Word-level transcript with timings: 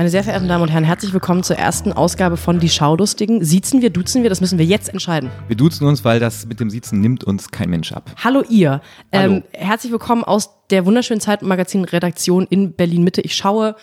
Meine 0.00 0.08
sehr 0.08 0.24
verehrten 0.24 0.48
Damen 0.48 0.62
und 0.62 0.70
Herren, 0.70 0.84
herzlich 0.84 1.12
willkommen 1.12 1.42
zur 1.42 1.56
ersten 1.56 1.92
Ausgabe 1.92 2.38
von 2.38 2.58
Die 2.58 2.70
Schaulustigen. 2.70 3.44
Siezen 3.44 3.82
wir, 3.82 3.90
duzen 3.90 4.22
wir, 4.22 4.30
das 4.30 4.40
müssen 4.40 4.58
wir 4.58 4.64
jetzt 4.64 4.88
entscheiden. 4.88 5.30
Wir 5.46 5.56
duzen 5.56 5.86
uns, 5.86 6.06
weil 6.06 6.18
das 6.18 6.46
mit 6.46 6.58
dem 6.58 6.70
Siezen 6.70 7.02
nimmt 7.02 7.22
uns 7.22 7.50
kein 7.50 7.68
Mensch 7.68 7.92
ab. 7.92 8.10
Hallo 8.16 8.42
ihr. 8.48 8.80
Hallo. 9.12 9.34
Ähm, 9.34 9.42
herzlich 9.52 9.92
willkommen 9.92 10.24
aus 10.24 10.66
der 10.70 10.86
wunderschönen 10.86 11.20
Zeitmagazin-Redaktion 11.20 12.46
in 12.48 12.72
Berlin-Mitte. 12.72 13.20
Ich 13.20 13.34
schaue 13.34 13.76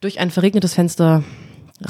durch 0.00 0.20
ein 0.20 0.30
verregnetes 0.30 0.72
Fenster 0.72 1.22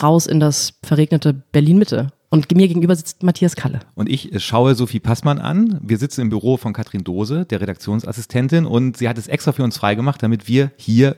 raus 0.02 0.26
in 0.26 0.40
das 0.40 0.80
verregnete 0.82 1.32
Berlin-Mitte. 1.32 2.08
Und 2.30 2.52
mir 2.52 2.66
gegenüber 2.66 2.96
sitzt 2.96 3.22
Matthias 3.22 3.54
Kalle. 3.54 3.78
Und 3.94 4.08
ich 4.08 4.34
äh, 4.34 4.40
schaue 4.40 4.74
Sophie 4.74 4.98
Passmann 4.98 5.38
an. 5.38 5.78
Wir 5.84 5.98
sitzen 5.98 6.22
im 6.22 6.30
Büro 6.30 6.56
von 6.56 6.72
Katrin 6.72 7.04
Dose, 7.04 7.44
der 7.44 7.60
Redaktionsassistentin, 7.60 8.66
und 8.66 8.96
sie 8.96 9.08
hat 9.08 9.18
es 9.18 9.28
extra 9.28 9.52
für 9.52 9.62
uns 9.62 9.78
freigemacht, 9.78 10.20
damit 10.20 10.48
wir 10.48 10.72
hier 10.78 11.14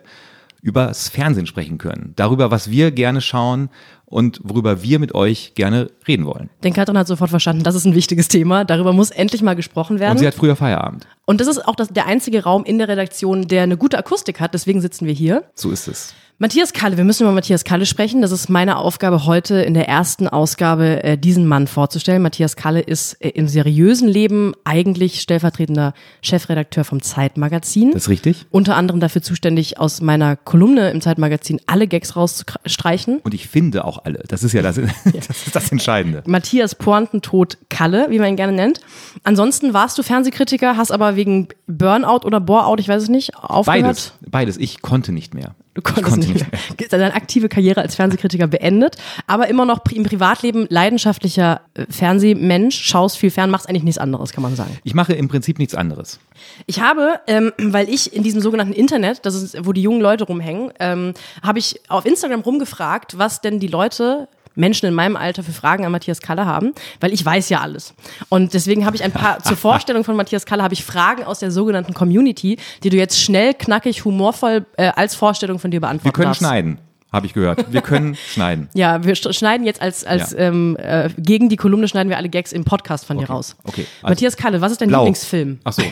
übers 0.63 1.09
Fernsehen 1.09 1.47
sprechen 1.47 1.79
können. 1.79 2.13
Darüber, 2.17 2.51
was 2.51 2.71
wir 2.71 2.91
gerne 2.91 3.21
schauen 3.21 3.71
und 4.05 4.41
worüber 4.43 4.83
wir 4.83 4.99
mit 4.99 5.15
euch 5.15 5.55
gerne 5.55 5.91
reden 6.07 6.27
wollen. 6.27 6.51
Denn 6.63 6.73
Katrin 6.73 6.99
hat 6.99 7.07
sofort 7.07 7.31
verstanden, 7.31 7.63
das 7.63 7.75
ist 7.75 7.85
ein 7.85 7.95
wichtiges 7.95 8.29
Thema. 8.29 8.65
Darüber 8.65 8.93
muss 8.93 9.11
endlich 9.11 9.43
mal 9.43 9.55
gesprochen 9.55 10.01
werden. 10.01 10.13
Und 10.13 10.19
sie 10.19 10.27
hat 10.27 10.35
früher 10.35 10.57
Feierabend. 10.57 11.07
Und 11.27 11.41
das 11.41 11.49
ist 11.49 11.67
auch 11.67 11.77
das, 11.77 11.89
der 11.89 12.07
einzige 12.07 12.43
Raum 12.43 12.65
in 12.65 12.79
der 12.79 12.89
Redaktion, 12.89 13.47
der 13.47 13.63
eine 13.63 13.77
gute 13.77 13.97
Akustik 13.97 14.41
hat. 14.41 14.53
Deswegen 14.53 14.81
sitzen 14.81 15.07
wir 15.07 15.15
hier. 15.15 15.45
So 15.55 15.71
ist 15.71 15.89
es. 15.89 16.15
Matthias 16.43 16.73
Kalle, 16.73 16.97
wir 16.97 17.05
müssen 17.05 17.25
über 17.25 17.33
Matthias 17.33 17.65
Kalle 17.65 17.85
sprechen. 17.85 18.23
Das 18.23 18.33
ist 18.33 18.49
meine 18.49 18.79
Aufgabe 18.79 19.27
heute 19.27 19.57
in 19.57 19.75
der 19.75 19.91
ersten 19.91 20.27
Ausgabe, 20.27 21.05
äh, 21.05 21.19
diesen 21.19 21.47
Mann 21.47 21.67
vorzustellen. 21.67 22.23
Matthias 22.23 22.57
Kalle 22.57 22.81
ist 22.81 23.13
äh, 23.21 23.29
im 23.29 23.47
seriösen 23.47 24.09
Leben 24.09 24.55
eigentlich 24.65 25.21
stellvertretender 25.21 25.93
Chefredakteur 26.23 26.85
vom 26.85 27.03
Zeitmagazin. 27.03 27.93
Das 27.93 28.05
ist 28.05 28.09
richtig. 28.09 28.47
Unter 28.51 28.77
anderem 28.77 29.01
dafür 29.01 29.21
zuständig, 29.21 29.79
aus 29.79 30.01
meiner 30.01 30.35
Kolumne 30.35 30.91
im 30.93 31.03
Zeitmagazin 31.03 31.61
alle 31.67 31.87
Gags 31.87 32.17
rauszustreichen. 32.17 33.19
Und 33.19 33.35
ich 33.35 33.47
finde 33.47 33.85
auch 33.85 34.07
alle. 34.07 34.23
Das 34.27 34.43
ist 34.43 34.55
ja 34.55 34.63
das, 34.63 34.77
das, 35.05 35.47
ist 35.47 35.55
das 35.55 35.71
Entscheidende. 35.71 36.23
Matthias 36.27 36.75
Pointentod 36.75 37.59
Kalle, 37.69 38.07
wie 38.09 38.19
man 38.19 38.29
ihn 38.29 38.37
gerne 38.37 38.55
nennt. 38.55 38.81
Ansonsten 39.25 39.75
warst 39.75 39.99
du 39.99 40.03
Fernsehkritiker, 40.03 40.79
hast 40.79 40.91
aber 40.91 41.17
wegen 41.17 41.49
Burnout 41.67 42.25
oder 42.25 42.41
Boreout, 42.41 42.77
ich 42.79 42.89
weiß 42.89 43.03
es 43.03 43.09
nicht, 43.11 43.37
aufgehört. 43.37 43.83
Beides. 43.85 44.13
Beides. 44.27 44.57
Ich 44.57 44.81
konnte 44.81 45.13
nicht 45.13 45.35
mehr. 45.35 45.55
Du 45.75 45.83
konntest 45.83 46.19
nicht 46.19 46.35
mehr. 46.35 46.89
Deine 46.89 47.15
aktive 47.15 47.49
Karriere 47.49 47.81
als 47.81 47.95
Fernsehkritiker 47.95 48.49
beendet, 48.49 48.97
aber 49.29 49.49
immer 49.49 49.65
noch 49.65 49.85
im 49.93 50.03
Privatleben 50.03 50.67
leidenschaftlicher 50.69 51.61
äh, 51.75 51.87
Fernsehmensch, 51.89 52.83
schaust 52.83 53.19
viel 53.19 53.31
fern, 53.31 53.51
machst 53.51 53.69
eigentlich 53.69 53.85
nichts 53.85 53.99
anderes, 53.99 54.33
kann 54.33 54.43
man 54.43 54.57
sagen. 54.57 54.77
Ich 54.83 54.95
mache 54.95 55.13
im 55.13 55.29
Prinzip 55.29 55.61
nichts 55.61 55.77
anderes. 55.77 56.19
Ich 56.67 56.81
habe, 56.81 57.21
ähm, 57.29 57.53
weil 57.59 57.89
ich 57.89 58.13
in 58.13 58.25
diesem 58.25 58.41
sogenannten 58.41 58.73
Internet, 58.73 59.25
das 59.25 59.35
ist, 59.37 59.65
wo 59.65 59.73
die 59.73 59.83
jungen 59.83 60.01
Leute 60.01 60.25
rumhängen, 60.25 60.73
ähm, 60.81 61.15
habe 61.43 61.61
ich 61.61 61.81
auf 61.89 62.05
Instagram 62.05 62.41
rumgefragt, 62.41 63.17
was 63.17 63.41
denn 63.41 63.61
die 63.61 63.69
Leute 63.69 64.29
Menschen 64.61 64.87
in 64.87 64.95
meinem 64.95 65.17
Alter 65.17 65.43
für 65.43 65.53
Fragen 65.53 65.85
an 65.85 65.91
Matthias 65.93 66.21
Kalle 66.21 66.47
haben, 66.47 66.73
weil 67.01 67.13
ich 67.13 67.25
weiß 67.25 67.49
ja 67.49 67.61
alles. 67.61 67.95
Und 68.29 68.55
deswegen 68.55 68.87
habe 68.87 68.95
ich 68.95 69.03
ein 69.03 69.11
paar, 69.13 69.39
zur 69.43 69.57
Vorstellung 69.57 70.05
von 70.05 70.15
Matthias 70.15 70.47
Kalle 70.47 70.63
habe 70.63 70.75
ich 70.75 70.85
Fragen 70.85 71.25
aus 71.25 71.41
der 71.41 71.51
sogenannten 71.51 71.95
Community, 71.95 72.59
die 72.85 72.91
du 72.91 72.97
jetzt 72.97 73.21
schnell, 73.21 73.55
knackig, 73.55 74.05
humorvoll 74.05 74.67
äh, 74.77 74.93
als 74.95 75.15
Vorstellung 75.17 75.59
von 75.59 75.71
dir 75.73 75.81
beantworten 75.81 76.05
Wir 76.05 76.13
können 76.13 76.27
darfst. 76.27 76.41
schneiden, 76.41 76.79
habe 77.13 77.27
ich 77.27 77.33
gehört. 77.33 77.73
Wir 77.73 77.81
können 77.83 78.15
schneiden. 78.33 78.69
Ja, 78.75 79.03
wir 79.03 79.15
sch- 79.17 79.33
schneiden 79.33 79.67
jetzt 79.67 79.83
als, 79.83 80.05
als 80.05 80.33
Ja. 80.33 80.39
ähm, 80.39 80.77
äh, 80.79 81.09
gegen 81.19 81.49
die 81.49 81.57
Kolumne 81.57 81.89
schneiden 81.89 82.09
wir 82.11 82.17
alle 82.19 82.29
Gags 82.29 82.53
im 82.53 82.65
Podcast 82.65 83.05
von 83.07 83.17
dir 83.17 83.25
Okay, 83.25 83.33
raus. 83.33 83.57
okay. 83.65 83.87
Also- 84.03 84.13
Matthias 84.13 84.37
Kalle, 84.37 84.61
was 84.61 84.73
ist 84.73 84.81
dein 84.81 84.89
Blau. 84.89 85.01
Lieblingsfilm? 85.01 85.59
Ach 85.65 85.73
so. 85.73 85.83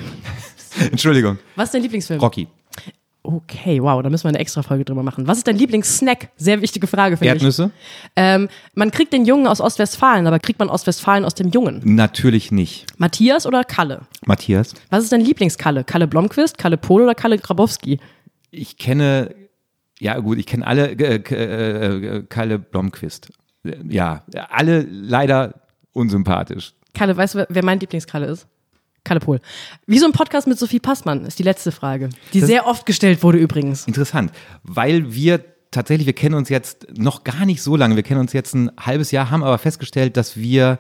Entschuldigung. 0.93 1.39
Was 1.57 1.67
ist 1.69 1.75
dein 1.75 1.83
Lieblingsfilm? 1.83 2.21
Rocky. 2.21 2.47
Okay, 3.31 3.83
wow, 3.83 4.03
da 4.03 4.09
müssen 4.09 4.25
wir 4.25 4.31
eine 4.31 4.39
extra 4.39 4.63
Folge 4.63 4.87
drüber 4.87 5.03
machen. 5.03 5.27
Was 5.27 5.37
ist 5.37 5.47
dein 5.47 5.57
Lieblingssnack? 5.59 6.31
Sehr 6.37 6.63
wichtige 6.63 6.87
Frage 6.87 7.19
finde 7.19 7.35
ich. 7.35 7.43
Erdnüsse? 7.43 7.71
Ähm, 8.17 8.49
man 8.75 8.91
kriegt 8.91 9.13
den 9.13 9.27
Jungen 9.27 9.47
aus 9.47 9.61
Ostwestfalen, 9.61 10.27
aber 10.27 10.39
kriegt 10.39 10.59
man 10.59 10.71
Ostwestfalen 10.71 11.27
aus 11.27 11.35
dem 11.35 11.51
Jungen? 11.51 11.83
Natürlich 11.85 12.51
nicht. 12.53 12.87
Matthias 12.99 13.45
oder 13.47 13.65
Kalle? 13.65 14.01
Matthias? 14.25 14.73
Was 14.89 15.03
ist 15.05 15.13
dein 15.13 15.21
Lieblingskalle? 15.21 15.85
Kalle 15.85 16.07
Blomqvist, 16.09 16.57
Kalle 16.57 16.79
Pohl 16.79 17.03
oder 17.03 17.15
Kalle 17.15 17.37
Grabowski? 17.37 18.01
Ich 18.51 18.79
kenne, 18.79 19.35
ja 20.01 20.19
gut, 20.21 20.39
ich 20.39 20.47
kenne 20.47 20.67
alle, 20.67 20.93
äh, 20.93 21.19
K- 21.19 21.35
äh, 21.37 22.23
Kalle 22.31 22.59
Blomqvist. 22.59 23.29
Äh, 23.65 23.75
Ja, 23.91 24.23
alle 24.49 24.87
leider 24.89 25.53
unsympathisch. 25.93 26.73
Kalle, 26.95 27.15
weißt 27.15 27.35
du, 27.35 27.47
wer 27.51 27.63
mein 27.65 27.79
Lieblingskalle 27.79 28.25
ist? 28.27 28.47
Kalle 29.09 29.21
Pohl. 29.21 29.41
Wie 29.87 29.99
so 29.99 30.07
ein 30.07 30.13
Podcast 30.13 30.47
mit 30.47 30.59
Sophie 30.59 30.79
Passmann 30.81 31.25
ist 31.25 31.39
die 31.39 31.43
letzte 31.43 31.73
Frage, 31.73 32.11
die 32.35 32.41
Das- 32.41 32.49
sehr 32.49 32.67
oft 32.67 32.87
gestellt 32.87 33.23
wurde 33.23 33.39
übrigens. 33.39 33.87
Interessant, 33.87 34.31
weil 34.63 35.15
wir 35.15 35.41
tatsächlich, 35.71 36.07
wir 36.07 36.15
kennen 36.15 36.35
uns 36.35 36.49
jetzt 36.49 36.87
noch 36.97 37.25
gar 37.25 37.45
nicht 37.47 37.63
so 37.63 37.75
lange, 37.77 37.97
wir 37.97 38.03
kennen 38.03 38.21
uns 38.21 38.33
jetzt 38.33 38.55
ein 38.55 38.71
halbes 38.79 39.11
Jahr, 39.11 39.31
haben 39.31 39.43
aber 39.43 39.59
festgestellt, 39.59 40.17
dass 40.17 40.37
wir 40.37 40.79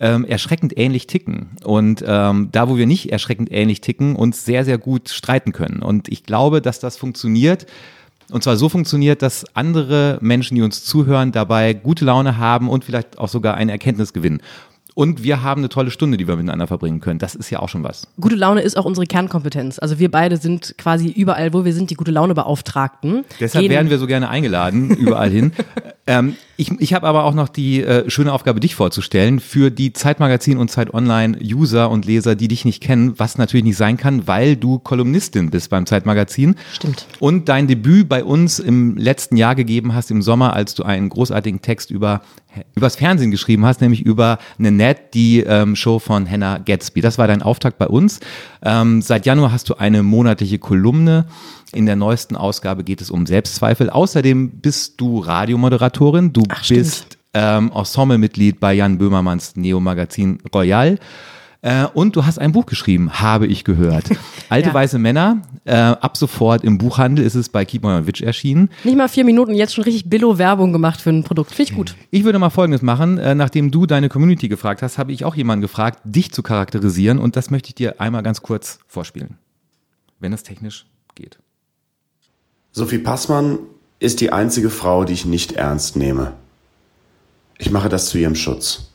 ähm, 0.00 0.24
erschreckend 0.24 0.76
ähnlich 0.76 1.06
ticken. 1.06 1.56
Und 1.62 2.02
ähm, 2.06 2.48
da, 2.52 2.68
wo 2.68 2.76
wir 2.76 2.86
nicht 2.86 3.12
erschreckend 3.12 3.50
ähnlich 3.52 3.80
ticken, 3.80 4.16
uns 4.16 4.44
sehr, 4.44 4.64
sehr 4.64 4.76
gut 4.78 5.08
streiten 5.08 5.52
können. 5.52 5.82
Und 5.82 6.08
ich 6.08 6.24
glaube, 6.24 6.60
dass 6.60 6.80
das 6.80 6.96
funktioniert. 6.96 7.66
Und 8.30 8.42
zwar 8.42 8.56
so 8.56 8.68
funktioniert, 8.68 9.22
dass 9.22 9.44
andere 9.54 10.18
Menschen, 10.20 10.54
die 10.56 10.62
uns 10.62 10.82
zuhören, 10.84 11.30
dabei 11.30 11.74
gute 11.74 12.04
Laune 12.06 12.38
haben 12.38 12.68
und 12.70 12.84
vielleicht 12.84 13.18
auch 13.18 13.28
sogar 13.28 13.54
eine 13.54 13.70
Erkenntnis 13.72 14.12
gewinnen. 14.12 14.40
Und 14.94 15.24
wir 15.24 15.42
haben 15.42 15.60
eine 15.60 15.68
tolle 15.68 15.90
Stunde, 15.90 16.16
die 16.16 16.28
wir 16.28 16.36
miteinander 16.36 16.68
verbringen 16.68 17.00
können. 17.00 17.18
Das 17.18 17.34
ist 17.34 17.50
ja 17.50 17.58
auch 17.58 17.68
schon 17.68 17.82
was. 17.82 18.06
Gute 18.20 18.36
Laune 18.36 18.60
ist 18.62 18.76
auch 18.76 18.84
unsere 18.84 19.06
Kernkompetenz. 19.06 19.80
Also 19.80 19.98
wir 19.98 20.08
beide 20.10 20.36
sind 20.36 20.76
quasi 20.78 21.08
überall, 21.08 21.52
wo 21.52 21.64
wir 21.64 21.72
sind, 21.74 21.90
die 21.90 21.94
gute 21.96 22.12
Laune-Beauftragten. 22.12 23.24
Deshalb 23.40 23.62
Gehen- 23.62 23.70
werden 23.72 23.90
wir 23.90 23.98
so 23.98 24.06
gerne 24.06 24.28
eingeladen, 24.28 24.90
überall 24.90 25.30
hin. 25.30 25.52
ähm, 26.06 26.36
ich 26.56 26.70
ich 26.80 26.94
habe 26.94 27.06
aber 27.06 27.24
auch 27.24 27.34
noch 27.34 27.48
die 27.48 27.82
äh, 27.82 28.08
schöne 28.10 28.32
Aufgabe, 28.32 28.60
dich 28.60 28.74
vorzustellen 28.74 29.40
für 29.40 29.70
die 29.70 29.92
Zeitmagazin 29.92 30.58
und 30.58 30.70
Zeit 30.70 30.92
Online 30.94 31.38
User 31.42 31.90
und 31.90 32.04
Leser, 32.04 32.34
die 32.36 32.48
dich 32.48 32.64
nicht 32.64 32.82
kennen, 32.82 33.14
was 33.18 33.38
natürlich 33.38 33.64
nicht 33.64 33.76
sein 33.76 33.96
kann, 33.96 34.26
weil 34.26 34.56
du 34.56 34.78
Kolumnistin 34.78 35.50
bist 35.50 35.70
beim 35.70 35.86
Zeitmagazin. 35.86 36.56
Stimmt. 36.72 37.06
Und 37.20 37.48
dein 37.48 37.66
Debüt 37.66 38.08
bei 38.08 38.24
uns 38.24 38.58
im 38.58 38.96
letzten 38.96 39.36
Jahr 39.36 39.54
gegeben 39.54 39.94
hast, 39.94 40.10
im 40.10 40.22
Sommer, 40.22 40.54
als 40.54 40.74
du 40.74 40.82
einen 40.82 41.08
großartigen 41.08 41.62
Text 41.62 41.90
über 41.90 42.22
übers 42.74 42.96
Fernsehen 42.96 43.30
geschrieben 43.30 43.64
hast, 43.64 43.80
nämlich 43.80 44.02
über 44.02 44.38
Nanette, 44.58 45.02
die 45.14 45.40
ähm, 45.40 45.76
Show 45.76 45.98
von 45.98 46.30
Hannah 46.30 46.58
Gatsby. 46.58 47.00
Das 47.00 47.18
war 47.18 47.26
dein 47.26 47.42
Auftakt 47.42 47.78
bei 47.78 47.86
uns. 47.86 48.20
Ähm, 48.62 49.02
seit 49.02 49.26
Januar 49.26 49.52
hast 49.52 49.68
du 49.68 49.74
eine 49.74 50.02
monatliche 50.02 50.58
Kolumne. 50.58 51.26
In 51.72 51.86
der 51.86 51.96
neuesten 51.96 52.36
Ausgabe 52.36 52.84
geht 52.84 53.00
es 53.00 53.10
um 53.10 53.26
Selbstzweifel. 53.26 53.90
Außerdem 53.90 54.60
bist 54.60 55.00
du 55.00 55.18
Radiomoderatorin. 55.18 56.32
Du 56.32 56.43
Ach, 56.50 56.66
bist 56.68 57.18
ähm, 57.34 57.72
Ensemblemitglied 57.74 58.60
bei 58.60 58.74
Jan 58.74 58.98
Böhmermanns 58.98 59.56
Neo-Magazin 59.56 60.38
Royal. 60.54 60.98
Äh, 61.62 61.86
und 61.94 62.14
du 62.14 62.26
hast 62.26 62.38
ein 62.38 62.52
Buch 62.52 62.66
geschrieben, 62.66 63.10
habe 63.20 63.46
ich 63.46 63.64
gehört. 63.64 64.10
Alte 64.50 64.68
Ja. 64.68 64.74
weiße 64.74 64.98
Männer. 64.98 65.40
Äh, 65.64 65.74
ab 65.74 66.16
sofort 66.18 66.62
im 66.62 66.76
Buchhandel 66.76 67.24
ist 67.24 67.34
es 67.34 67.48
bei 67.48 67.64
Keep 67.64 67.84
On 67.86 68.06
Witch 68.06 68.20
erschienen. 68.20 68.68
Nicht 68.84 68.98
mal 68.98 69.08
vier 69.08 69.24
Minuten, 69.24 69.54
jetzt 69.54 69.74
schon 69.74 69.84
richtig 69.84 70.10
Billo-Werbung 70.10 70.74
gemacht 70.74 71.00
für 71.00 71.08
ein 71.08 71.24
Produkt. 71.24 71.52
Finde 71.52 71.70
ich 71.70 71.76
gut. 71.76 71.96
Ich 72.10 72.24
würde 72.24 72.38
mal 72.38 72.50
Folgendes 72.50 72.82
machen. 72.82 73.16
Äh, 73.16 73.34
nachdem 73.34 73.70
du 73.70 73.86
deine 73.86 74.10
Community 74.10 74.48
gefragt 74.48 74.82
hast, 74.82 74.98
habe 74.98 75.12
ich 75.12 75.24
auch 75.24 75.34
jemanden 75.36 75.62
gefragt, 75.62 76.00
dich 76.04 76.32
zu 76.32 76.42
charakterisieren. 76.42 77.18
Und 77.18 77.34
das 77.34 77.50
möchte 77.50 77.68
ich 77.70 77.74
dir 77.74 77.98
einmal 77.98 78.22
ganz 78.22 78.42
kurz 78.42 78.78
vorspielen. 78.86 79.38
Wenn 80.20 80.32
das 80.32 80.42
technisch 80.42 80.84
geht. 81.14 81.38
Sophie 82.72 82.98
Passmann 82.98 83.58
ist 84.00 84.20
die 84.20 84.32
einzige 84.32 84.68
Frau, 84.68 85.04
die 85.04 85.14
ich 85.14 85.24
nicht 85.24 85.52
ernst 85.52 85.96
nehme. 85.96 86.32
Ich 87.58 87.70
mache 87.70 87.88
das 87.88 88.06
zu 88.06 88.18
ihrem 88.18 88.34
Schutz. 88.34 88.90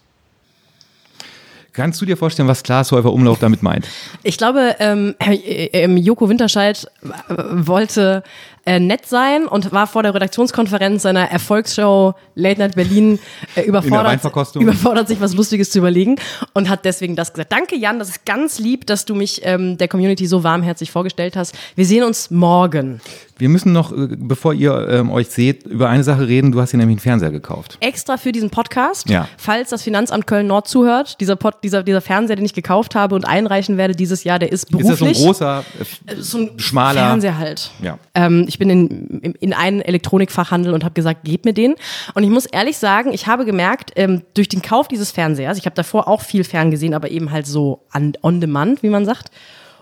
Kannst 1.71 2.01
du 2.01 2.05
dir 2.05 2.17
vorstellen, 2.17 2.49
was 2.49 2.63
Klaas 2.63 2.91
Häufer 2.91 3.13
Umlauf 3.13 3.39
damit 3.39 3.63
meint? 3.63 3.87
Ich 4.23 4.37
glaube, 4.37 4.75
ähm, 4.79 5.15
äh, 5.19 5.69
ähm, 5.71 5.95
Joko 5.95 6.27
Winterscheid 6.27 6.85
äh, 7.03 7.33
wollte 7.37 8.23
äh, 8.65 8.79
nett 8.79 9.05
sein 9.05 9.45
und 9.47 9.71
war 9.71 9.87
vor 9.87 10.03
der 10.03 10.13
Redaktionskonferenz 10.13 11.03
seiner 11.03 11.29
Erfolgsshow 11.31 12.13
Late 12.35 12.59
Night 12.59 12.75
Berlin 12.75 13.19
äh, 13.55 13.61
überfordert, 13.61 14.19
überfordert, 14.55 15.07
sich 15.07 15.19
was 15.21 15.33
Lustiges 15.33 15.69
zu 15.71 15.79
überlegen 15.79 16.15
und 16.53 16.69
hat 16.69 16.85
deswegen 16.85 17.15
das 17.15 17.33
gesagt. 17.33 17.51
Danke, 17.51 17.75
Jan, 17.75 17.99
das 17.99 18.09
ist 18.09 18.25
ganz 18.25 18.59
lieb, 18.59 18.85
dass 18.87 19.05
du 19.05 19.15
mich 19.15 19.41
ähm, 19.43 19.77
der 19.77 19.87
Community 19.87 20.25
so 20.27 20.43
warmherzig 20.43 20.91
vorgestellt 20.91 21.35
hast. 21.35 21.55
Wir 21.75 21.85
sehen 21.85 22.03
uns 22.03 22.29
morgen. 22.31 23.01
Wir 23.37 23.47
müssen 23.47 23.71
noch, 23.71 23.91
äh, 23.93 24.07
bevor 24.17 24.53
ihr 24.53 24.87
ähm, 24.89 25.09
euch 25.11 25.27
seht, 25.29 25.65
über 25.65 25.87
eine 25.87 26.03
Sache 26.03 26.27
reden. 26.27 26.51
Du 26.51 26.59
hast 26.59 26.73
dir 26.73 26.77
nämlich 26.77 26.95
einen 26.95 26.99
Fernseher 27.01 27.31
gekauft. 27.31 27.77
Extra 27.79 28.17
für 28.17 28.31
diesen 28.33 28.49
Podcast, 28.49 29.09
Ja. 29.09 29.27
falls 29.37 29.69
das 29.69 29.81
Finanzamt 29.81 30.27
Köln-Nord 30.27 30.67
zuhört, 30.67 31.19
dieser, 31.21 31.37
Pod, 31.37 31.55
dieser, 31.63 31.83
dieser 31.83 32.01
Fernseher, 32.01 32.35
den 32.35 32.43
ich 32.45 32.53
gekauft 32.53 32.95
habe 32.95 33.15
und 33.15 33.25
einreichen 33.25 33.77
werde 33.77 33.95
dieses 33.95 34.25
Jahr, 34.25 34.39
der 34.39 34.51
ist 34.51 34.65
Ist 34.65 34.73
das 34.73 34.81
so 34.81 34.87
ein 34.91 34.97
beruflich. 34.97 35.17
großer, 35.25 35.63
äh, 36.07 36.15
so 36.19 36.37
ein 36.39 36.51
schmaler- 36.59 36.99
Fernseher 36.99 37.37
halt. 37.37 37.71
Ja. 37.81 37.97
Ähm, 38.13 38.45
ich 38.49 38.59
bin 38.59 38.69
in, 38.69 39.19
in, 39.21 39.31
in 39.33 39.53
einen 39.53 39.81
Elektronikfachhandel 39.81 40.73
und 40.73 40.83
habe 40.83 40.93
gesagt, 40.93 41.23
gebt 41.23 41.45
mir 41.45 41.53
den. 41.53 41.75
Und 42.13 42.23
ich 42.23 42.29
muss 42.29 42.45
ehrlich 42.45 42.77
sagen, 42.77 43.13
ich 43.13 43.27
habe 43.27 43.45
gemerkt, 43.45 43.91
ähm, 43.95 44.23
durch 44.33 44.49
den 44.49 44.61
Kauf 44.61 44.87
dieses 44.87 45.11
Fernsehers, 45.11 45.57
ich 45.57 45.65
habe 45.65 45.75
davor 45.75 46.07
auch 46.07 46.21
viel 46.21 46.43
ferngesehen, 46.43 46.93
aber 46.93 47.09
eben 47.09 47.31
halt 47.31 47.47
so 47.47 47.85
an, 47.91 48.13
on 48.21 48.41
demand, 48.41 48.83
wie 48.83 48.89
man 48.89 49.05
sagt. 49.05 49.31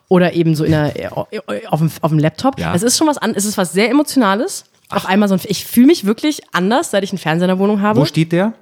Oder 0.09 0.33
eben 0.33 0.55
so 0.55 0.63
in 0.63 0.71
der, 0.71 0.95
äh, 0.95 1.07
auf, 1.07 1.79
dem, 1.79 1.91
auf 2.01 2.11
dem 2.11 2.19
Laptop. 2.19 2.59
Ja. 2.59 2.73
Es 2.75 2.83
ist 2.83 2.97
schon 2.97 3.07
was 3.07 3.17
an, 3.17 3.33
es 3.35 3.45
ist 3.45 3.57
was 3.57 3.73
sehr 3.73 3.89
Emotionales. 3.89 4.65
Auf 4.89 5.09
Amazon. 5.09 5.39
Ich 5.45 5.65
fühle 5.65 5.87
mich 5.87 6.05
wirklich 6.05 6.41
anders, 6.53 6.91
seit 6.91 7.03
ich 7.03 7.11
einen 7.11 7.17
Fernseher 7.17 7.49
in 7.49 7.55
der 7.55 7.59
Wohnung 7.59 7.81
habe. 7.81 7.99
Wo 7.99 8.05
steht 8.05 8.31
der? 8.31 8.53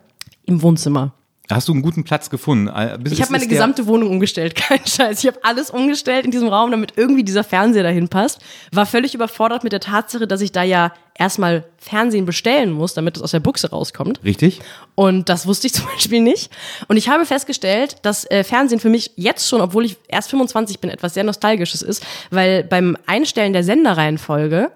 Im 0.46 0.62
Wohnzimmer. 0.64 1.14
Hast 1.52 1.68
du 1.68 1.74
einen 1.74 1.82
guten 1.82 2.04
Platz 2.04 2.30
gefunden? 2.30 2.68
Äh, 2.68 2.98
Ich 3.12 3.22
habe 3.22 3.32
meine 3.32 3.48
gesamte 3.48 3.86
Wohnung 3.88 4.10
umgestellt, 4.10 4.56
kein 4.56 4.86
Scheiß. 4.86 5.20
Ich 5.24 5.28
habe 5.28 5.40
alles 5.44 5.70
umgestellt 5.70 6.26
in 6.26 6.32
diesem 6.32 6.48
Raum, 6.48 6.72
damit 6.72 6.94
irgendwie 6.96 7.24
dieser 7.24 7.44
Fernseher 7.44 7.84
dahin 7.84 8.08
passt. 8.10 8.40
War 8.72 8.86
völlig 8.86 9.14
überfordert 9.14 9.64
mit 9.64 9.74
der 9.74 9.80
Tatsache, 9.80 10.28
dass 10.28 10.42
ich 10.42 10.52
da 10.52 10.64
ja 10.64 10.92
erstmal 11.18 11.64
Fernsehen 11.78 12.26
bestellen 12.26 12.72
muss, 12.72 12.94
damit 12.94 13.16
es 13.18 13.24
aus 13.24 13.32
der 13.32 13.40
Buchse 13.40 13.70
rauskommt. 13.70 14.20
Richtig? 14.24 14.60
Und 14.96 15.30
das 15.30 15.46
wusste 15.48 15.68
ich 15.68 15.74
zum 15.76 15.86
Beispiel 15.86 16.22
nicht. 16.22 16.52
Und 16.88 16.98
ich 16.98 17.10
habe 17.10 17.26
festgestellt, 17.26 17.98
dass 18.02 18.30
äh, 18.30 18.44
Fernsehen 18.44 18.80
für 18.80 18.90
mich 18.90 19.12
jetzt 19.16 19.48
schon, 19.48 19.62
obwohl 19.62 19.86
ich 19.86 19.98
erst 20.08 20.30
25 20.32 20.80
bin, 20.80 20.90
etwas 20.90 21.14
sehr 21.14 21.24
Nostalgisches 21.24 21.82
ist, 21.82 22.06
weil 22.32 22.64
beim 22.64 22.98
Einstellen 23.06 23.54
der 23.54 23.64
Senderreihenfolge 23.64 24.72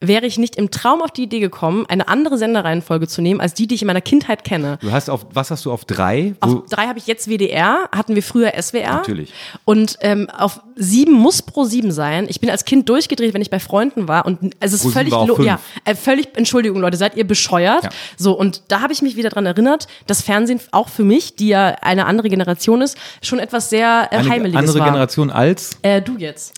wäre 0.00 0.26
ich 0.26 0.36
nicht 0.36 0.56
im 0.56 0.70
Traum 0.70 1.00
auf 1.00 1.10
die 1.10 1.22
Idee 1.22 1.40
gekommen, 1.40 1.86
eine 1.88 2.08
andere 2.08 2.36
Senderreihenfolge 2.36 3.08
zu 3.08 3.22
nehmen, 3.22 3.40
als 3.40 3.54
die, 3.54 3.66
die 3.66 3.76
ich 3.76 3.82
in 3.82 3.86
meiner 3.86 4.02
Kindheit 4.02 4.44
kenne. 4.44 4.78
Du 4.82 4.92
hast 4.92 5.08
auf, 5.08 5.26
was 5.32 5.50
hast 5.50 5.64
du 5.64 5.72
auf 5.72 5.84
drei? 5.86 6.34
Auf 6.40 6.66
drei 6.68 6.86
habe 6.86 6.98
ich 6.98 7.06
jetzt 7.06 7.28
WDR, 7.28 7.88
hatten 7.92 8.14
wir 8.14 8.22
früher 8.22 8.52
SWR. 8.60 8.96
Natürlich. 8.96 9.32
Und 9.64 9.96
ähm, 10.00 10.28
auf 10.30 10.60
sieben 10.74 11.12
muss 11.12 11.40
pro 11.40 11.64
sieben 11.64 11.92
sein. 11.92 12.26
Ich 12.28 12.40
bin 12.40 12.50
als 12.50 12.66
Kind 12.66 12.88
durchgedreht, 12.88 13.32
wenn 13.32 13.40
ich 13.40 13.48
bei 13.48 13.58
Freunden 13.58 14.06
war. 14.06 14.26
Und 14.26 14.54
es 14.60 14.74
ist 14.74 14.82
Pro 14.82 14.90
völlig, 14.90 15.12
war 15.12 15.40
ja, 15.40 15.58
äh, 15.84 15.94
völlig, 15.94 16.28
Entschuldigung, 16.36 16.80
Leute, 16.80 16.98
seid 16.98 17.16
ihr 17.16 17.26
bescheuert? 17.26 17.84
Ja. 17.84 17.90
So, 18.18 18.38
und 18.38 18.64
da 18.68 18.82
habe 18.82 18.92
ich 18.92 19.00
mich 19.00 19.16
wieder 19.16 19.30
dran 19.30 19.46
erinnert, 19.46 19.88
dass 20.06 20.20
Fernsehen 20.20 20.60
auch 20.72 20.90
für 20.90 21.04
mich, 21.04 21.36
die 21.36 21.48
ja 21.48 21.68
eine 21.80 22.04
andere 22.04 22.28
Generation 22.28 22.82
ist, 22.82 22.98
schon 23.22 23.38
etwas 23.38 23.70
sehr 23.70 24.08
äh, 24.10 24.16
eine 24.16 24.28
Heimeliges 24.28 24.58
andere 24.58 24.78
war. 24.78 24.86
Generation 24.86 25.30
als 25.30 25.78
Äh, 25.82 26.02
du 26.02 26.18
jetzt. 26.18 26.52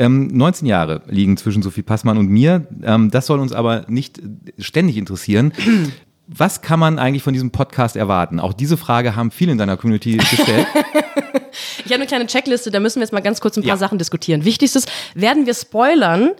Ähm, 0.00 0.26
19 0.28 0.66
Jahre 0.66 1.02
liegen 1.06 1.36
zwischen 1.36 1.62
Sophie 1.62 1.82
Passmann 1.82 2.18
und 2.18 2.28
mir. 2.28 2.66
Ähm, 2.82 3.10
das 3.10 3.26
soll 3.26 3.38
uns 3.38 3.52
aber 3.52 3.84
nicht 3.88 4.20
ständig 4.58 4.96
interessieren. 4.96 5.52
Was 6.32 6.62
kann 6.62 6.78
man 6.78 6.98
eigentlich 7.00 7.22
von 7.24 7.32
diesem 7.32 7.50
Podcast 7.50 7.96
erwarten? 7.96 8.38
Auch 8.38 8.52
diese 8.52 8.76
Frage 8.76 9.16
haben 9.16 9.30
viele 9.32 9.50
in 9.52 9.58
deiner 9.58 9.76
Community 9.76 10.16
gestellt. 10.16 10.66
Ich 11.84 11.92
habe 11.92 12.02
eine 12.02 12.06
kleine 12.06 12.26
Checkliste, 12.26 12.70
da 12.70 12.78
müssen 12.78 13.00
wir 13.00 13.02
jetzt 13.02 13.12
mal 13.12 13.18
ganz 13.20 13.40
kurz 13.40 13.56
ein 13.56 13.62
paar 13.62 13.70
Ja. 13.70 13.76
Sachen 13.76 13.98
diskutieren. 13.98 14.44
Wichtigstes, 14.44 14.86
werden 15.14 15.46
wir 15.46 15.54
spoilern? 15.54 16.30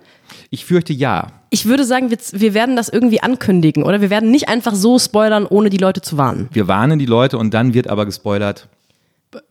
Ich 0.51 0.65
fürchte 0.65 0.93
ja. 0.93 1.33
Ich 1.51 1.67
würde 1.67 1.85
sagen, 1.85 2.11
wir, 2.11 2.19
wir 2.33 2.55
werden 2.55 2.77
das 2.77 2.89
irgendwie 2.89 3.21
ankündigen, 3.21 3.83
oder? 3.83 4.01
Wir 4.01 4.11
werden 4.11 4.31
nicht 4.31 4.49
einfach 4.49 4.75
so 4.77 5.01
spoilern, 5.01 5.47
ohne 5.47 5.69
die 5.69 5.79
Leute 5.79 6.03
zu 6.03 6.17
warnen. 6.17 6.49
Wir 6.53 6.69
warnen 6.69 7.01
die 7.01 7.07
Leute 7.07 7.37
und 7.37 7.53
dann 7.53 7.75
wird 7.75 7.89
aber 7.89 8.07
gespoilert. 8.07 8.69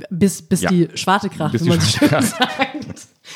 Bis, 0.10 0.42
bis 0.42 0.62
Ja. 0.62 0.70
die 0.70 0.88
Schwarte 0.94 1.30
kracht, 1.30 1.52
Bis 1.52 1.66
wie 1.66 1.70
man 1.70 1.82
so 1.82 1.88
schön 1.98 2.08
sagt. 2.10 2.36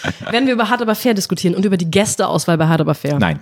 Werden 0.32 0.48
wir 0.48 0.54
über 0.54 0.70
Hard 0.70 0.82
aber 0.82 0.96
fair 0.96 1.14
diskutieren 1.14 1.56
und 1.56 1.66
über 1.66 1.78
die 1.78 1.90
Gästeauswahl 1.90 2.58
bei 2.58 2.68
Hard 2.68 2.82
aber 2.82 2.96
fair? 2.96 3.18
Nein. 3.20 3.40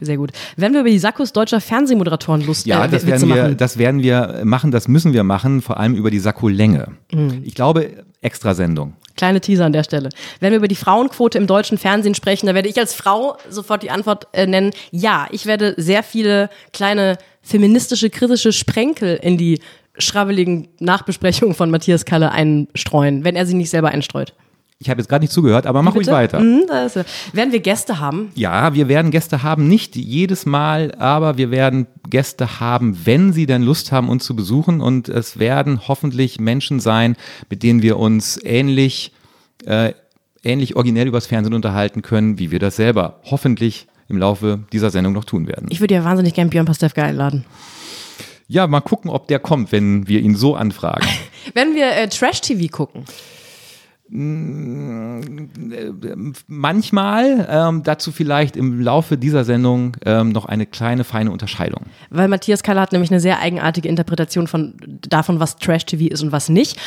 Sehr 0.00 0.16
gut. 0.16 0.32
Werden 0.56 0.72
wir 0.72 0.80
über 0.80 0.90
die 0.90 0.98
Sakkos 0.98 1.32
deutscher 1.32 1.60
Fernsehmoderatoren 1.60 2.44
Lust 2.44 2.66
Ja, 2.66 2.84
äh, 2.84 2.88
das 2.88 3.06
werden, 3.06 3.28
wir, 3.28 3.42
machen? 3.42 3.56
das 3.56 3.78
werden 3.78 4.02
wir 4.02 4.40
machen, 4.44 4.70
das 4.70 4.88
müssen 4.88 5.12
wir 5.12 5.22
machen, 5.22 5.62
vor 5.62 5.78
allem 5.78 5.94
über 5.94 6.10
die 6.10 6.18
Sakkolänge. 6.18 6.88
Mhm. 7.12 7.42
Ich 7.44 7.54
glaube, 7.54 8.04
Extrasendung. 8.20 8.94
Kleine 9.16 9.40
Teaser 9.40 9.66
an 9.66 9.72
der 9.72 9.84
Stelle. 9.84 10.08
Wenn 10.40 10.52
wir 10.52 10.58
über 10.58 10.68
die 10.68 10.74
Frauenquote 10.74 11.38
im 11.38 11.46
deutschen 11.46 11.78
Fernsehen 11.78 12.14
sprechen, 12.14 12.46
da 12.46 12.54
werde 12.54 12.68
ich 12.68 12.78
als 12.78 12.94
Frau 12.94 13.36
sofort 13.48 13.82
die 13.82 13.90
Antwort 13.90 14.26
äh, 14.32 14.46
nennen. 14.46 14.70
Ja, 14.90 15.26
ich 15.30 15.46
werde 15.46 15.74
sehr 15.76 16.02
viele 16.02 16.48
kleine 16.72 17.18
feministische, 17.42 18.10
kritische 18.10 18.52
Sprenkel 18.52 19.18
in 19.22 19.36
die 19.36 19.60
schrabbeligen 19.98 20.68
Nachbesprechungen 20.80 21.54
von 21.54 21.70
Matthias 21.70 22.04
Kalle 22.04 22.32
einstreuen, 22.32 23.24
wenn 23.24 23.36
er 23.36 23.46
sie 23.46 23.54
nicht 23.54 23.70
selber 23.70 23.88
einstreut. 23.88 24.34
Ich 24.82 24.90
habe 24.90 25.00
jetzt 25.00 25.08
gerade 25.08 25.22
nicht 25.22 25.32
zugehört, 25.32 25.66
aber 25.66 25.80
mach 25.80 25.94
ruhig 25.94 26.08
weiter. 26.08 26.40
Mhm, 26.40 26.64
er. 26.68 26.90
werden 27.32 27.52
wir 27.52 27.60
Gäste 27.60 28.00
haben? 28.00 28.32
Ja, 28.34 28.74
wir 28.74 28.88
werden 28.88 29.12
Gäste 29.12 29.44
haben, 29.44 29.68
nicht 29.68 29.94
jedes 29.94 30.44
Mal, 30.44 30.92
aber 30.96 31.38
wir 31.38 31.52
werden 31.52 31.86
Gäste 32.10 32.58
haben, 32.58 32.98
wenn 33.04 33.32
sie 33.32 33.46
denn 33.46 33.62
Lust 33.62 33.92
haben, 33.92 34.08
uns 34.08 34.24
zu 34.24 34.34
besuchen. 34.34 34.80
Und 34.80 35.08
es 35.08 35.38
werden 35.38 35.86
hoffentlich 35.86 36.40
Menschen 36.40 36.80
sein, 36.80 37.14
mit 37.48 37.62
denen 37.62 37.80
wir 37.82 37.96
uns 37.96 38.40
ähnlich, 38.42 39.12
äh, 39.66 39.92
ähnlich 40.42 40.74
originell 40.74 41.06
übers 41.06 41.28
Fernsehen 41.28 41.54
unterhalten 41.54 42.02
können, 42.02 42.40
wie 42.40 42.50
wir 42.50 42.58
das 42.58 42.74
selber 42.74 43.20
hoffentlich 43.22 43.86
im 44.08 44.18
Laufe 44.18 44.64
dieser 44.72 44.90
Sendung 44.90 45.12
noch 45.12 45.24
tun 45.24 45.46
werden. 45.46 45.68
Ich 45.70 45.80
würde 45.80 45.94
ja 45.94 46.04
wahnsinnig 46.04 46.34
gern 46.34 46.50
Björn 46.50 46.66
Pastewka 46.66 47.04
einladen. 47.04 47.44
Ja, 48.48 48.66
mal 48.66 48.80
gucken, 48.80 49.12
ob 49.12 49.28
der 49.28 49.38
kommt, 49.38 49.70
wenn 49.70 50.08
wir 50.08 50.18
ihn 50.20 50.34
so 50.34 50.56
anfragen. 50.56 51.06
Wenn 51.54 51.74
wir 51.74 51.90
äh, 51.96 52.08
Trash-TV 52.08 52.68
gucken, 52.70 53.04
Manchmal, 56.46 57.48
ähm, 57.50 57.82
dazu 57.82 58.12
vielleicht 58.12 58.56
im 58.56 58.80
Laufe 58.82 59.16
dieser 59.16 59.44
Sendung 59.44 59.96
ähm, 60.04 60.32
noch 60.32 60.44
eine 60.44 60.66
kleine, 60.66 61.04
feine 61.04 61.30
Unterscheidung. 61.30 61.86
weil 62.10 62.28
Matthias 62.28 62.62
Kalle 62.62 62.80
hat 62.80 62.92
nämlich 62.92 63.10
eine 63.10 63.20
sehr 63.20 63.40
eigenartige 63.40 63.88
Interpretation 63.88 64.46
von 64.46 64.74
davon, 65.08 65.40
was 65.40 65.56
Trash-TV 65.56 66.12
ist 66.12 66.22
und 66.22 66.30
was 66.30 66.50
nicht. 66.50 66.78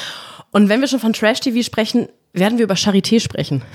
Und 0.51 0.69
wenn 0.69 0.81
wir 0.81 0.88
schon 0.88 1.00
von 1.00 1.13
Trash-TV 1.13 1.63
sprechen, 1.63 2.07
werden 2.33 2.60
wir 2.60 2.66
über 2.66 2.75
Charité 2.75 3.19
sprechen. 3.19 3.63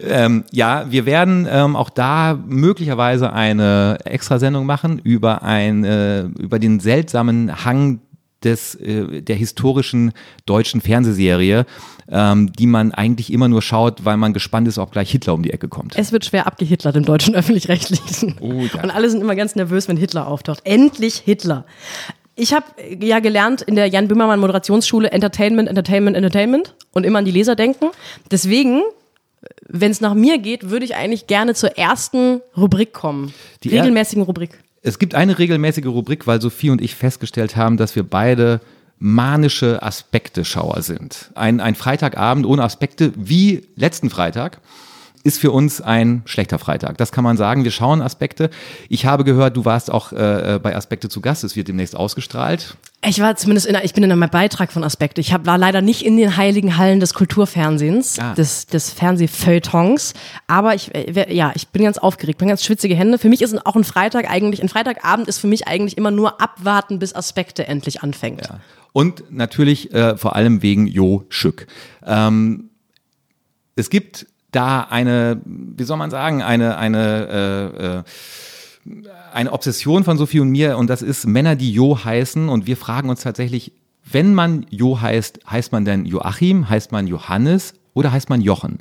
Ähm, 0.00 0.44
ja, 0.52 0.86
wir 0.88 1.06
werden 1.06 1.46
ähm, 1.50 1.74
auch 1.74 1.90
da 1.90 2.38
möglicherweise 2.46 3.32
eine 3.32 3.98
Extrasendung 4.04 4.64
machen 4.64 5.00
über 5.00 5.42
ein, 5.42 5.84
äh, 5.84 6.22
über 6.22 6.58
den 6.60 6.78
seltsamen 6.78 7.64
Hang 7.64 8.00
des, 8.44 8.74
äh, 8.76 9.22
der 9.22 9.36
historischen 9.36 10.12
deutschen 10.46 10.80
Fernsehserie, 10.80 11.66
ähm, 12.10 12.52
die 12.52 12.66
man 12.66 12.92
eigentlich 12.92 13.32
immer 13.32 13.48
nur 13.48 13.62
schaut, 13.62 14.04
weil 14.04 14.16
man 14.16 14.32
gespannt 14.32 14.68
ist, 14.68 14.78
ob 14.78 14.92
gleich 14.92 15.10
Hitler 15.10 15.34
um 15.34 15.42
die 15.42 15.52
Ecke 15.52 15.68
kommt. 15.68 15.96
Es 15.96 16.12
wird 16.12 16.24
schwer 16.24 16.46
abgehitlert 16.46 16.96
im 16.96 17.04
deutschen 17.04 17.34
Öffentlich-Rechtlichen. 17.34 18.36
Oh 18.40 18.62
ja. 18.72 18.82
Und 18.82 18.90
alle 18.90 19.10
sind 19.10 19.20
immer 19.20 19.34
ganz 19.34 19.56
nervös, 19.56 19.88
wenn 19.88 19.96
Hitler 19.96 20.26
auftaucht. 20.26 20.60
Endlich 20.64 21.16
Hitler. 21.16 21.64
Ich 22.36 22.52
habe 22.52 22.66
ja 23.00 23.18
gelernt 23.18 23.62
in 23.62 23.74
der 23.74 23.86
Jan 23.88 24.06
Böhmermann 24.06 24.38
Moderationsschule 24.38 25.10
Entertainment, 25.10 25.68
Entertainment, 25.68 26.16
Entertainment 26.16 26.74
und 26.92 27.04
immer 27.04 27.18
an 27.18 27.24
die 27.24 27.32
Leser 27.32 27.56
denken. 27.56 27.86
Deswegen, 28.30 28.82
wenn 29.66 29.90
es 29.90 30.00
nach 30.00 30.14
mir 30.14 30.38
geht, 30.38 30.70
würde 30.70 30.84
ich 30.84 30.94
eigentlich 30.94 31.26
gerne 31.26 31.54
zur 31.54 31.76
ersten 31.76 32.40
Rubrik 32.56 32.92
kommen. 32.92 33.34
Die 33.64 33.70
regelmäßigen 33.70 34.22
Rubrik. 34.22 34.60
Es 34.88 34.98
gibt 34.98 35.14
eine 35.14 35.38
regelmäßige 35.38 35.84
Rubrik, 35.84 36.26
weil 36.26 36.40
Sophie 36.40 36.70
und 36.70 36.80
ich 36.80 36.94
festgestellt 36.94 37.56
haben, 37.56 37.76
dass 37.76 37.94
wir 37.94 38.04
beide 38.04 38.62
manische 38.98 39.82
Aspekte-Schauer 39.82 40.80
sind. 40.80 41.30
Ein, 41.34 41.60
ein 41.60 41.74
Freitagabend 41.74 42.46
ohne 42.46 42.62
Aspekte, 42.64 43.12
wie 43.14 43.68
letzten 43.76 44.08
Freitag, 44.08 44.60
ist 45.28 45.38
für 45.38 45.50
uns 45.52 45.82
ein 45.82 46.22
schlechter 46.24 46.58
Freitag. 46.58 46.96
Das 46.96 47.12
kann 47.12 47.22
man 47.22 47.36
sagen. 47.36 47.62
Wir 47.62 47.70
schauen 47.70 48.00
Aspekte. 48.00 48.48
Ich 48.88 49.04
habe 49.04 49.24
gehört, 49.24 49.56
du 49.58 49.66
warst 49.66 49.90
auch 49.90 50.10
äh, 50.12 50.58
bei 50.62 50.74
Aspekte 50.74 51.10
zu 51.10 51.20
Gast. 51.20 51.44
Es 51.44 51.54
wird 51.54 51.68
demnächst 51.68 51.94
ausgestrahlt. 51.94 52.78
Ich 53.06 53.20
war 53.20 53.36
zumindest 53.36 53.66
in, 53.66 53.76
ich 53.84 53.92
bin 53.92 54.02
in 54.04 54.10
einem 54.10 54.28
Beitrag 54.30 54.72
von 54.72 54.82
Aspekte. 54.82 55.20
Ich 55.20 55.34
hab, 55.34 55.44
war 55.44 55.58
leider 55.58 55.82
nicht 55.82 56.04
in 56.04 56.16
den 56.16 56.38
heiligen 56.38 56.78
Hallen 56.78 56.98
des 56.98 57.12
Kulturfernsehens, 57.12 58.18
Ah. 58.18 58.32
des, 58.34 58.66
des 58.66 58.90
Fernsehfeuilletons. 58.90 60.14
Aber 60.46 60.74
ich, 60.74 60.94
äh, 60.94 61.32
ja, 61.32 61.52
ich 61.54 61.68
bin 61.68 61.82
ganz 61.82 61.98
aufgeregt, 61.98 62.38
bin 62.38 62.48
ganz 62.48 62.64
schwitzige 62.64 62.96
Hände. 62.96 63.18
Für 63.18 63.28
mich 63.28 63.42
ist 63.42 63.66
auch 63.66 63.76
ein 63.76 63.84
Freitag 63.84 64.30
eigentlich, 64.30 64.62
ein 64.62 64.70
Freitagabend 64.70 65.28
ist 65.28 65.38
für 65.38 65.46
mich 65.46 65.68
eigentlich 65.68 65.98
immer 65.98 66.10
nur 66.10 66.40
abwarten, 66.40 66.98
bis 66.98 67.14
Aspekte 67.14 67.68
endlich 67.68 68.02
anfängt. 68.02 68.46
Ja. 68.48 68.60
Und 68.94 69.30
natürlich 69.30 69.92
äh, 69.92 70.16
vor 70.16 70.34
allem 70.34 70.62
wegen 70.62 70.86
Jo 70.86 71.24
Schück. 71.28 71.66
Ähm, 72.04 72.70
es 73.76 73.90
gibt 73.90 74.26
da 74.50 74.80
eine, 74.80 75.40
wie 75.44 75.84
soll 75.84 75.96
man 75.96 76.10
sagen, 76.10 76.42
eine, 76.42 76.78
eine, 76.78 77.28
äh, 77.76 77.86
äh, 77.86 78.02
eine 79.32 79.52
Obsession 79.52 80.04
von 80.04 80.16
Sophie 80.16 80.40
und 80.40 80.50
mir 80.50 80.78
und 80.78 80.88
das 80.88 81.02
ist 81.02 81.26
Männer, 81.26 81.56
die 81.56 81.72
Jo 81.72 82.02
heißen 82.02 82.48
und 82.48 82.66
wir 82.66 82.76
fragen 82.76 83.10
uns 83.10 83.22
tatsächlich, 83.22 83.72
wenn 84.10 84.34
man 84.34 84.66
Jo 84.70 85.00
heißt, 85.00 85.40
heißt 85.50 85.72
man 85.72 85.84
denn 85.84 86.06
Joachim, 86.06 86.68
heißt 86.68 86.92
man 86.92 87.06
Johannes 87.06 87.74
oder 87.92 88.12
heißt 88.12 88.30
man 88.30 88.40
Jochen? 88.40 88.78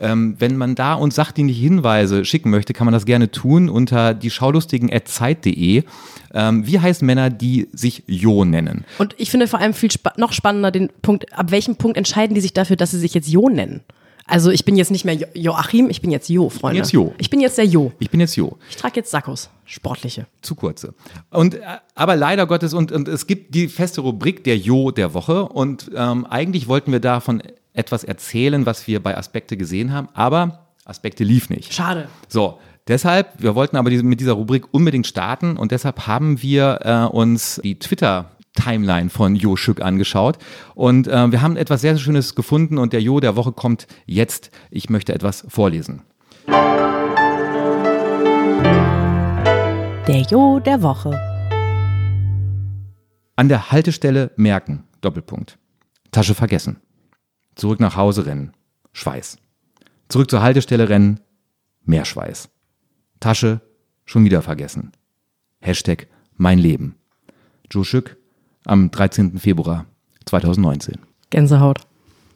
Ähm, 0.00 0.34
wenn 0.40 0.56
man 0.56 0.74
da 0.74 0.94
uns 0.94 1.14
sachdienliche 1.14 1.60
Hinweise 1.60 2.24
schicken 2.24 2.50
möchte, 2.50 2.72
kann 2.72 2.84
man 2.84 2.92
das 2.92 3.04
gerne 3.04 3.30
tun 3.30 3.68
unter 3.68 4.12
die 4.12 4.30
schaulustigen.zeit.de. 4.30 5.84
Ähm, 6.32 6.66
wie 6.66 6.80
heißen 6.80 7.06
Männer, 7.06 7.30
die 7.30 7.68
sich 7.72 8.02
Jo 8.08 8.44
nennen? 8.44 8.84
Und 8.98 9.14
ich 9.18 9.30
finde 9.30 9.46
vor 9.46 9.60
allem 9.60 9.72
viel 9.72 9.92
spa 9.92 10.12
noch 10.16 10.32
spannender 10.32 10.72
den 10.72 10.90
Punkt, 11.02 11.32
ab 11.32 11.52
welchem 11.52 11.76
Punkt 11.76 11.96
entscheiden 11.96 12.34
die 12.34 12.40
sich 12.40 12.52
dafür, 12.52 12.74
dass 12.74 12.90
sie 12.90 12.98
sich 12.98 13.14
jetzt 13.14 13.28
Jo 13.28 13.48
nennen? 13.48 13.82
Also 14.26 14.50
ich 14.50 14.64
bin 14.64 14.76
jetzt 14.76 14.90
nicht 14.90 15.04
mehr 15.04 15.14
jo 15.14 15.26
Joachim, 15.34 15.90
ich 15.90 16.00
bin 16.00 16.10
jetzt 16.10 16.28
Jo, 16.30 16.48
Freunde. 16.48 16.78
jetzt 16.78 16.92
Jo. 16.92 17.14
Ich 17.18 17.28
bin 17.30 17.40
jetzt 17.40 17.58
der 17.58 17.66
Jo. 17.66 17.92
Ich 17.98 18.10
bin 18.10 18.20
jetzt 18.20 18.36
Jo. 18.36 18.56
Ich 18.70 18.76
trage 18.76 18.96
jetzt 18.96 19.10
Sakkos, 19.10 19.50
sportliche. 19.66 20.26
Zu 20.40 20.54
kurze. 20.54 20.94
Und, 21.30 21.56
äh, 21.56 21.60
aber 21.94 22.16
leider 22.16 22.46
Gottes, 22.46 22.72
und, 22.72 22.90
und 22.90 23.06
es 23.08 23.26
gibt 23.26 23.54
die 23.54 23.68
feste 23.68 24.00
Rubrik 24.00 24.42
der 24.44 24.56
Jo 24.56 24.90
der 24.90 25.12
Woche. 25.14 25.44
Und 25.46 25.90
ähm, 25.94 26.24
eigentlich 26.26 26.68
wollten 26.68 26.90
wir 26.92 27.00
davon 27.00 27.42
etwas 27.74 28.04
erzählen, 28.04 28.64
was 28.66 28.86
wir 28.86 29.02
bei 29.02 29.16
Aspekte 29.16 29.56
gesehen 29.56 29.92
haben, 29.92 30.08
aber 30.14 30.68
Aspekte 30.84 31.24
lief 31.24 31.50
nicht. 31.50 31.74
Schade. 31.74 32.08
So, 32.28 32.58
deshalb, 32.88 33.42
wir 33.42 33.54
wollten 33.54 33.76
aber 33.76 33.90
diese, 33.90 34.04
mit 34.04 34.20
dieser 34.20 34.32
Rubrik 34.34 34.72
unbedingt 34.72 35.06
starten 35.06 35.56
und 35.56 35.72
deshalb 35.72 36.06
haben 36.06 36.40
wir 36.40 36.80
äh, 36.82 37.14
uns 37.14 37.60
die 37.64 37.78
Twitter 37.78 38.30
Timeline 38.54 39.10
von 39.10 39.36
Jo 39.36 39.56
Schück 39.56 39.80
angeschaut 39.82 40.38
und 40.74 41.08
äh, 41.08 41.30
wir 41.30 41.42
haben 41.42 41.56
etwas 41.56 41.80
sehr 41.80 41.96
Schönes 41.98 42.34
gefunden 42.34 42.78
und 42.78 42.92
der 42.92 43.02
Jo 43.02 43.20
der 43.20 43.36
Woche 43.36 43.52
kommt 43.52 43.86
jetzt. 44.06 44.50
Ich 44.70 44.88
möchte 44.90 45.12
etwas 45.14 45.44
vorlesen. 45.48 46.02
Der 50.06 50.20
Jo 50.30 50.60
der 50.60 50.82
Woche. 50.82 51.10
An 53.36 53.48
der 53.48 53.72
Haltestelle 53.72 54.30
merken, 54.36 54.84
Doppelpunkt. 55.00 55.58
Tasche 56.12 56.34
vergessen. 56.34 56.80
Zurück 57.56 57.80
nach 57.80 57.96
Hause 57.96 58.26
rennen. 58.26 58.52
Schweiß. 58.92 59.38
Zurück 60.08 60.30
zur 60.30 60.42
Haltestelle 60.42 60.88
rennen. 60.88 61.20
Mehr 61.84 62.04
Schweiß. 62.04 62.48
Tasche 63.18 63.60
schon 64.04 64.24
wieder 64.24 64.42
vergessen. 64.42 64.92
Hashtag 65.60 66.06
mein 66.36 66.58
Leben. 66.58 66.96
Joe 67.70 67.84
Schück 67.84 68.16
am 68.64 68.90
13. 68.90 69.38
Februar 69.38 69.86
2019. 70.26 70.96
Gänsehaut. 71.30 71.80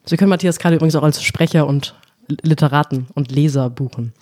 Sie 0.05 0.17
können 0.17 0.31
Matthias 0.31 0.59
Kahl 0.59 0.75
übrigens 0.75 0.97
auch 0.97 1.03
als 1.03 1.23
Sprecher 1.23 1.67
und 1.67 1.95
Literaten 2.29 3.07
und 3.15 3.31
Leser 3.31 3.71
buchen. 3.71 4.13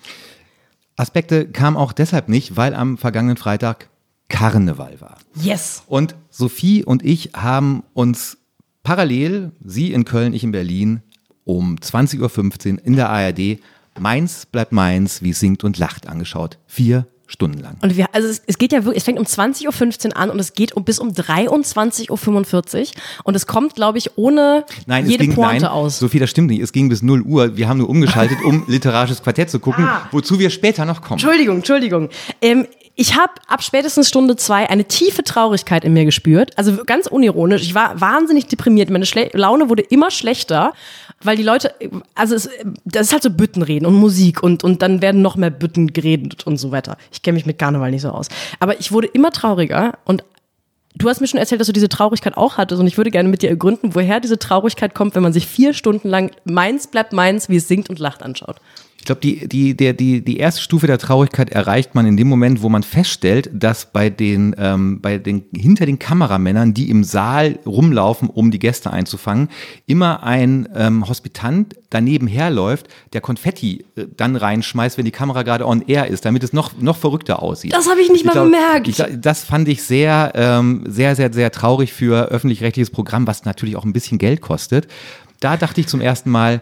Aspekte 0.95 1.47
kam 1.47 1.77
auch 1.77 1.93
deshalb 1.93 2.29
nicht, 2.29 2.57
weil 2.57 2.73
am 2.73 2.97
vergangenen 2.97 3.37
Freitag 3.37 3.89
Karneval 4.29 4.99
war. 4.99 5.17
Yes. 5.35 5.83
Und 5.87 6.15
Sophie 6.29 6.83
und 6.83 7.03
ich 7.03 7.31
haben 7.35 7.83
uns 7.93 8.37
parallel, 8.83 9.51
sie 9.63 9.93
in 9.93 10.05
Köln, 10.05 10.33
ich 10.33 10.43
in 10.43 10.51
Berlin, 10.51 11.01
um 11.43 11.75
20.15 11.75 12.73
Uhr 12.73 12.85
in 12.85 12.95
der 12.95 13.09
ARD 13.09 13.59
Meins 13.99 14.45
bleibt 14.45 14.71
meins, 14.71 15.23
wie 15.23 15.31
es 15.31 15.39
singt 15.39 15.63
und 15.63 15.77
lacht 15.77 16.07
angeschaut. 16.07 16.59
Vier 16.67 17.07
Stunden 17.27 17.59
lang. 17.59 17.75
Und 17.81 17.97
wir, 17.97 18.07
also 18.13 18.27
es, 18.27 18.41
es 18.47 18.57
geht 18.57 18.71
ja 18.71 18.85
wirklich, 18.85 18.97
es 18.99 19.03
fängt 19.03 19.19
um 19.19 19.25
20.15 19.25 20.07
Uhr 20.07 20.17
an 20.17 20.29
und 20.29 20.39
es 20.39 20.53
geht 20.53 20.73
um, 20.73 20.83
bis 20.85 20.97
um 20.99 21.09
23.45 21.09 22.79
Uhr 22.79 22.87
und 23.23 23.35
es 23.35 23.47
kommt, 23.47 23.75
glaube 23.75 23.97
ich, 23.97 24.17
ohne 24.17 24.65
Nein, 24.85 25.05
jede 25.09 25.23
es 25.23 25.27
ging, 25.29 25.35
Pointe 25.35 25.65
nein, 25.65 25.71
aus. 25.71 25.99
Sophie, 25.99 26.19
das 26.19 26.29
stimmt 26.29 26.49
nicht. 26.49 26.61
Es 26.61 26.71
ging 26.71 26.89
bis 26.89 27.01
0 27.01 27.21
Uhr. 27.23 27.57
Wir 27.57 27.67
haben 27.67 27.79
nur 27.79 27.89
umgeschaltet, 27.89 28.37
um 28.45 28.63
literarisches 28.67 29.21
Quartett 29.21 29.49
zu 29.49 29.59
gucken, 29.59 29.85
Ah. 29.85 30.07
wozu 30.11 30.39
wir 30.39 30.49
später 30.49 30.85
noch 30.85 31.01
kommen. 31.01 31.13
Entschuldigung, 31.19 31.57
Entschuldigung. 31.57 32.09
Ähm, 32.41 32.65
ich 32.99 33.15
habe 33.15 33.33
ab 33.47 33.61
spätestens 33.61 34.07
Stunde 34.09 34.35
zwei 34.37 34.67
eine 34.69 34.85
tiefe 34.85 35.23
Traurigkeit 35.23 35.85
in 35.85 35.93
mir 35.93 36.03
gespürt. 36.05 36.57
Also 36.57 36.83
ganz 36.83 37.05
unironisch. 37.05 37.61
Ich 37.61 37.75
war 37.75 38.01
wahnsinnig 38.01 38.47
deprimiert. 38.47 38.89
Meine 38.89 39.05
Schle 39.05 39.29
Laune 39.33 39.69
wurde 39.69 39.83
immer 39.83 40.09
schlechter, 40.09 40.73
weil 41.21 41.35
die 41.35 41.43
Leute, 41.43 41.73
also 42.15 42.35
es, 42.35 42.49
das 42.85 43.07
ist 43.07 43.13
halt 43.13 43.23
so 43.23 43.31
Büttenreden 43.31 43.87
und 43.87 43.95
Musik 43.95 44.43
und, 44.43 44.63
und 44.63 44.81
dann 44.81 45.01
werden 45.01 45.21
noch 45.21 45.35
mehr 45.35 45.49
Bütten 45.49 45.93
geredet 45.93 46.45
und 46.45 46.57
so 46.57 46.71
weiter. 46.71 46.97
Ich 47.11 47.21
kenne 47.21 47.35
mich 47.35 47.45
mit 47.45 47.57
Karneval 47.57 47.91
nicht 47.91 48.03
so 48.03 48.09
aus. 48.09 48.27
Aber 48.59 48.79
ich 48.79 48.91
wurde 48.91 49.07
immer 49.07 49.31
trauriger 49.31 49.97
und 50.05 50.23
Du 50.99 51.07
hast 51.07 51.21
mir 51.21 51.27
schon 51.27 51.39
erzählt, 51.39 51.61
dass 51.61 51.67
du 51.67 51.73
diese 51.73 51.89
Traurigkeit 51.89 52.35
auch 52.37 52.57
hattest 52.57 52.81
und 52.81 52.87
ich 52.87 52.97
würde 52.97 53.11
gerne 53.11 53.29
mit 53.29 53.43
dir 53.43 53.51
ergründen, 53.51 53.93
woher 53.93 54.19
diese 54.19 54.39
Traurigkeit 54.39 54.95
kommt, 54.95 55.13
wenn 55.13 55.21
man 55.21 55.31
sich 55.31 55.45
vier 55.45 55.75
Stunden 55.75 56.09
lang 56.09 56.31
Meins 56.43 56.87
bleibt 56.87 57.13
meins, 57.13 57.49
wie 57.49 57.57
es 57.57 57.67
singt 57.67 57.91
und 57.91 57.99
lacht 57.99 58.23
anschaut. 58.23 58.55
Ich 58.99 59.05
glaube, 59.05 59.21
die, 59.21 59.47
die, 59.47 59.77
der, 59.77 59.93
die, 59.93 60.21
die 60.21 60.37
erste 60.37 60.61
Stufe 60.61 60.87
der 60.87 60.97
Traurigkeit 60.97 61.49
erreicht 61.49 61.95
man 61.95 62.05
in 62.05 62.17
dem 62.17 62.27
Moment, 62.27 62.61
wo 62.61 62.67
man 62.67 62.83
feststellt, 62.83 63.49
dass 63.53 63.91
bei 63.91 64.09
den, 64.09 64.55
ähm, 64.57 64.99
bei 65.01 65.17
den, 65.17 65.45
hinter 65.55 65.85
den 65.85 65.99
Kameramännern, 65.99 66.73
die 66.73 66.89
im 66.89 67.03
Saal 67.03 67.59
rumlaufen, 67.65 68.29
um 68.29 68.51
die 68.51 68.59
Gäste 68.59 68.91
einzufangen, 68.91 69.49
immer 69.85 70.23
ein 70.23 70.67
ähm, 70.75 71.07
Hospitant 71.07 71.75
daneben 71.89 72.27
herläuft, 72.27 72.87
der 73.13 73.21
Konfetti 73.21 73.85
äh, 73.95 74.07
dann 74.17 74.35
reinschmeißt, 74.35 74.97
wenn 74.97 75.05
die 75.05 75.11
Kamera 75.11 75.43
gerade 75.43 75.65
on 75.65 75.83
air 75.87 76.07
ist, 76.07 76.25
damit 76.25 76.43
es 76.43 76.51
noch, 76.51 76.77
noch 76.77 76.97
verrückter 76.97 77.41
aussieht. 77.41 77.73
Das 77.73 77.89
habe 77.89 78.01
ich 78.01 78.09
nicht 78.09 78.25
mal 78.25 78.33
glaub, 78.33 78.45
bemerkt. 78.45 78.87
Ich, 78.87 79.01
das 79.19 79.43
fand 79.43 79.67
ich 79.69 79.83
sehr, 79.83 80.33
ähm, 80.35 80.83
sehr, 80.87 81.15
sehr, 81.15 81.31
sehr 81.31 81.51
traurig 81.51 81.93
für 81.93 82.29
öffentlich-rechtliches 82.29 82.89
Programm, 82.89 83.27
was 83.27 83.45
natürlich 83.45 83.75
auch 83.75 83.85
ein 83.85 83.93
bisschen 83.93 84.17
Geld 84.17 84.41
kostet. 84.41 84.87
Da 85.39 85.55
dachte 85.55 85.79
ich 85.79 85.87
zum 85.87 86.01
ersten 86.01 86.31
Mal, 86.31 86.61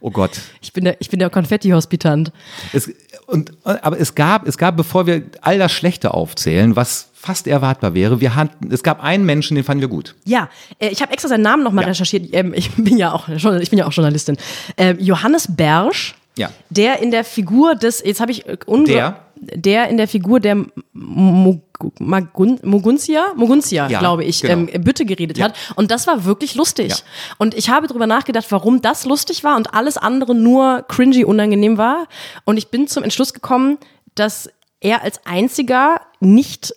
oh 0.00 0.10
Gott, 0.10 0.32
Ich 0.60 0.72
bin 0.72 0.84
der, 0.84 0.96
ich 1.00 1.08
bin 1.10 1.18
der 1.18 1.30
Konfetti-Hospitant. 1.30 2.32
es, 2.72 2.90
und, 3.26 3.52
aber 3.64 4.00
es 4.00 4.14
gab, 4.14 4.46
es 4.46 4.56
gab, 4.58 4.76
bevor 4.76 5.06
wir 5.06 5.22
all 5.40 5.58
das 5.58 5.72
Schlechte 5.72 6.14
aufzählen, 6.14 6.76
was 6.76 7.08
fast 7.14 7.46
erwartbar 7.46 7.94
wäre, 7.94 8.20
wir 8.20 8.34
hatten, 8.36 8.70
es 8.72 8.82
gab 8.82 9.02
einen 9.02 9.26
Menschen, 9.26 9.54
den 9.56 9.64
fanden 9.64 9.80
wir 9.80 9.88
gut. 9.88 10.14
Ja, 10.24 10.48
äh, 10.78 10.88
ich 10.88 11.02
habe 11.02 11.12
extra 11.12 11.28
seinen 11.28 11.42
Namen 11.42 11.64
nochmal 11.64 11.84
Ja. 11.84 11.88
recherchiert. 11.88 12.28
Ähm, 12.32 12.54
ich 12.54 12.70
bin 12.76 12.96
ja 12.96 13.12
auch, 13.12 13.28
ich 13.28 13.70
bin 13.70 13.78
ja 13.78 13.86
auch 13.86 13.92
Journalistin. 13.92 14.36
Ähm, 14.76 14.98
Johannes 15.00 15.48
Bersch, 15.54 16.14
Ja. 16.36 16.50
der 16.70 17.02
in 17.02 17.10
der 17.10 17.24
Figur 17.24 17.74
des, 17.74 18.02
jetzt 18.04 18.20
habe 18.20 18.30
ich 18.30 18.46
äh, 18.46 18.56
unge- 18.66 18.86
Der? 18.86 19.20
Der 19.40 19.88
in 19.88 19.96
der 19.96 20.08
Figur 20.08 20.40
der 20.40 20.56
Mug- 20.92 21.62
Magun- 22.00 22.58
Muguntia, 22.64 23.88
Ja, 23.88 23.98
glaube 24.00 24.24
ich, 24.24 24.42
genau. 24.42 24.68
ähm, 24.72 24.82
Bütte 24.82 25.04
geredet 25.04 25.38
Ja. 25.38 25.46
hat. 25.46 25.54
Und 25.76 25.90
das 25.90 26.06
war 26.06 26.24
wirklich 26.24 26.54
lustig. 26.56 26.88
Ja. 26.90 26.96
Und 27.38 27.54
ich 27.54 27.70
habe 27.70 27.86
drüber 27.86 28.06
nachgedacht, 28.06 28.46
warum 28.50 28.82
das 28.82 29.04
lustig 29.04 29.44
war 29.44 29.56
und 29.56 29.74
alles 29.74 29.96
andere 29.96 30.34
nur 30.34 30.84
cringy 30.88 31.24
unangenehm 31.24 31.78
war. 31.78 32.06
Und 32.44 32.56
ich 32.56 32.68
bin 32.68 32.88
zum 32.88 33.04
Entschluss 33.04 33.32
gekommen, 33.32 33.78
dass 34.16 34.50
er 34.80 35.02
als 35.02 35.24
einziger 35.24 36.00
nicht 36.20 36.74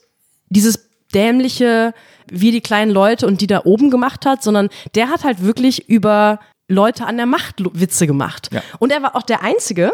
dieses 0.49 0.87
dämliche, 1.13 1.93
wie 2.31 2.51
die 2.51 2.61
kleinen 2.61 2.91
Leute 2.91 3.27
und 3.27 3.41
die 3.41 3.47
da 3.47 3.61
oben 3.65 3.89
gemacht 3.89 4.25
hat, 4.25 4.43
sondern 4.43 4.69
der 4.95 5.09
hat 5.09 5.23
halt 5.23 5.43
wirklich 5.43 5.89
über 5.89 6.39
Leute 6.67 7.05
an 7.05 7.17
der 7.17 7.25
Macht 7.25 7.55
Witze 7.73 8.07
gemacht. 8.07 8.49
Und 8.79 8.91
er 8.91 9.01
war 9.01 9.15
auch 9.15 9.23
der 9.23 9.41
Einzige, 9.43 9.93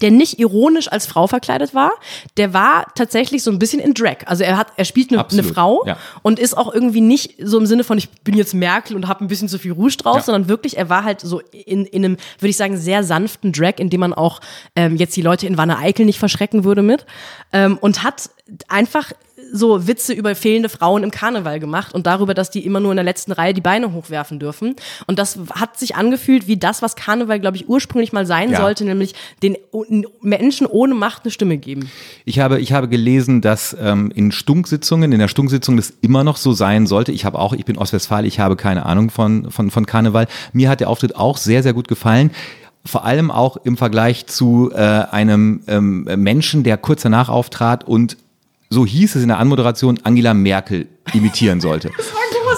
der 0.00 0.10
nicht 0.12 0.38
ironisch 0.38 0.90
als 0.90 1.06
Frau 1.06 1.26
verkleidet 1.26 1.74
war, 1.74 1.90
der 2.36 2.54
war 2.54 2.86
tatsächlich 2.94 3.42
so 3.42 3.50
ein 3.50 3.58
bisschen 3.58 3.80
in 3.80 3.92
Drag. 3.92 4.18
Also 4.26 4.44
er 4.44 4.56
hat, 4.56 4.68
er 4.76 4.84
spielt 4.84 5.12
eine, 5.12 5.28
eine 5.28 5.42
Frau 5.42 5.82
ja. 5.84 5.96
und 6.22 6.38
ist 6.38 6.56
auch 6.56 6.72
irgendwie 6.72 7.00
nicht 7.00 7.34
so 7.42 7.58
im 7.58 7.66
Sinne 7.66 7.82
von, 7.82 7.98
ich 7.98 8.08
bin 8.22 8.36
jetzt 8.36 8.54
Merkel 8.54 8.94
und 8.94 9.08
habe 9.08 9.24
ein 9.24 9.28
bisschen 9.28 9.48
zu 9.48 9.58
viel 9.58 9.72
Rouge 9.72 9.96
drauf, 9.96 10.16
Ja. 10.16 10.22
sondern 10.22 10.48
wirklich, 10.48 10.76
er 10.76 10.88
war 10.88 11.02
halt 11.02 11.20
so 11.20 11.40
in, 11.40 11.86
in 11.86 12.04
einem, 12.04 12.16
würde 12.38 12.50
ich 12.50 12.56
sagen, 12.56 12.76
sehr 12.76 13.02
sanften 13.02 13.52
Drag, 13.52 13.74
in 13.78 13.90
dem 13.90 14.00
man 14.00 14.14
auch 14.14 14.40
ähm, 14.76 14.96
jetzt 14.96 15.16
die 15.16 15.22
Leute 15.22 15.46
in 15.48 15.58
Wanne 15.58 15.78
Eickel 15.78 16.06
nicht 16.06 16.20
verschrecken 16.20 16.62
würde 16.62 16.82
mit. 16.82 17.04
Ähm, 17.52 17.76
und 17.80 18.04
hat 18.04 18.30
einfach 18.68 19.12
so 19.52 19.86
Witze 19.86 20.12
über 20.12 20.34
fehlende 20.34 20.68
Frauen 20.68 21.02
im 21.02 21.10
Karneval 21.10 21.60
gemacht 21.60 21.94
und 21.94 22.06
darüber, 22.06 22.34
dass 22.34 22.50
die 22.50 22.64
immer 22.64 22.80
nur 22.80 22.92
in 22.92 22.96
der 22.96 23.04
letzten 23.04 23.32
Reihe 23.32 23.54
die 23.54 23.60
Beine 23.60 23.92
hochwerfen 23.92 24.38
dürfen. 24.38 24.76
Und 25.06 25.18
das 25.18 25.38
hat 25.54 25.78
sich 25.78 25.96
angefühlt 25.96 26.46
wie 26.46 26.56
das, 26.56 26.82
was 26.82 26.96
Karneval, 26.96 27.40
glaube 27.40 27.56
ich, 27.56 27.68
ursprünglich 27.68 28.12
mal 28.12 28.26
sein 28.26 28.50
Ja. 28.50 28.60
sollte, 28.60 28.84
nämlich 28.84 29.14
den 29.42 29.56
Menschen 30.20 30.66
ohne 30.66 30.94
Macht 30.94 31.24
eine 31.24 31.30
Stimme 31.30 31.58
geben. 31.58 31.90
Ich 32.24 32.38
habe, 32.38 32.60
ich 32.60 32.72
habe 32.72 32.88
gelesen, 32.88 33.40
dass 33.40 33.76
ähm, 33.80 34.10
in 34.14 34.32
Stunksitzungen, 34.32 35.12
in 35.12 35.18
der 35.18 35.28
Stunksitzung 35.28 35.76
das 35.76 35.92
immer 36.00 36.24
noch 36.24 36.36
so 36.36 36.52
sein 36.52 36.86
sollte. 36.86 37.12
Ich 37.12 37.24
habe 37.24 37.38
auch, 37.38 37.52
ich 37.52 37.64
bin 37.64 37.76
Ostwestfalen, 37.78 38.26
ich 38.26 38.40
habe 38.40 38.56
keine 38.56 38.86
Ahnung 38.86 39.10
von, 39.10 39.50
von, 39.50 39.70
von 39.70 39.86
Karneval. 39.86 40.26
Mir 40.52 40.68
hat 40.68 40.80
der 40.80 40.88
Auftritt 40.90 41.16
auch 41.16 41.36
sehr, 41.36 41.62
sehr 41.62 41.72
gut 41.72 41.88
gefallen. 41.88 42.30
Vor 42.84 43.04
allem 43.04 43.30
auch 43.30 43.58
im 43.58 43.76
Vergleich 43.76 44.26
zu 44.26 44.70
äh, 44.72 44.76
einem 44.78 45.62
ähm, 45.66 46.04
Menschen, 46.16 46.62
der 46.62 46.78
kurz 46.78 47.02
danach 47.02 47.28
auftrat 47.28 47.84
und 47.84 48.16
so 48.70 48.86
hieß 48.86 49.16
es 49.16 49.22
in 49.22 49.28
der 49.28 49.38
Anmoderation, 49.38 49.98
Angela 50.04 50.32
Merkel 50.32 50.86
imitieren 51.12 51.60
sollte. 51.60 51.90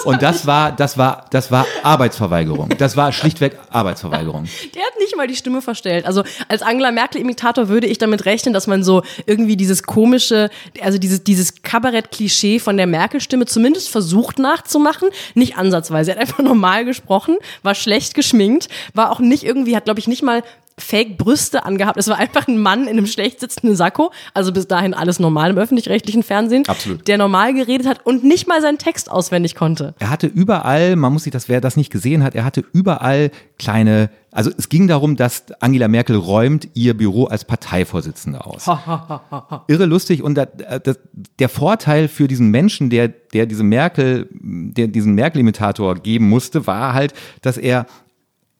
Und 0.05 0.21
das 0.21 0.45
war, 0.45 0.71
das 0.71 0.97
war, 0.97 1.25
das 1.31 1.51
war 1.51 1.65
Arbeitsverweigerung. 1.83 2.69
Das 2.77 2.97
war 2.97 3.11
schlichtweg 3.11 3.57
Arbeitsverweigerung. 3.69 4.45
Der 4.75 4.83
hat 4.83 4.93
nicht 4.99 5.15
mal 5.15 5.27
die 5.27 5.35
Stimme 5.35 5.61
verstellt. 5.61 6.05
Also 6.05 6.23
als 6.47 6.61
Angela 6.61 6.91
Merkel-Imitator 6.91 7.69
würde 7.69 7.87
ich 7.87 7.99
damit 7.99 8.25
rechnen, 8.25 8.53
dass 8.53 8.67
man 8.67 8.83
so 8.83 9.03
irgendwie 9.25 9.55
dieses 9.55 9.83
komische, 9.83 10.49
also 10.81 10.97
dieses, 10.97 11.23
dieses 11.23 11.61
Kabarett-Klischee 11.61 12.59
von 12.59 12.75
der 12.75 12.87
Merkel-Stimme 12.87 13.45
zumindest 13.45 13.89
versucht 13.89 14.39
nachzumachen. 14.39 15.09
Nicht 15.35 15.57
ansatzweise. 15.57 16.11
Er 16.11 16.15
hat 16.17 16.21
einfach 16.21 16.39
normal 16.43 16.85
gesprochen, 16.85 17.37
war 17.61 17.75
schlecht 17.75 18.13
geschminkt, 18.13 18.67
war 18.93 19.11
auch 19.11 19.19
nicht 19.19 19.43
irgendwie, 19.43 19.75
hat 19.75 19.85
glaube 19.85 19.99
ich 19.99 20.07
nicht 20.07 20.23
mal 20.23 20.43
Fake-Brüste 20.77 21.65
angehabt. 21.65 21.97
Es 21.97 22.07
war 22.07 22.17
einfach 22.17 22.47
ein 22.47 22.57
Mann 22.57 22.83
in 22.83 22.89
einem 22.89 23.05
schlecht 23.05 23.39
sitzenden 23.39 23.75
Sakko. 23.75 24.11
Also 24.33 24.51
bis 24.51 24.67
dahin 24.67 24.93
alles 24.93 25.19
normal 25.19 25.51
im 25.51 25.57
öffentlich-rechtlichen 25.57 26.23
Fernsehen. 26.23 26.63
Absolut. 26.67 27.07
Der 27.07 27.17
normal 27.17 27.53
geredet 27.53 27.87
hat 27.87 28.05
und 28.05 28.23
nicht 28.23 28.47
mal 28.47 28.61
seinen 28.61 28.77
Text 28.77 29.11
auswendig 29.11 29.55
konnte. 29.55 29.93
Er 29.99 30.09
hatte 30.09 30.27
überall, 30.27 30.95
man 30.95 31.13
muss 31.13 31.23
sich 31.23 31.33
das, 31.33 31.47
wer 31.49 31.61
das 31.61 31.77
nicht 31.77 31.91
gesehen 31.91 32.23
hat, 32.23 32.35
er 32.35 32.43
hatte 32.43 32.63
überall 32.73 33.31
kleine, 33.59 34.09
also 34.31 34.49
es 34.57 34.67
ging 34.69 34.87
darum, 34.87 35.15
dass 35.15 35.45
Angela 35.61 35.87
Merkel 35.87 36.15
räumt 36.15 36.67
ihr 36.73 36.97
Büro 36.97 37.25
als 37.25 37.45
Parteivorsitzende 37.45 38.43
aus. 38.45 38.67
Irre 39.67 39.85
lustig 39.85 40.23
und 40.23 40.35
da, 40.35 40.45
das, 40.45 40.99
der 41.39 41.49
Vorteil 41.49 42.07
für 42.07 42.27
diesen 42.27 42.49
Menschen, 42.49 42.89
der, 42.89 43.09
der 43.09 43.45
diese 43.45 43.63
Merkel, 43.63 44.27
der 44.31 44.87
diesen 44.87 45.13
Merkel-Imitator 45.13 45.95
geben 45.95 46.29
musste, 46.29 46.65
war 46.65 46.93
halt, 46.93 47.13
dass 47.41 47.57
er 47.57 47.85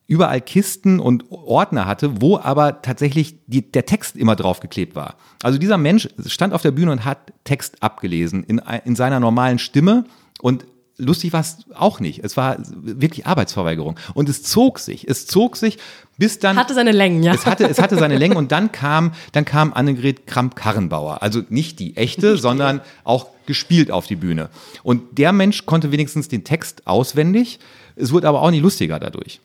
überall 0.06 0.40
Kisten 0.40 1.00
und 1.00 1.30
Ordner 1.30 1.86
hatte, 1.86 2.20
wo 2.20 2.38
aber 2.38 2.82
tatsächlich 2.82 3.36
die, 3.46 3.70
der 3.70 3.86
Text 3.86 4.16
immer 4.16 4.36
draufgeklebt 4.36 4.94
war. 4.94 5.16
Also 5.42 5.58
dieser 5.58 5.78
Mensch 5.78 6.08
stand 6.26 6.52
auf 6.52 6.62
der 6.62 6.72
Bühne 6.72 6.92
und 6.92 7.04
hat 7.04 7.32
Text 7.44 7.82
abgelesen 7.82 8.44
in, 8.44 8.60
in 8.84 8.96
seiner 8.96 9.20
normalen 9.20 9.58
Stimme 9.58 10.04
und 10.42 10.66
lustig 10.96 11.32
war 11.32 11.40
es 11.40 11.58
auch 11.74 12.00
nicht. 12.00 12.22
Es 12.22 12.36
war 12.36 12.56
wirklich 12.70 13.26
Arbeitsverweigerung. 13.26 13.96
Und 14.14 14.28
es 14.28 14.42
zog 14.42 14.78
sich, 14.78 15.08
es 15.08 15.26
zog 15.26 15.56
sich 15.56 15.78
bis 16.18 16.38
dann. 16.38 16.56
Hatte 16.56 16.74
seine 16.74 16.92
Längen, 16.92 17.22
ja. 17.22 17.34
Es 17.34 17.46
hatte, 17.46 17.68
es 17.68 17.80
hatte 17.80 17.96
seine 17.96 18.16
Länge 18.16 18.36
und 18.36 18.52
dann 18.52 18.72
kam, 18.72 19.12
dann 19.32 19.44
kam 19.44 19.72
Annegret 19.72 20.26
Kramp-Karrenbauer. 20.26 21.22
Also 21.22 21.42
nicht 21.48 21.78
die 21.78 21.96
echte, 21.96 22.36
sondern 22.36 22.80
auch 23.02 23.26
gespielt 23.46 23.90
auf 23.90 24.06
die 24.06 24.16
Bühne. 24.16 24.50
Und 24.82 25.18
der 25.18 25.32
Mensch 25.32 25.66
konnte 25.66 25.92
wenigstens 25.92 26.28
den 26.28 26.44
Text 26.44 26.86
auswendig. 26.86 27.58
Es 27.96 28.12
wurde 28.12 28.28
aber 28.28 28.42
auch 28.42 28.50
nicht 28.50 28.62
lustiger 28.62 29.00
dadurch. 29.00 29.40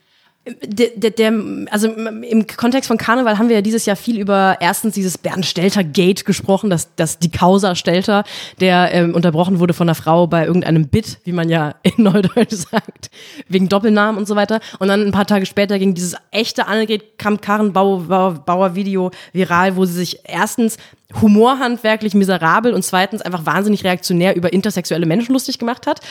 Der, 0.63 0.89
der, 0.95 1.11
der, 1.11 1.33
also 1.71 1.87
im 1.87 2.47
Kontext 2.47 2.87
von 2.87 2.97
Karneval 2.97 3.37
haben 3.37 3.49
wir 3.49 3.55
ja 3.55 3.61
dieses 3.61 3.85
Jahr 3.85 3.95
viel 3.95 4.19
über 4.19 4.57
erstens 4.59 4.93
dieses 4.93 5.17
Bernd 5.17 5.45
Stelter 5.45 5.83
Gate 5.83 6.25
gesprochen, 6.25 6.69
dass, 6.69 6.95
dass 6.95 7.19
die 7.19 7.31
Causa 7.31 7.75
Stelter, 7.75 8.23
der 8.59 8.93
ähm, 8.93 9.15
unterbrochen 9.15 9.59
wurde 9.59 9.73
von 9.73 9.87
einer 9.87 9.95
Frau 9.95 10.27
bei 10.27 10.45
irgendeinem 10.45 10.87
Bit, 10.87 11.19
wie 11.23 11.31
man 11.31 11.49
ja 11.49 11.75
in 11.83 12.03
Neudeutsch 12.03 12.53
sagt, 12.53 13.09
wegen 13.47 13.69
Doppelnamen 13.69 14.17
und 14.17 14.27
so 14.27 14.35
weiter. 14.35 14.59
Und 14.79 14.87
dann 14.87 15.05
ein 15.05 15.11
paar 15.11 15.27
Tage 15.27 15.45
später 15.45 15.79
ging 15.79 15.93
dieses 15.93 16.15
echte 16.31 16.67
Annegret 16.67 17.17
Kamp-Karrenbauer 17.17 18.75
Video 18.75 19.11
viral, 19.33 19.75
wo 19.75 19.85
sie 19.85 19.93
sich 19.93 20.19
erstens 20.23 20.77
humorhandwerklich 21.21 22.13
miserabel 22.13 22.73
und 22.73 22.83
zweitens 22.83 23.21
einfach 23.21 23.45
wahnsinnig 23.45 23.83
reaktionär 23.83 24.35
über 24.35 24.53
intersexuelle 24.53 25.05
Menschen 25.05 25.33
lustig 25.33 25.57
gemacht 25.57 25.87
hat. 25.87 26.01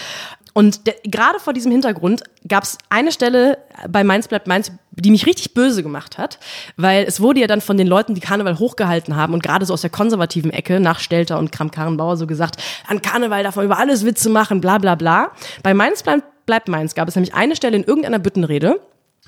Und 0.55 0.81
gerade 1.05 1.39
vor 1.39 1.53
diesem 1.53 1.71
Hintergrund 1.71 2.25
gab 2.49 2.65
es 2.65 2.79
eine 2.89 3.13
Stelle 3.13 3.59
bei 3.89 4.03
Mainz 4.03 4.27
bleibt 4.27 4.49
Mainz, 4.49 4.73
die 4.91 5.13
mich 5.13 5.27
richtig 5.27 5.55
böse 5.55 5.85
gemacht 5.85 6.19
hat, 6.19 6.41
weil 6.77 7.05
es 7.05 7.21
wurde 7.21 7.39
ja 7.41 7.47
dann 7.47 7.61
von 7.61 7.77
den 7.77 7.87
Leuten, 7.87 8.17
die 8.17 8.21
Karneval 8.21 8.59
hochgehalten 8.59 9.15
haben 9.15 9.35
und 9.35 9.43
gerade 9.43 9.65
so 9.65 9.73
aus 9.73 9.83
der 9.83 9.91
konservativen 9.91 10.51
Ecke 10.51 10.81
nach 10.81 10.99
Stelter 10.99 11.39
und 11.39 11.53
Kram-Karrenbauer 11.53 12.17
so 12.17 12.27
gesagt, 12.27 12.57
an 12.89 13.01
Karneval 13.01 13.45
darf 13.45 13.55
man 13.55 13.67
über 13.67 13.79
alles 13.79 14.05
Witze 14.05 14.31
machen, 14.31 14.61
bla 14.61 14.79
bla 14.79 14.97
bla. 14.97 15.31
Bei 15.63 15.75
Mainz 15.75 16.03
bleibt 16.03 16.69
Mainz 16.69 16.97
gab 16.97 17.07
es 17.07 17.15
nämlich 17.15 17.35
eine 17.35 17.55
Stelle 17.55 17.77
in 17.77 17.85
irgendeiner 17.85 18.19
Büttenrede, 18.19 18.81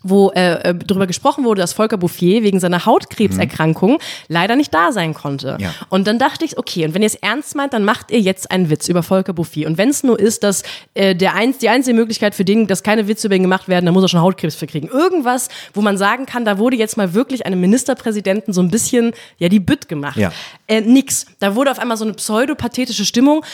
wo 0.03 0.31
äh, 0.31 0.71
äh, 0.71 0.75
darüber 0.75 1.07
gesprochen 1.07 1.45
wurde, 1.45 1.61
dass 1.61 1.73
Volker 1.73 1.97
Bouffier 1.97 2.43
wegen 2.43 2.61
seiner 2.61 2.87
Hautkrebserkrankung 2.87 3.93
mhm. 3.93 3.99
leider 4.29 4.57
nicht 4.57 4.73
da 4.73 4.93
sein 4.93 5.15
konnte. 5.15 5.59
Ja. 5.61 5.75
Und 5.89 6.07
dann 6.07 6.19
dachte 6.19 6.45
ich, 6.45 6.59
okay, 6.59 6.85
und 6.85 6.95
wenn 6.95 7.03
ihr 7.03 7.07
es 7.07 7.17
ernst 7.17 7.55
meint, 7.55 7.73
dann 7.73 7.85
macht 7.85 8.11
ihr 8.11 8.21
jetzt 8.21 8.51
einen 8.51 8.71
Witz 8.71 8.89
über 8.89 9.03
Volker 9.03 9.33
Bouffier. 9.33 9.67
Und 9.67 9.79
wenn 9.79 9.91
es 9.91 10.03
nur 10.03 10.19
ist, 10.19 10.43
dass 10.43 10.63
äh, 10.95 11.15
der 11.15 11.35
eins, 11.35 11.59
die 11.59 11.69
einzige 11.69 11.97
Möglichkeit 11.97 12.35
für 12.35 12.45
den, 12.45 12.67
dass 12.67 12.83
keine 12.83 13.09
Witze 13.09 13.27
über 13.27 13.37
ihn 13.37 13.43
gemacht 13.43 13.69
werden, 13.69 13.85
dann 13.85 13.95
muss 13.95 14.05
er 14.05 14.09
schon 14.09 14.21
Hautkrebs 14.21 14.55
verkriegen. 14.55 14.89
Irgendwas, 14.89 15.49
wo 15.75 15.83
man 15.83 15.99
sagen 15.99 16.27
kann, 16.27 16.45
da 16.45 16.59
wurde 16.59 16.77
jetzt 16.77 16.97
mal 16.97 17.15
wirklich 17.15 17.47
einem 17.47 17.61
Ministerpräsidenten 17.61 18.53
so 18.53 18.63
ein 18.63 18.71
bisschen 18.71 19.13
ja 19.39 19.49
die 19.49 19.61
Bütt 19.61 19.89
gemacht. 19.89 20.17
Ja. 20.17 20.33
Äh, 20.67 20.81
nix. 20.81 21.27
Da 21.39 21.55
wurde 21.55 21.71
auf 21.71 21.79
einmal 21.79 21.97
so 21.97 22.05
eine 22.05 22.15
pseudopathetische 22.15 23.05
Stimmung. 23.05 23.45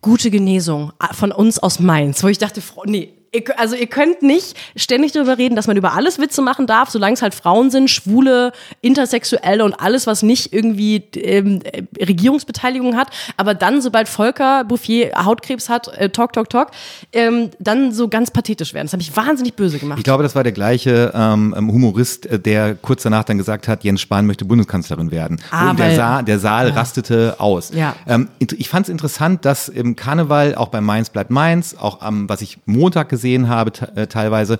Gute 0.00 0.30
Genesung 0.30 0.92
äh, 1.00 1.14
von 1.14 1.32
uns 1.32 1.58
aus 1.58 1.80
Mainz, 1.80 2.22
wo 2.22 2.28
ich 2.28 2.38
dachte, 2.38 2.62
nee, 2.86 3.12
ihr, 3.34 3.58
also 3.58 3.74
ihr 3.74 3.86
könnt 3.86 4.22
nicht 4.22 4.56
ständig 4.76 5.12
darüber 5.12 5.38
reden, 5.38 5.56
dass 5.56 5.66
man 5.66 5.76
über 5.76 5.92
alles 5.94 6.18
Witze 6.18 6.42
machen 6.42 6.66
darf, 6.66 6.90
solange 6.90 7.14
es 7.14 7.22
halt 7.22 7.34
Frauen 7.34 7.70
sind, 7.70 7.90
Schwule, 7.90 8.52
Intersexuelle 8.80 9.64
und 9.64 9.74
alles, 9.74 10.06
was 10.06 10.22
nicht 10.22 10.52
irgendwie 10.52 11.02
ähm, 11.16 11.60
Regierungsbeteiligung 12.00 12.96
hat. 12.96 13.08
Aber 13.36 13.54
dann, 13.54 13.80
sobald 13.82 14.08
Volker 14.08 14.64
Bouffier 14.64 15.12
Hautkrebs 15.24 15.68
hat, 15.68 15.88
äh, 15.88 16.10
talk, 16.10 16.32
talk, 16.32 16.48
talk, 16.48 16.70
ähm, 17.12 17.50
dann 17.58 17.92
so 17.92 18.08
ganz 18.08 18.30
pathetisch 18.30 18.74
werden. 18.74 18.86
Das 18.86 18.92
habe 18.92 19.02
ich 19.02 19.14
wahnsinnig 19.16 19.54
böse 19.54 19.78
gemacht. 19.78 19.98
Ich 19.98 20.04
glaube, 20.04 20.22
das 20.22 20.34
war 20.34 20.42
der 20.42 20.52
gleiche 20.52 21.12
ähm, 21.14 21.54
Humorist, 21.56 22.26
äh, 22.26 22.38
der 22.38 22.74
kurz 22.74 23.02
danach 23.02 23.24
dann 23.24 23.38
gesagt 23.38 23.68
hat, 23.68 23.84
Jens 23.84 24.00
Spahn 24.00 24.26
möchte 24.26 24.44
Bundeskanzlerin 24.44 25.10
werden. 25.10 25.40
Ah, 25.50 25.70
und 25.70 25.78
der, 25.78 25.96
Saal, 25.96 26.24
der 26.24 26.38
Saal 26.38 26.68
ja. 26.68 26.74
rastete 26.74 27.36
aus. 27.38 27.72
Ja. 27.74 27.96
Ähm, 28.06 28.28
ich 28.38 28.68
fand 28.68 28.86
es 28.86 28.90
interessant, 28.90 29.44
dass 29.44 29.68
im 29.68 29.96
Karneval, 29.96 30.54
auch 30.54 30.68
bei 30.68 30.80
Mainz 30.80 31.10
bleibt 31.10 31.30
Mainz, 31.30 31.74
auch 31.78 32.00
am, 32.00 32.28
was 32.28 32.42
ich 32.42 32.58
Montag 32.66 33.08
gesehen 33.08 33.23
gesehen 33.24 33.48
habe, 33.48 33.72
äh, 33.96 34.06
teilweise. 34.06 34.58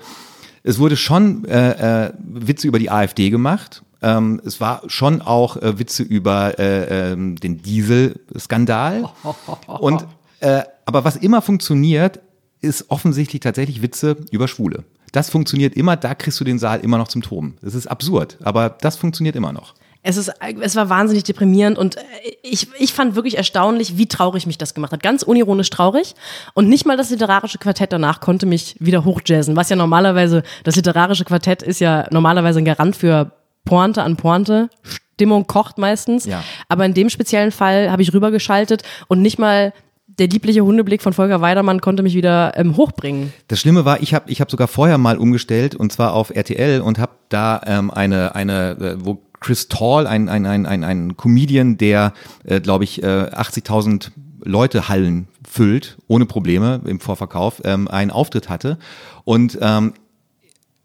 Es 0.62 0.78
wurde 0.78 0.96
schon 0.96 1.44
äh, 1.44 2.06
äh, 2.06 2.12
Witze 2.18 2.66
über 2.66 2.78
die 2.78 2.90
AfD 2.90 3.28
gemacht. 3.28 3.82
Ähm, 4.00 4.40
es 4.44 4.58
war 4.60 4.82
schon 4.86 5.20
auch 5.20 5.58
äh, 5.58 5.78
Witze 5.78 6.02
über 6.02 6.58
äh, 6.58 7.12
äh, 7.12 7.16
den 7.16 7.60
Dieselskandal. 7.60 9.10
Und 9.66 10.06
äh, 10.40 10.62
aber 10.86 11.04
was 11.04 11.16
immer 11.16 11.42
funktioniert, 11.42 12.20
ist 12.62 12.90
offensichtlich 12.90 13.40
tatsächlich 13.40 13.82
Witze 13.82 14.16
über 14.30 14.48
Schwule. 14.48 14.84
Das 15.12 15.28
funktioniert 15.28 15.74
immer, 15.74 15.96
da 15.96 16.14
kriegst 16.14 16.40
du 16.40 16.44
den 16.44 16.58
Saal 16.58 16.80
immer 16.80 16.96
noch 16.96 17.08
zum 17.08 17.20
Toben. 17.20 17.56
Das 17.60 17.74
ist 17.74 17.86
absurd, 17.86 18.38
aber 18.42 18.70
das 18.70 18.96
funktioniert 18.96 19.36
immer 19.36 19.52
noch. 19.52 19.74
Es, 20.06 20.18
ist, 20.18 20.30
es 20.60 20.76
war 20.76 20.90
wahnsinnig 20.90 21.24
deprimierend 21.24 21.78
und 21.78 21.96
ich, 22.42 22.68
ich 22.78 22.92
fand 22.92 23.16
wirklich 23.16 23.38
erstaunlich, 23.38 23.96
wie 23.96 24.06
traurig 24.06 24.46
mich 24.46 24.58
das 24.58 24.74
gemacht 24.74 24.92
hat. 24.92 25.02
Ganz 25.02 25.22
unironisch 25.22 25.70
traurig. 25.70 26.14
Und 26.52 26.68
nicht 26.68 26.84
mal 26.84 26.98
das 26.98 27.08
literarische 27.08 27.56
Quartett 27.56 27.90
danach 27.90 28.20
konnte 28.20 28.44
mich 28.44 28.76
wieder 28.78 29.06
hochjazzen, 29.06 29.56
was 29.56 29.70
ja 29.70 29.76
normalerweise, 29.76 30.42
das 30.62 30.76
literarische 30.76 31.24
Quartett 31.24 31.62
ist 31.62 31.80
ja 31.80 32.06
normalerweise 32.10 32.58
ein 32.58 32.66
Garant 32.66 32.94
für 32.94 33.32
Pointe 33.64 34.02
an 34.02 34.16
Pointe. 34.16 34.68
Stimmung 35.14 35.46
kocht 35.46 35.78
meistens. 35.78 36.26
Ja. 36.26 36.44
Aber 36.68 36.84
in 36.84 36.92
dem 36.92 37.08
speziellen 37.08 37.50
Fall 37.50 37.90
habe 37.90 38.02
ich 38.02 38.12
rübergeschaltet 38.12 38.82
und 39.08 39.22
nicht 39.22 39.38
mal 39.38 39.72
der 40.18 40.28
liebliche 40.28 40.60
Hundeblick 40.60 41.02
von 41.02 41.12
Volker 41.12 41.40
Weidermann 41.40 41.80
konnte 41.80 42.02
mich 42.02 42.14
wieder 42.14 42.52
ähm, 42.56 42.76
hochbringen. 42.76 43.32
Das 43.48 43.60
Schlimme 43.60 43.84
war, 43.84 44.00
ich 44.00 44.14
habe 44.14 44.30
ich 44.30 44.40
hab 44.40 44.50
sogar 44.50 44.68
vorher 44.68 44.98
mal 44.98 45.16
umgestellt 45.16 45.74
und 45.74 45.92
zwar 45.92 46.12
auf 46.12 46.30
RTL 46.30 46.82
und 46.82 46.98
habe 46.98 47.12
da 47.30 47.60
ähm, 47.66 47.90
eine, 47.90 48.34
eine 48.34 48.70
äh, 48.72 48.96
wo 48.98 49.22
Chris 49.44 49.68
Tall, 49.68 50.06
ein, 50.06 50.30
ein, 50.30 50.46
ein, 50.46 50.64
ein, 50.64 50.84
ein 50.84 51.18
Comedian, 51.18 51.76
der, 51.76 52.14
äh, 52.44 52.62
glaube 52.62 52.84
ich, 52.84 53.02
äh, 53.02 53.06
80.000 53.06 54.10
Leute 54.42 54.88
Hallen 54.88 55.28
füllt, 55.46 55.98
ohne 56.08 56.24
Probleme 56.24 56.80
im 56.86 56.98
Vorverkauf, 56.98 57.60
ähm, 57.62 57.86
einen 57.86 58.10
Auftritt 58.10 58.48
hatte. 58.48 58.78
Und 59.24 59.58
ähm, 59.60 59.92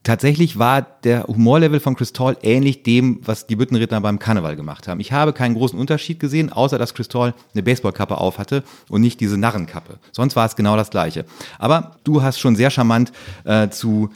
tatsächlich 0.03 0.59
war 0.59 0.81
der 0.81 1.23
Humorlevel 1.27 1.79
von 1.79 1.95
Chris 1.95 2.11
Tall 2.11 2.35
ähnlich 2.41 2.83
dem, 2.83 3.21
was 3.23 3.47
die 3.47 3.55
Büttenredner 3.55 4.01
beim 4.01 4.19
Karneval 4.19 4.57
gemacht 4.57 4.89
haben. 4.89 4.99
Ich 4.99 5.13
habe 5.13 5.31
keinen 5.31 5.55
großen 5.55 5.79
Unterschied 5.79 6.19
gesehen, 6.19 6.51
außer 6.51 6.77
dass 6.77 6.93
Chris 6.93 7.07
Tall 7.07 7.35
eine 7.53 7.63
Baseballkappe 7.63 8.17
auf 8.17 8.39
hatte 8.39 8.65
und 8.89 8.99
nicht 8.99 9.21
diese 9.21 9.37
Narrenkappe. 9.37 9.99
Sonst 10.11 10.35
war 10.35 10.45
es 10.45 10.57
genau 10.57 10.75
das 10.75 10.89
Gleiche. 10.89 11.23
Aber 11.59 11.95
du 12.03 12.23
hast 12.23 12.39
schon 12.39 12.57
sehr 12.57 12.71
charmant 12.71 13.13
äh, 13.45 13.69
zu 13.69 14.09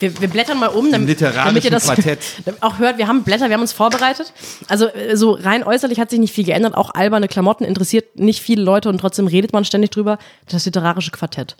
wir, 0.00 0.20
wir 0.20 0.28
blättern 0.28 0.58
mal 0.58 0.68
um, 0.68 0.90
damit, 0.90 1.20
damit 1.20 1.64
ihr 1.64 1.70
das 1.70 1.84
Quartett. 1.84 2.20
auch 2.60 2.78
hört. 2.78 2.98
Wir 2.98 3.06
haben 3.06 3.22
Blätter, 3.22 3.48
wir 3.48 3.54
haben 3.54 3.60
uns 3.60 3.72
vorbereitet. 3.72 4.32
Also 4.66 4.86
äh, 4.86 5.16
so 5.16 5.32
rein 5.32 5.62
äußerlich 5.62 6.00
hat 6.00 6.10
sich 6.10 6.18
nicht 6.18 6.32
viel 6.32 6.44
geändert. 6.44 6.74
Auch 6.74 6.94
alberne 6.94 7.28
Klamotten 7.28 7.64
interessiert 7.64 8.18
nicht 8.18 8.40
viele 8.40 8.62
Leute 8.62 8.88
und 8.88 8.98
trotzdem 8.98 9.26
redet 9.26 9.52
man 9.52 9.64
ständig 9.64 9.90
drüber. 9.90 10.18
Das 10.48 10.64
literarische 10.64 11.10
Quartett. 11.10 11.56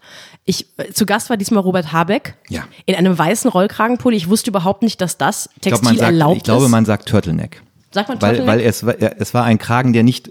Ich 0.46 0.66
äh, 0.79 0.90
zu 0.92 1.07
Gast 1.07 1.31
war 1.31 1.37
diesmal 1.37 1.62
Robert 1.62 1.92
Habeck 1.92 2.35
ja. 2.48 2.64
in 2.87 2.94
einem 2.94 3.16
weißen 3.16 3.50
Rollkragenpulli. 3.50 4.16
Ich 4.16 4.29
wusste 4.29 4.50
überhaupt 4.50 4.83
nicht, 4.83 5.00
dass 5.00 5.18
das 5.18 5.50
Textil 5.61 5.72
ich 5.74 5.81
glaub, 5.81 5.96
sagt, 5.98 6.03
erlaubt 6.03 6.37
Ich 6.38 6.44
glaube, 6.44 6.68
man 6.68 6.85
sagt 6.87 7.09
Turtleneck. 7.09 7.62
Sagt 7.92 8.09
man 8.09 8.18
Turtleneck? 8.18 8.46
Weil, 8.46 8.61
weil 8.61 8.66
es, 8.66 8.83
es 9.18 9.35
war 9.35 9.44
ein 9.44 9.59
Kragen, 9.59 9.92
der 9.92 10.03
nicht 10.03 10.31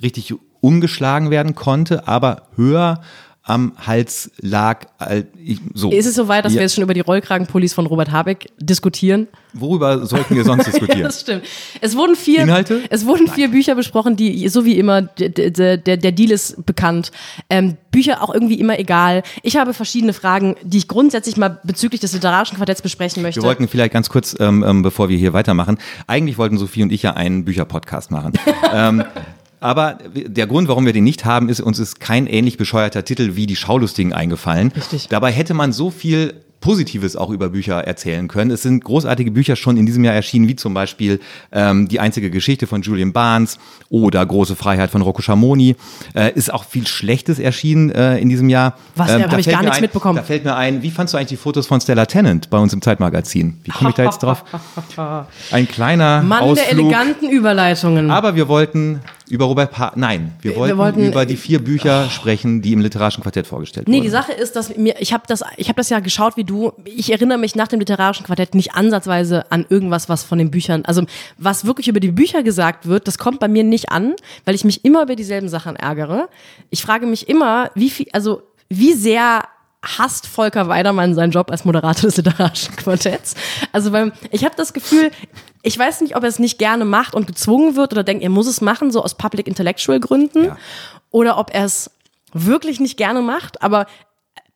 richtig 0.00 0.34
umgeschlagen 0.60 1.30
werden 1.30 1.54
konnte, 1.54 2.06
aber 2.06 2.42
höher 2.56 3.00
am 3.48 3.72
Hals 3.78 4.30
lag. 4.40 4.86
So. 5.74 5.90
Ist 5.90 6.06
es 6.06 6.14
soweit, 6.14 6.44
dass 6.44 6.52
ja. 6.52 6.58
wir 6.58 6.62
jetzt 6.64 6.74
schon 6.74 6.84
über 6.84 6.94
die 6.94 7.00
Rollkragenpullis 7.00 7.72
von 7.72 7.86
Robert 7.86 8.10
Habeck 8.10 8.50
diskutieren? 8.58 9.26
Worüber 9.54 10.04
sollten 10.04 10.36
wir 10.36 10.44
sonst 10.44 10.66
diskutieren? 10.66 11.00
ja, 11.00 11.06
das 11.06 11.22
stimmt. 11.22 11.44
Es 11.80 11.96
wurden 11.96 12.14
vier, 12.14 12.42
Inhalte? 12.42 12.82
Es 12.90 13.06
wurden 13.06 13.24
Nein. 13.24 13.34
vier 13.34 13.48
Bücher 13.50 13.74
besprochen, 13.74 14.16
die, 14.16 14.48
so 14.48 14.64
wie 14.64 14.78
immer, 14.78 15.02
der, 15.02 15.28
der, 15.50 15.96
der 15.96 16.12
Deal 16.12 16.30
ist 16.30 16.66
bekannt. 16.66 17.10
Ähm, 17.48 17.76
Bücher 17.90 18.22
auch 18.22 18.32
irgendwie 18.32 18.60
immer 18.60 18.78
egal. 18.78 19.22
Ich 19.42 19.56
habe 19.56 19.72
verschiedene 19.72 20.12
Fragen, 20.12 20.56
die 20.62 20.78
ich 20.78 20.88
grundsätzlich 20.88 21.36
mal 21.38 21.58
bezüglich 21.64 22.00
des 22.00 22.12
literarischen 22.12 22.56
Quartetts 22.56 22.82
besprechen 22.82 23.22
möchte. 23.22 23.40
Wir 23.40 23.46
wollten 23.46 23.66
vielleicht 23.66 23.94
ganz 23.94 24.10
kurz, 24.10 24.36
ähm, 24.38 24.62
ähm 24.66 24.82
bevor 24.82 25.08
wir 25.08 25.16
hier 25.16 25.32
weitermachen, 25.32 25.78
eigentlich 26.06 26.36
wollten 26.36 26.58
Sophie 26.58 26.82
und 26.82 26.92
ich 26.92 27.02
ja 27.02 27.14
einen 27.14 27.44
Bücherpodcast 27.46 28.10
machen. 28.10 28.34
ähm, 28.74 29.04
aber 29.60 29.98
der 30.14 30.46
Grund, 30.46 30.68
warum 30.68 30.86
wir 30.86 30.92
den 30.92 31.04
nicht 31.04 31.24
haben, 31.24 31.48
ist, 31.48 31.60
uns 31.60 31.78
ist 31.78 32.00
kein 32.00 32.26
ähnlich 32.26 32.56
bescheuerter 32.56 33.04
Titel 33.04 33.34
wie 33.34 33.46
die 33.46 33.56
Schaulustigen 33.56 34.12
eingefallen. 34.12 34.72
Richtig. 34.74 35.08
Dabei 35.08 35.32
hätte 35.32 35.54
man 35.54 35.72
so 35.72 35.90
viel 35.90 36.34
Positives 36.60 37.14
auch 37.14 37.30
über 37.30 37.50
Bücher 37.50 37.84
erzählen 37.84 38.26
können. 38.26 38.50
Es 38.50 38.62
sind 38.62 38.82
großartige 38.82 39.30
Bücher 39.30 39.54
schon 39.54 39.76
in 39.76 39.86
diesem 39.86 40.02
Jahr 40.04 40.14
erschienen, 40.14 40.48
wie 40.48 40.56
zum 40.56 40.74
Beispiel 40.74 41.20
ähm, 41.52 41.86
Die 41.88 42.00
einzige 42.00 42.30
Geschichte 42.30 42.66
von 42.66 42.82
Julian 42.82 43.12
Barnes 43.12 43.58
oder 43.90 44.24
Große 44.26 44.56
Freiheit 44.56 44.90
von 44.90 45.02
Rocco 45.02 45.22
Schamoni. 45.22 45.76
Äh, 46.14 46.32
ist 46.34 46.52
auch 46.52 46.64
viel 46.64 46.86
Schlechtes 46.86 47.38
erschienen 47.38 47.90
äh, 47.90 48.18
in 48.18 48.28
diesem 48.28 48.48
Jahr. 48.48 48.76
Was, 48.96 49.10
ähm, 49.10 49.30
habe 49.30 49.40
ich 49.40 49.48
gar 49.48 49.62
nichts 49.62 49.76
ein, 49.76 49.82
mitbekommen. 49.82 50.16
Da 50.16 50.24
fällt 50.24 50.44
mir 50.44 50.56
ein, 50.56 50.82
wie 50.82 50.90
fandst 50.90 51.14
du 51.14 51.18
eigentlich 51.18 51.28
die 51.28 51.36
Fotos 51.36 51.66
von 51.66 51.80
Stella 51.80 52.06
Tennant 52.06 52.50
bei 52.50 52.58
uns 52.58 52.72
im 52.72 52.82
Zeitmagazin? 52.82 53.60
Wie 53.62 53.70
komme 53.70 53.90
ich 53.90 53.96
da 53.96 54.04
jetzt 54.04 54.18
drauf? 54.18 54.44
Ein 55.52 55.68
kleiner 55.68 56.22
Mann 56.22 56.42
Ausflug. 56.42 56.56
der 56.56 56.70
eleganten 56.70 57.30
Überleitungen. 57.30 58.10
Aber 58.10 58.34
wir 58.34 58.48
wollten 58.48 59.00
über 59.30 59.46
Robert 59.46 59.70
pa 59.70 59.92
Nein, 59.96 60.32
wir 60.40 60.56
wollten, 60.56 60.76
wir 60.76 60.78
wollten, 60.78 61.04
über 61.06 61.26
die 61.26 61.36
vier 61.36 61.62
Bücher 61.62 62.04
oh. 62.06 62.10
sprechen, 62.10 62.62
die 62.62 62.72
im 62.72 62.80
literarischen 62.80 63.22
Quartett 63.22 63.46
vorgestellt 63.46 63.88
nee, 63.88 63.94
wurden. 63.94 64.02
Nee, 64.02 64.06
die 64.06 64.10
Sache 64.10 64.32
ist, 64.32 64.56
dass 64.56 64.76
mir, 64.76 64.96
ich 65.00 65.12
habe 65.12 65.24
das, 65.26 65.42
ich 65.56 65.68
habe 65.68 65.76
das 65.76 65.90
ja 65.90 66.00
geschaut 66.00 66.36
wie 66.36 66.44
du. 66.44 66.72
Ich 66.84 67.12
erinnere 67.12 67.38
mich 67.38 67.54
nach 67.54 67.68
dem 67.68 67.80
literarischen 67.80 68.26
Quartett 68.26 68.54
nicht 68.54 68.74
ansatzweise 68.74 69.50
an 69.50 69.66
irgendwas, 69.68 70.08
was 70.08 70.24
von 70.24 70.38
den 70.38 70.50
Büchern, 70.50 70.84
also 70.84 71.02
was 71.36 71.64
wirklich 71.64 71.88
über 71.88 72.00
die 72.00 72.10
Bücher 72.10 72.42
gesagt 72.42 72.86
wird, 72.86 73.06
das 73.06 73.18
kommt 73.18 73.40
bei 73.40 73.48
mir 73.48 73.64
nicht 73.64 73.90
an, 73.90 74.14
weil 74.44 74.54
ich 74.54 74.64
mich 74.64 74.84
immer 74.84 75.02
über 75.02 75.16
dieselben 75.16 75.48
Sachen 75.48 75.76
ärgere. 75.76 76.28
Ich 76.70 76.82
frage 76.82 77.06
mich 77.06 77.28
immer, 77.28 77.70
wie 77.74 77.90
viel, 77.90 78.06
also 78.12 78.42
wie 78.68 78.94
sehr 78.94 79.44
hasst 79.82 80.26
Volker 80.26 80.68
Weidermann 80.68 81.14
seinen 81.14 81.30
Job 81.30 81.50
als 81.50 81.64
Moderator 81.64 82.08
des 82.08 82.16
literarischen 82.16 82.74
Quartetts. 82.76 83.34
Also 83.72 83.90
beim, 83.90 84.12
ich 84.30 84.44
habe 84.44 84.54
das 84.56 84.72
Gefühl, 84.72 85.10
ich 85.62 85.78
weiß 85.78 86.00
nicht, 86.00 86.16
ob 86.16 86.22
er 86.22 86.28
es 86.28 86.38
nicht 86.38 86.58
gerne 86.58 86.84
macht 86.84 87.14
und 87.14 87.26
gezwungen 87.26 87.76
wird 87.76 87.92
oder 87.92 88.02
denkt, 88.02 88.22
er 88.22 88.30
muss 88.30 88.46
es 88.46 88.60
machen, 88.60 88.90
so 88.90 89.02
aus 89.02 89.14
Public 89.14 89.46
Intellectual 89.46 90.00
Gründen, 90.00 90.46
ja. 90.46 90.56
oder 91.10 91.38
ob 91.38 91.54
er 91.54 91.64
es 91.64 91.90
wirklich 92.32 92.80
nicht 92.80 92.96
gerne 92.96 93.22
macht, 93.22 93.62
aber 93.62 93.86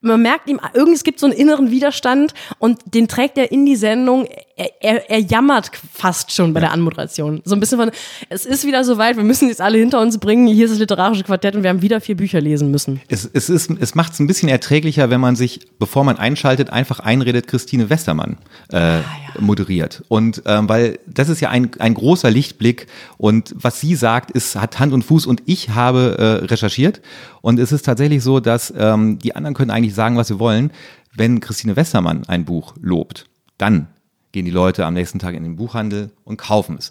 man 0.03 0.21
merkt 0.21 0.49
ihm, 0.49 0.61
irgendwie 0.75 0.97
es 0.97 1.05
gibt 1.05 1.21
so 1.21 1.27
einen 1.27 1.35
inneren 1.35 1.71
Widerstand 1.71 2.35
und 2.59 2.81
den 2.87 3.07
trägt 3.07 3.39
er 3.39 3.53
in 3.53 3.65
die 3.65 3.77
Sendung. 3.77 4.27
Er, 4.57 4.71
er, 4.81 5.11
er 5.11 5.19
jammert 5.19 5.71
fast 5.93 6.31
schon 6.33 6.53
bei 6.53 6.61
ja. 6.61 6.67
der 6.67 6.73
Anmoderation. 6.75 7.41
So 7.45 7.55
ein 7.55 7.61
bisschen 7.61 7.79
von, 7.79 7.91
es 8.29 8.45
ist 8.45 8.67
wieder 8.67 8.85
soweit, 8.85 9.17
wir 9.17 9.25
müssen 9.25 9.49
jetzt 9.49 9.61
alle 9.61 9.79
hinter 9.79 10.01
uns 10.01 10.19
bringen, 10.19 10.47
hier 10.47 10.67
ist 10.67 10.73
das 10.73 10.79
literarische 10.79 11.25
Quartett 11.25 11.57
und 11.57 11.63
wir 11.63 11.71
haben 11.71 11.81
wieder 11.81 12.01
vier 12.01 12.17
Bücher 12.17 12.41
lesen 12.41 12.71
müssen. 12.71 13.01
Es, 13.09 13.29
es, 13.33 13.49
ist, 13.49 13.71
es 13.71 13.95
macht 13.95 14.13
es 14.13 14.21
ein 14.21 14.27
bisschen 14.27 14.49
erträglicher, 14.49 15.09
wenn 15.11 15.21
man 15.21 15.37
sich, 15.37 15.61
bevor 15.79 16.05
man 16.05 16.19
einschaltet, 16.19 16.71
einfach 16.71 17.01
einredet, 17.01 17.47
Christine 17.47 17.89
Westermann 17.89 18.39
äh, 18.71 18.77
ah, 18.77 19.01
ja. 19.01 19.41
moderiert. 19.41 20.05
Und 20.09 20.43
ähm, 20.47 20.69
weil 20.69 20.99
das 21.07 21.29
ist 21.29 21.41
ja 21.41 21.49
ein, 21.49 21.71
ein 21.79 21.95
großer 21.95 22.31
Lichtblick 22.31 22.89
und 23.17 23.55
was 23.57 23.81
sie 23.81 23.95
sagt, 23.95 24.31
ist, 24.31 24.57
hat 24.57 24.79
Hand 24.79 24.93
und 24.93 25.03
Fuß 25.03 25.27
und 25.27 25.43
ich 25.47 25.71
habe 25.71 26.17
äh, 26.19 26.45
recherchiert 26.47 27.01
und 27.41 27.59
es 27.59 27.73
ist 27.73 27.87
tatsächlich 27.87 28.23
so, 28.23 28.41
dass 28.41 28.73
ähm, 28.77 29.19
die 29.19 29.35
anderen 29.35 29.55
können 29.55 29.71
eigentlich 29.71 29.95
sagen, 29.95 30.17
was 30.17 30.29
sie 30.29 30.39
wollen. 30.39 30.73
Wenn 31.15 31.41
Christine 31.41 31.77
Westermann 31.77 32.23
ein 32.27 32.45
Buch 32.45 32.75
lobt, 32.81 33.27
dann 33.59 33.89
gehen 34.33 34.45
die 34.45 34.51
Leute 34.51 34.85
am 34.85 34.95
nächsten 34.95 35.19
Tag 35.19 35.35
in 35.35 35.43
den 35.43 35.57
Buchhandel 35.57 36.11
und 36.25 36.39
kaufen 36.39 36.77
es. 36.79 36.91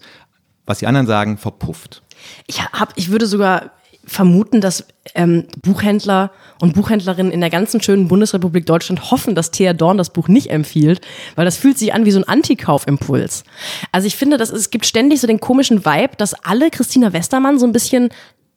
Was 0.66 0.80
die 0.80 0.88
anderen 0.88 1.08
sagen, 1.08 1.38
verpufft. 1.38 2.04
Ich, 2.48 2.62
hab, 2.62 2.94
ich 2.96 3.10
würde 3.10 3.26
sogar 3.26 3.72
vermuten, 4.06 4.62
dass 4.62 4.86
ähm, 5.14 5.46
Buchhändler 5.62 6.32
und 6.60 6.74
Buchhändlerinnen 6.74 7.32
in 7.32 7.40
der 7.40 7.50
ganzen 7.50 7.82
schönen 7.82 8.08
Bundesrepublik 8.08 8.66
Deutschland 8.66 9.12
hoffen, 9.12 9.36
dass 9.36 9.52
Thea 9.52 9.74
Dorn 9.74 9.98
das 9.98 10.12
Buch 10.12 10.28
nicht 10.28 10.50
empfiehlt, 10.50 11.02
weil 11.36 11.46
das 11.46 11.58
fühlt 11.58 11.78
sich 11.78 11.94
an 11.94 12.06
wie 12.06 12.12
so 12.12 12.20
ein 12.20 12.28
Antikaufimpuls. 12.28 13.44
Also 13.92 14.08
ich 14.08 14.16
finde, 14.16 14.38
dass 14.38 14.50
es 14.50 14.70
gibt 14.70 14.86
ständig 14.86 15.22
so 15.22 15.28
den 15.28 15.40
komischen 15.40 15.86
Vibe, 15.86 16.16
dass 16.18 16.34
alle 16.34 16.72
Christina 16.72 17.14
Westermann 17.14 17.60
so 17.60 17.66
ein 17.66 17.74
bisschen 17.74 18.10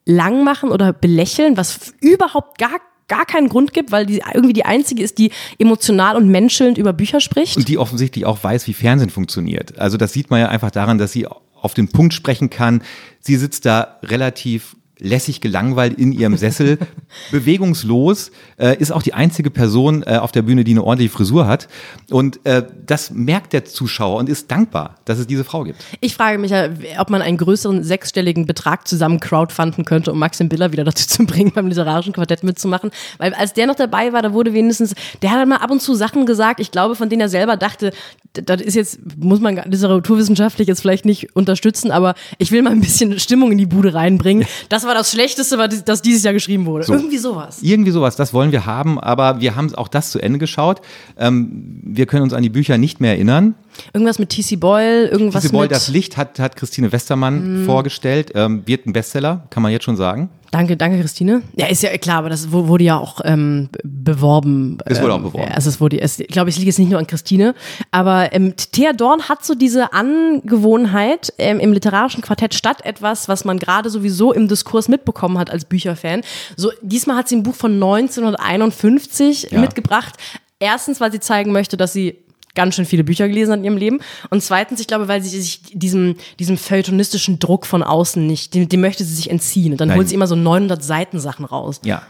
lang 0.06 0.44
machen 0.44 0.70
oder 0.70 0.92
belächeln, 0.92 1.56
was 1.56 1.94
überhaupt 2.00 2.58
gar 2.58 2.80
gar 3.08 3.26
keinen 3.26 3.48
Grund 3.48 3.72
gibt, 3.72 3.92
weil 3.92 4.06
die 4.06 4.22
irgendwie 4.32 4.52
die 4.52 4.64
einzige 4.64 5.02
ist, 5.02 5.18
die 5.18 5.30
emotional 5.58 6.16
und 6.16 6.28
menschelnd 6.28 6.78
über 6.78 6.92
Bücher 6.92 7.20
spricht. 7.20 7.56
Und 7.56 7.68
die 7.68 7.78
offensichtlich 7.78 8.24
auch 8.24 8.42
weiß, 8.42 8.66
wie 8.66 8.74
Fernsehen 8.74 9.10
funktioniert. 9.10 9.78
Also 9.78 9.96
das 9.96 10.12
sieht 10.12 10.30
man 10.30 10.40
ja 10.40 10.48
einfach 10.48 10.70
daran, 10.70 10.98
dass 10.98 11.12
sie 11.12 11.26
auf 11.26 11.74
den 11.74 11.88
Punkt 11.88 12.14
sprechen 12.14 12.50
kann. 12.50 12.82
Sie 13.20 13.36
sitzt 13.36 13.66
da 13.66 13.98
relativ 14.02 14.76
lässig 15.04 15.40
gelangweilt 15.40 15.98
in 15.98 16.12
ihrem 16.12 16.36
Sessel, 16.36 16.78
bewegungslos, 17.30 18.32
äh, 18.56 18.76
ist 18.78 18.90
auch 18.90 19.02
die 19.02 19.14
einzige 19.14 19.50
Person 19.50 20.02
äh, 20.02 20.16
auf 20.16 20.32
der 20.32 20.42
Bühne, 20.42 20.64
die 20.64 20.72
eine 20.72 20.82
ordentliche 20.82 21.12
Frisur 21.12 21.46
hat. 21.46 21.68
Und 22.10 22.44
äh, 22.44 22.64
das 22.86 23.10
merkt 23.10 23.52
der 23.52 23.64
Zuschauer 23.64 24.18
und 24.18 24.28
ist 24.28 24.50
dankbar, 24.50 24.96
dass 25.04 25.18
es 25.18 25.26
diese 25.26 25.44
Frau 25.44 25.64
gibt. 25.64 25.84
Ich 26.00 26.14
frage 26.14 26.38
mich 26.38 26.50
ja, 26.50 26.68
ob 26.98 27.10
man 27.10 27.22
einen 27.22 27.36
größeren 27.36 27.84
sechsstelligen 27.84 28.46
Betrag 28.46 28.88
zusammen 28.88 29.20
crowdfunden 29.20 29.84
könnte, 29.84 30.12
um 30.12 30.18
Maxim 30.18 30.48
Biller 30.48 30.72
wieder 30.72 30.84
dazu 30.84 31.06
zu 31.06 31.24
bringen, 31.26 31.52
beim 31.54 31.68
literarischen 31.68 32.12
Quartett 32.12 32.42
mitzumachen. 32.42 32.90
Weil 33.18 33.34
als 33.34 33.52
der 33.52 33.66
noch 33.66 33.76
dabei 33.76 34.12
war, 34.12 34.22
da 34.22 34.32
wurde 34.32 34.54
wenigstens, 34.54 34.94
der 35.22 35.30
hat 35.30 35.46
mal 35.46 35.56
ab 35.56 35.70
und 35.70 35.80
zu 35.80 35.94
Sachen 35.94 36.26
gesagt, 36.26 36.60
ich 36.60 36.70
glaube, 36.70 36.96
von 36.96 37.08
denen 37.08 37.20
er 37.20 37.28
selber 37.28 37.56
dachte, 37.56 37.92
das 38.34 38.60
ist 38.60 38.74
jetzt, 38.74 38.98
muss 39.16 39.40
man 39.40 39.56
literaturwissenschaftlich 39.56 40.68
jetzt 40.68 40.80
vielleicht 40.80 41.04
nicht 41.04 41.34
unterstützen, 41.36 41.90
aber 41.90 42.14
ich 42.38 42.50
will 42.50 42.62
mal 42.62 42.70
ein 42.70 42.80
bisschen 42.80 43.18
Stimmung 43.18 43.52
in 43.52 43.58
die 43.58 43.66
Bude 43.66 43.94
reinbringen. 43.94 44.46
Das 44.68 44.84
war 44.84 44.94
das 44.94 45.10
Schlechteste, 45.12 45.56
das 45.84 46.02
dieses 46.02 46.24
Jahr 46.24 46.34
geschrieben 46.34 46.66
wurde. 46.66 46.84
So. 46.84 46.94
Irgendwie 46.94 47.18
sowas. 47.18 47.58
Irgendwie 47.62 47.90
sowas, 47.90 48.16
das 48.16 48.34
wollen 48.34 48.52
wir 48.52 48.66
haben, 48.66 48.98
aber 48.98 49.40
wir 49.40 49.56
haben 49.56 49.72
auch 49.74 49.88
das 49.88 50.10
zu 50.10 50.18
Ende 50.18 50.38
geschaut. 50.38 50.80
Ähm, 51.16 51.80
wir 51.84 52.06
können 52.06 52.22
uns 52.22 52.32
an 52.32 52.42
die 52.42 52.50
Bücher 52.50 52.78
nicht 52.78 53.00
mehr 53.00 53.12
erinnern. 53.12 53.54
Irgendwas 53.92 54.18
mit 54.18 54.30
T.C. 54.30 54.56
Boyle, 54.56 55.08
irgendwas 55.08 55.42
T.C. 55.42 55.52
Boyle, 55.52 55.64
mit 55.64 55.72
das 55.72 55.88
Licht 55.88 56.16
hat, 56.16 56.38
hat 56.38 56.56
Christine 56.56 56.92
Westermann 56.92 57.62
mm. 57.62 57.66
vorgestellt. 57.66 58.32
Ähm, 58.34 58.62
wird 58.66 58.86
ein 58.86 58.92
Bestseller, 58.92 59.46
kann 59.50 59.62
man 59.62 59.72
jetzt 59.72 59.84
schon 59.84 59.96
sagen. 59.96 60.30
Danke, 60.54 60.76
danke, 60.76 61.00
Christine. 61.00 61.42
Ja, 61.56 61.66
ist 61.66 61.82
ja 61.82 61.90
klar, 61.98 62.18
aber 62.18 62.28
das 62.28 62.52
wurde 62.52 62.84
ja 62.84 62.96
auch 62.96 63.20
ähm, 63.24 63.70
beworben. 63.82 64.78
Es 64.84 65.02
wurde 65.02 65.14
auch 65.14 65.16
ähm, 65.16 65.24
beworben. 65.24 65.50
Also 65.52 65.68
es 65.68 65.80
wurde, 65.80 66.00
es, 66.00 66.20
ich 66.20 66.28
glaube, 66.28 66.48
es 66.48 66.54
liegt 66.56 66.68
jetzt 66.68 66.78
nicht 66.78 66.90
nur 66.90 67.00
an 67.00 67.08
Christine, 67.08 67.56
aber 67.90 68.32
ähm, 68.32 68.54
Thea 68.56 68.92
Dorn 68.92 69.28
hat 69.28 69.44
so 69.44 69.56
diese 69.56 69.92
Angewohnheit 69.92 71.32
ähm, 71.38 71.58
im 71.58 71.72
literarischen 71.72 72.22
Quartett 72.22 72.54
statt 72.54 72.84
etwas, 72.84 73.26
was 73.26 73.44
man 73.44 73.58
gerade 73.58 73.90
sowieso 73.90 74.32
im 74.32 74.46
Diskurs 74.46 74.86
mitbekommen 74.86 75.38
hat 75.38 75.50
als 75.50 75.64
Bücherfan. 75.64 76.20
So 76.56 76.70
diesmal 76.82 77.16
hat 77.16 77.28
sie 77.28 77.34
ein 77.34 77.42
Buch 77.42 77.56
von 77.56 77.72
1951 77.72 79.48
ja. 79.50 79.58
mitgebracht. 79.58 80.14
Erstens, 80.60 81.00
weil 81.00 81.10
sie 81.10 81.18
zeigen 81.18 81.50
möchte, 81.50 81.76
dass 81.76 81.92
sie 81.92 82.23
ganz 82.54 82.74
schön 82.74 82.84
viele 82.84 83.04
Bücher 83.04 83.28
gelesen 83.28 83.52
hat 83.52 83.58
in 83.58 83.64
ihrem 83.64 83.76
Leben. 83.76 84.00
Und 84.30 84.42
zweitens, 84.42 84.80
ich 84.80 84.86
glaube, 84.86 85.08
weil 85.08 85.22
sie 85.22 85.40
sich 85.40 85.60
diesem, 85.72 86.16
diesem 86.38 86.56
feuilletonistischen 86.56 87.38
Druck 87.38 87.66
von 87.66 87.82
außen 87.82 88.26
nicht, 88.26 88.54
dem, 88.54 88.68
dem 88.68 88.80
möchte 88.80 89.04
sie 89.04 89.14
sich 89.14 89.30
entziehen. 89.30 89.72
Und 89.72 89.80
dann 89.80 89.88
Nein. 89.88 89.98
holt 89.98 90.08
sie 90.08 90.14
immer 90.14 90.26
so 90.26 90.36
900 90.36 90.82
Seiten 90.82 91.20
Sachen 91.20 91.44
raus. 91.44 91.80
Ja. 91.84 92.02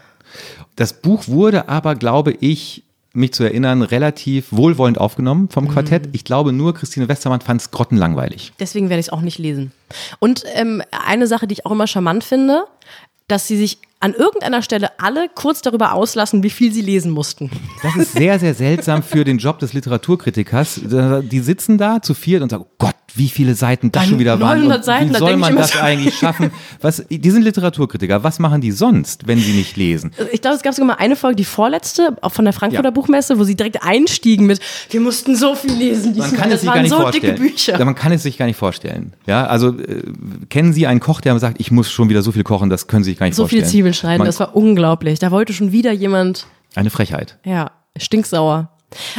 Das 0.76 0.92
Buch 0.94 1.28
wurde 1.28 1.68
aber, 1.68 1.94
glaube 1.94 2.32
ich, 2.32 2.82
mich 3.14 3.32
zu 3.32 3.44
erinnern, 3.44 3.82
relativ 3.82 4.48
wohlwollend 4.50 4.98
aufgenommen 4.98 5.48
vom 5.48 5.68
Quartett. 5.68 6.06
Mhm. 6.06 6.12
Ich 6.14 6.24
glaube 6.24 6.52
nur, 6.52 6.74
Christine 6.74 7.08
Westermann 7.08 7.40
fand 7.40 7.60
es 7.60 7.70
grottenlangweilig. 7.70 8.52
Deswegen 8.58 8.90
werde 8.90 9.00
ich 9.00 9.06
es 9.06 9.12
auch 9.12 9.20
nicht 9.20 9.38
lesen. 9.38 9.72
Und 10.18 10.44
ähm, 10.54 10.82
eine 10.90 11.26
Sache, 11.28 11.46
die 11.46 11.54
ich 11.54 11.66
auch 11.66 11.70
immer 11.70 11.86
charmant 11.86 12.24
finde, 12.24 12.64
dass 13.28 13.46
sie 13.46 13.56
sich 13.56 13.78
an 14.04 14.12
irgendeiner 14.12 14.60
Stelle 14.60 14.90
alle 14.98 15.30
kurz 15.34 15.62
darüber 15.62 15.94
auslassen, 15.94 16.42
wie 16.42 16.50
viel 16.50 16.70
sie 16.74 16.82
lesen 16.82 17.10
mussten. 17.10 17.50
Das 17.82 17.96
ist 17.96 18.12
sehr, 18.12 18.38
sehr 18.38 18.52
seltsam 18.52 19.02
für 19.02 19.24
den 19.24 19.38
Job 19.38 19.58
des 19.60 19.72
Literaturkritikers. 19.72 20.82
Die 20.84 21.40
sitzen 21.40 21.78
da 21.78 22.02
zu 22.02 22.12
viert 22.12 22.42
und 22.42 22.50
sagen, 22.50 22.64
oh 22.68 22.74
Gott, 22.78 22.94
wie 23.16 23.28
viele 23.28 23.54
Seiten 23.54 23.92
das 23.92 24.06
schon 24.06 24.18
wieder 24.18 24.40
waren. 24.40 24.70
Und 24.70 24.84
Seiten, 24.84 25.10
wie 25.10 25.18
soll 25.18 25.36
man 25.36 25.56
das 25.56 25.76
eigentlich 25.76 26.16
schaffen? 26.16 26.50
Was, 26.80 27.04
die 27.08 27.30
sind 27.30 27.42
Literaturkritiker. 27.42 28.24
Was 28.24 28.38
machen 28.38 28.60
die 28.60 28.72
sonst, 28.72 29.26
wenn 29.26 29.38
sie 29.38 29.52
nicht 29.52 29.76
lesen? 29.76 30.12
Ich 30.32 30.42
glaube, 30.42 30.56
es 30.56 30.62
gab 30.62 30.74
sogar 30.74 30.88
mal 30.88 31.02
eine 31.02 31.16
Folge, 31.16 31.36
die 31.36 31.44
vorletzte, 31.44 32.16
auch 32.22 32.32
von 32.32 32.44
der 32.44 32.52
Frankfurter 32.52 32.88
ja. 32.88 32.92
Buchmesse, 32.92 33.38
wo 33.38 33.44
sie 33.44 33.54
direkt 33.54 33.82
einstiegen 33.82 34.46
mit, 34.46 34.60
wir 34.90 35.00
mussten 35.00 35.36
so 35.36 35.54
viel 35.54 35.72
lesen. 35.72 36.16
Man 36.16 36.32
kann 36.32 36.50
es 36.50 36.62
sich 36.62 36.72
gar 36.72 36.82
nicht 36.82 36.90
so 36.90 37.00
vorstellen. 37.00 37.52
Ja, 37.66 37.84
man 37.84 37.94
kann 37.94 38.12
es 38.12 38.22
sich 38.24 38.36
gar 38.36 38.46
nicht 38.46 38.56
vorstellen. 38.56 39.12
Ja, 39.26 39.46
also 39.46 39.78
äh, 39.78 40.02
kennen 40.48 40.72
Sie 40.72 40.86
einen 40.86 41.00
Koch, 41.00 41.20
der 41.20 41.38
sagt, 41.38 41.60
ich 41.60 41.70
muss 41.70 41.90
schon 41.90 42.08
wieder 42.08 42.22
so 42.22 42.32
viel 42.32 42.44
kochen, 42.44 42.70
das 42.70 42.86
können 42.86 43.04
Sie 43.04 43.10
sich 43.10 43.18
gar 43.18 43.26
nicht 43.26 43.36
so 43.36 43.44
vorstellen. 43.44 43.62
So 43.62 43.66
viele 43.66 43.72
Zwiebeln 43.72 43.94
schneiden, 43.94 44.26
das 44.26 44.40
war 44.40 44.56
unglaublich. 44.56 45.18
Da 45.18 45.30
wollte 45.30 45.52
schon 45.52 45.72
wieder 45.72 45.92
jemand. 45.92 46.46
Eine 46.74 46.90
Frechheit. 46.90 47.38
Ja, 47.44 47.70
stinksauer. 47.96 48.73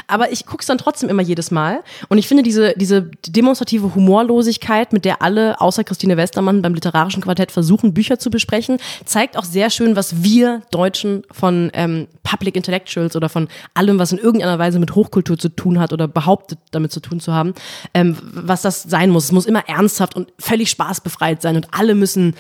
Aber 0.08 0.32
ich 0.32 0.46
gucke 0.46 0.62
es 0.62 0.68
dann 0.68 0.78
trotzdem 0.78 1.10
immer 1.10 1.22
jedes 1.22 1.52
Mal. 1.52 1.84
Und 2.10 2.18
ich 2.18 2.28
finde 2.28 2.44
diese, 2.44 2.74
diese 2.76 3.10
demonstrative 3.28 3.96
Humorlosigkeit, 3.96 4.94
mit 4.94 5.06
der 5.06 5.22
alle 5.22 5.60
außer 5.62 5.84
Christine 5.84 6.18
Westermann 6.18 6.62
beim 6.62 6.74
literarischen 6.74 7.22
Quartett 7.22 7.52
versuchen, 7.52 7.94
Bücher 7.94 8.20
zu 8.20 8.30
besprechen, 8.30 8.78
zeigt 9.06 9.38
auch 9.38 9.44
sehr 9.44 9.70
schön, 9.70 9.96
was 9.96 10.24
wir 10.24 10.62
Deutschen 10.72 11.24
von 11.32 11.72
ähm, 11.74 12.08
Public 12.24 12.56
Intellectuals 12.56 13.16
oder 13.16 13.30
von 13.30 13.48
allem, 13.74 14.00
was 14.00 14.12
in 14.12 14.18
irgendeiner 14.18 14.60
Weise 14.60 14.80
mit 14.80 14.96
Hochkultur 14.96 15.38
zu 15.38 15.50
tun 15.50 15.80
hat 15.80 15.94
oder 15.94 16.08
behauptet, 16.08 16.60
damit 16.72 16.92
zu 16.92 17.00
tun 17.00 17.20
zu 17.20 17.34
haben, 17.34 17.54
ähm, 17.94 18.18
was 18.22 18.62
das 18.62 18.84
sein 18.84 19.10
muss. 19.10 19.26
Es 19.26 19.32
muss 19.32 19.46
immer 19.46 19.68
ernsthaft 19.68 20.16
und 20.16 20.32
völlig 20.40 20.70
spaßbefreit 20.70 21.42
sein 21.42 21.56
und 21.56 21.68
alle 21.72 21.96
müssen 21.96 22.36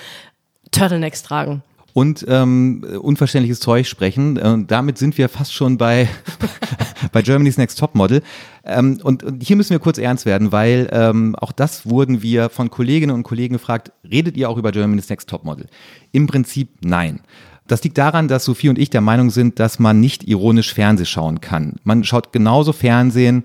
Turtlenecks 0.72 1.24
tragen 1.24 1.62
und 1.96 2.26
ähm, 2.28 2.84
unverständliches 3.02 3.62
Zeug 3.62 3.88
sprechen. 3.88 4.38
Und 4.38 4.70
damit 4.70 4.98
sind 4.98 5.18
wir 5.18 5.30
fast 5.30 5.54
schon 5.54 5.78
bei, 5.78 6.10
bei 7.12 7.22
Germany's 7.22 7.58
Next 7.58 7.80
Topmodel. 7.80 8.22
Ähm, 8.64 9.00
und, 9.04 9.24
und 9.24 9.44
hier 9.44 9.56
müssen 9.56 9.72
wir 9.72 9.80
kurz 9.80 9.98
ernst 9.98 10.26
werden, 10.26 10.52
weil 10.52 10.90
ähm, 10.92 11.36
auch 11.36 11.52
das 11.52 11.86
wurden 11.90 12.22
wir 12.22 12.50
von 12.50 12.70
Kolleginnen 12.70 13.16
und 13.16 13.24
Kollegen 13.24 13.54
gefragt, 13.54 13.92
redet 14.10 14.38
ihr 14.38 14.50
auch 14.50 14.58
über 14.58 14.72
Germany's 14.72 15.10
Next 15.10 15.30
Topmodel? 15.30 15.68
Im 16.12 16.28
Prinzip 16.28 16.70
nein. 16.82 17.22
Das 17.68 17.84
liegt 17.84 17.98
daran, 17.98 18.28
dass 18.28 18.46
Sophie 18.46 18.70
und 18.70 18.78
ich 18.78 18.92
der 18.92 19.02
Meinung 19.02 19.32
sind, 19.32 19.60
dass 19.60 19.80
man 19.80 20.00
nicht 20.00 20.28
ironisch 20.28 20.74
Fernsehen 20.74 21.08
schauen 21.08 21.42
kann. 21.42 21.78
Man 21.84 22.04
schaut 22.04 22.32
genauso 22.32 22.74
Fernsehen, 22.74 23.44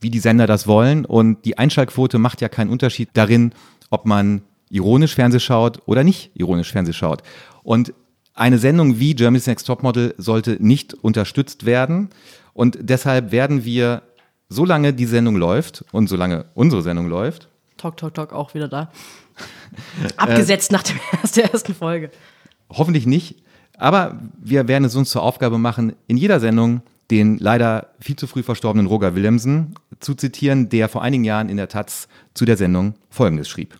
wie 0.00 0.10
die 0.10 0.18
Sender 0.18 0.46
das 0.46 0.66
wollen. 0.66 1.06
Und 1.06 1.44
die 1.46 1.56
Einschaltquote 1.56 2.18
macht 2.18 2.42
ja 2.42 2.48
keinen 2.48 2.70
Unterschied 2.70 3.08
darin, 3.14 3.52
ob 3.90 4.04
man 4.04 4.42
ironisch 4.70 5.14
Fernsehen 5.14 5.40
schaut 5.40 5.80
oder 5.86 6.04
nicht 6.04 6.30
ironisch 6.34 6.72
Fernsehen 6.72 6.94
schaut. 6.94 7.22
Und 7.62 7.94
eine 8.34 8.58
Sendung 8.58 8.98
wie 8.98 9.14
Germany's 9.14 9.46
Next 9.46 9.66
Topmodel 9.66 10.14
sollte 10.18 10.58
nicht 10.60 10.92
unterstützt 10.92 11.64
werden. 11.66 12.10
Und 12.54 12.78
deshalb 12.80 13.32
werden 13.32 13.64
wir, 13.64 14.02
solange 14.48 14.94
die 14.94 15.06
Sendung 15.06 15.36
läuft 15.36 15.84
und 15.92 16.08
solange 16.08 16.46
unsere 16.54 16.82
Sendung 16.82 17.08
läuft. 17.08 17.48
Talk, 17.76 17.96
Talk, 17.96 18.14
Talk 18.14 18.32
auch 18.32 18.54
wieder 18.54 18.68
da. 18.68 18.90
Abgesetzt 20.16 20.72
nach 20.72 20.82
der 21.36 21.52
ersten 21.52 21.74
Folge. 21.74 22.10
Hoffentlich 22.70 23.06
nicht. 23.06 23.42
Aber 23.76 24.20
wir 24.40 24.68
werden 24.68 24.84
es 24.84 24.94
uns 24.94 25.10
zur 25.10 25.22
Aufgabe 25.22 25.58
machen, 25.58 25.94
in 26.06 26.16
jeder 26.16 26.40
Sendung 26.40 26.82
den 27.10 27.38
leider 27.38 27.88
viel 28.00 28.16
zu 28.16 28.26
früh 28.26 28.42
verstorbenen 28.42 28.86
Roger 28.86 29.14
Willemsen 29.14 29.74
zu 30.00 30.14
zitieren, 30.14 30.68
der 30.68 30.88
vor 30.88 31.02
einigen 31.02 31.24
Jahren 31.24 31.48
in 31.48 31.56
der 31.56 31.68
Taz 31.68 32.08
zu 32.32 32.44
der 32.44 32.56
Sendung 32.56 32.94
Folgendes 33.10 33.48
schrieb. 33.48 33.78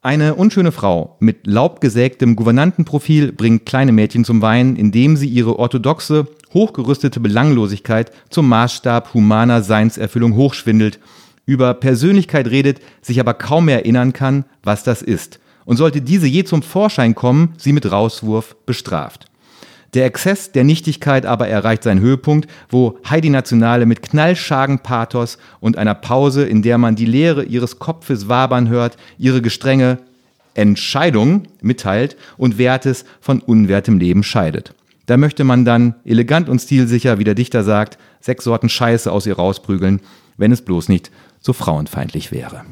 Eine 0.00 0.34
unschöne 0.34 0.72
Frau 0.72 1.16
mit 1.18 1.46
laubgesägtem 1.46 2.36
Gouvernantenprofil 2.36 3.32
bringt 3.32 3.64
kleine 3.66 3.92
Mädchen 3.92 4.24
zum 4.24 4.42
Weinen, 4.42 4.76
indem 4.76 5.16
sie 5.16 5.28
ihre 5.28 5.58
orthodoxe, 5.58 6.26
hochgerüstete 6.54 7.20
Belanglosigkeit 7.20 8.12
zum 8.30 8.48
Maßstab 8.48 9.12
humaner 9.12 9.62
Seinserfüllung 9.62 10.34
hochschwindelt, 10.34 11.00
über 11.46 11.74
Persönlichkeit 11.74 12.46
redet, 12.46 12.80
sich 13.02 13.20
aber 13.20 13.34
kaum 13.34 13.66
mehr 13.66 13.80
erinnern 13.80 14.12
kann, 14.12 14.44
was 14.62 14.82
das 14.84 15.02
ist. 15.02 15.40
Und 15.66 15.76
sollte 15.76 16.00
diese 16.00 16.26
je 16.26 16.44
zum 16.44 16.62
Vorschein 16.62 17.14
kommen, 17.14 17.54
sie 17.58 17.72
mit 17.72 17.90
Rauswurf 17.90 18.56
bestraft. 18.64 19.26
Der 19.94 20.06
Exzess 20.06 20.50
der 20.50 20.64
Nichtigkeit 20.64 21.24
aber 21.24 21.46
erreicht 21.46 21.84
seinen 21.84 22.00
Höhepunkt, 22.00 22.50
wo 22.68 22.98
Heidi 23.08 23.30
Nationale 23.30 23.86
mit 23.86 24.02
knallschagen 24.02 24.80
Pathos 24.80 25.38
und 25.60 25.78
einer 25.78 25.94
Pause, 25.94 26.44
in 26.44 26.62
der 26.62 26.78
man 26.78 26.96
die 26.96 27.06
Leere 27.06 27.44
ihres 27.44 27.78
Kopfes 27.78 28.28
wabern 28.28 28.68
hört, 28.68 28.96
ihre 29.18 29.40
gestrenge 29.40 29.98
Entscheidung 30.54 31.44
mitteilt 31.62 32.16
und 32.36 32.58
Wertes 32.58 33.04
von 33.20 33.40
unwertem 33.40 33.98
Leben 33.98 34.24
scheidet. 34.24 34.74
Da 35.06 35.16
möchte 35.16 35.44
man 35.44 35.64
dann 35.64 35.94
elegant 36.04 36.48
und 36.48 36.60
stilsicher, 36.60 37.18
wie 37.18 37.24
der 37.24 37.34
Dichter 37.34 37.62
sagt, 37.62 37.98
sechs 38.20 38.44
Sorten 38.44 38.68
Scheiße 38.68 39.10
aus 39.10 39.26
ihr 39.26 39.36
rausprügeln, 39.36 40.00
wenn 40.36 40.52
es 40.52 40.62
bloß 40.62 40.88
nicht 40.88 41.10
so 41.40 41.52
frauenfeindlich 41.52 42.32
wäre. 42.32 42.64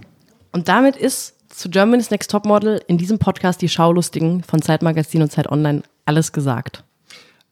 Und 0.52 0.68
damit 0.68 0.96
ist 0.96 1.34
zu 1.50 1.68
Germany's 1.68 2.10
Next 2.10 2.30
Topmodel 2.30 2.80
in 2.86 2.96
diesem 2.96 3.18
Podcast 3.18 3.60
die 3.60 3.68
Schaulustigen 3.68 4.42
von 4.42 4.62
Zeitmagazin 4.62 5.22
und 5.22 5.30
Zeit 5.30 5.50
Online 5.50 5.82
alles 6.06 6.32
gesagt. 6.32 6.84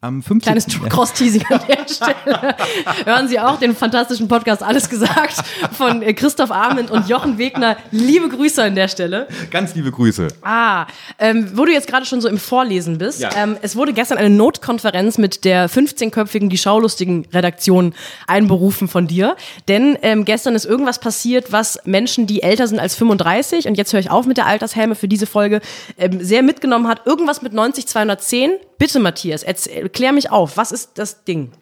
Am 0.02 0.22
15. 0.22 0.40
Kleines 0.40 0.66
Cross-Teasing 0.88 1.44
an 1.50 1.60
der 1.68 1.86
Stelle. 1.86 2.56
Hören 3.04 3.28
Sie 3.28 3.38
auch 3.38 3.58
den 3.58 3.76
fantastischen 3.76 4.28
Podcast 4.28 4.62
Alles 4.62 4.88
gesagt 4.88 5.42
von 5.76 6.00
äh, 6.00 6.14
Christoph 6.14 6.50
Arment 6.50 6.90
und 6.90 7.06
Jochen 7.06 7.36
Wegner. 7.36 7.76
Liebe 7.90 8.30
Grüße 8.30 8.62
an 8.62 8.74
der 8.74 8.88
Stelle. 8.88 9.28
Ganz 9.50 9.74
liebe 9.74 9.90
Grüße. 9.90 10.28
Ah, 10.40 10.86
ähm, 11.18 11.50
wo 11.54 11.66
du 11.66 11.72
jetzt 11.72 11.86
gerade 11.86 12.06
schon 12.06 12.22
so 12.22 12.28
im 12.28 12.38
Vorlesen 12.38 12.96
bist. 12.96 13.20
Ja. 13.20 13.28
Ähm, 13.36 13.58
es 13.60 13.76
wurde 13.76 13.92
gestern 13.92 14.16
eine 14.16 14.30
Notkonferenz 14.30 15.18
mit 15.18 15.44
der 15.44 15.68
15-köpfigen 15.68 16.48
Die 16.48 16.56
Schaulustigen 16.56 17.26
Redaktion 17.30 17.92
einberufen 18.26 18.88
von 18.88 19.06
dir. 19.06 19.36
Denn 19.68 19.98
ähm, 20.00 20.24
gestern 20.24 20.54
ist 20.54 20.64
irgendwas 20.64 20.98
passiert, 20.98 21.52
was 21.52 21.78
Menschen, 21.84 22.26
die 22.26 22.42
älter 22.42 22.66
sind 22.66 22.78
als 22.78 22.94
35, 22.94 23.68
und 23.68 23.74
jetzt 23.74 23.92
höre 23.92 24.00
ich 24.00 24.10
auf 24.10 24.24
mit 24.24 24.38
der 24.38 24.46
Altershelme 24.46 24.94
für 24.94 25.08
diese 25.08 25.26
Folge, 25.26 25.60
ähm, 25.98 26.24
sehr 26.24 26.42
mitgenommen 26.42 26.88
hat. 26.88 27.06
Irgendwas 27.06 27.42
mit 27.42 27.52
90 27.52 27.86
210. 27.86 28.52
Bitte, 28.80 28.98
Matthias, 28.98 29.42
erzähl, 29.42 29.90
klär 29.90 30.12
mich 30.12 30.30
auf. 30.30 30.56
Was 30.56 30.72
ist 30.72 30.92
das 30.94 31.24
Ding? 31.24 31.52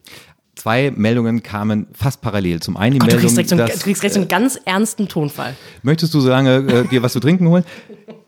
Zwei 0.55 0.93
Meldungen 0.95 1.43
kamen 1.43 1.89
fast 1.93 2.21
parallel. 2.21 2.61
Zum 2.61 2.77
einen 2.77 2.95
die 2.95 2.99
Oh, 3.03 3.07
du, 3.07 3.17
Meldung, 3.17 3.21
kriegst 3.21 3.37
direkt 3.37 3.49
so 3.51 3.57
einen, 3.57 3.67
dass, 3.67 3.79
du 3.79 3.83
kriegst 3.83 4.03
direkt 4.03 4.15
so 4.15 4.21
einen 4.21 4.29
ganz 4.29 4.61
ernsten 4.65 5.09
Tonfall. 5.09 5.57
Möchtest 5.83 6.15
du 6.15 6.21
so 6.21 6.29
lange 6.29 6.59
äh, 6.59 6.87
dir 6.87 7.03
was 7.03 7.13
zu 7.13 7.19
trinken 7.19 7.49
holen? 7.49 7.65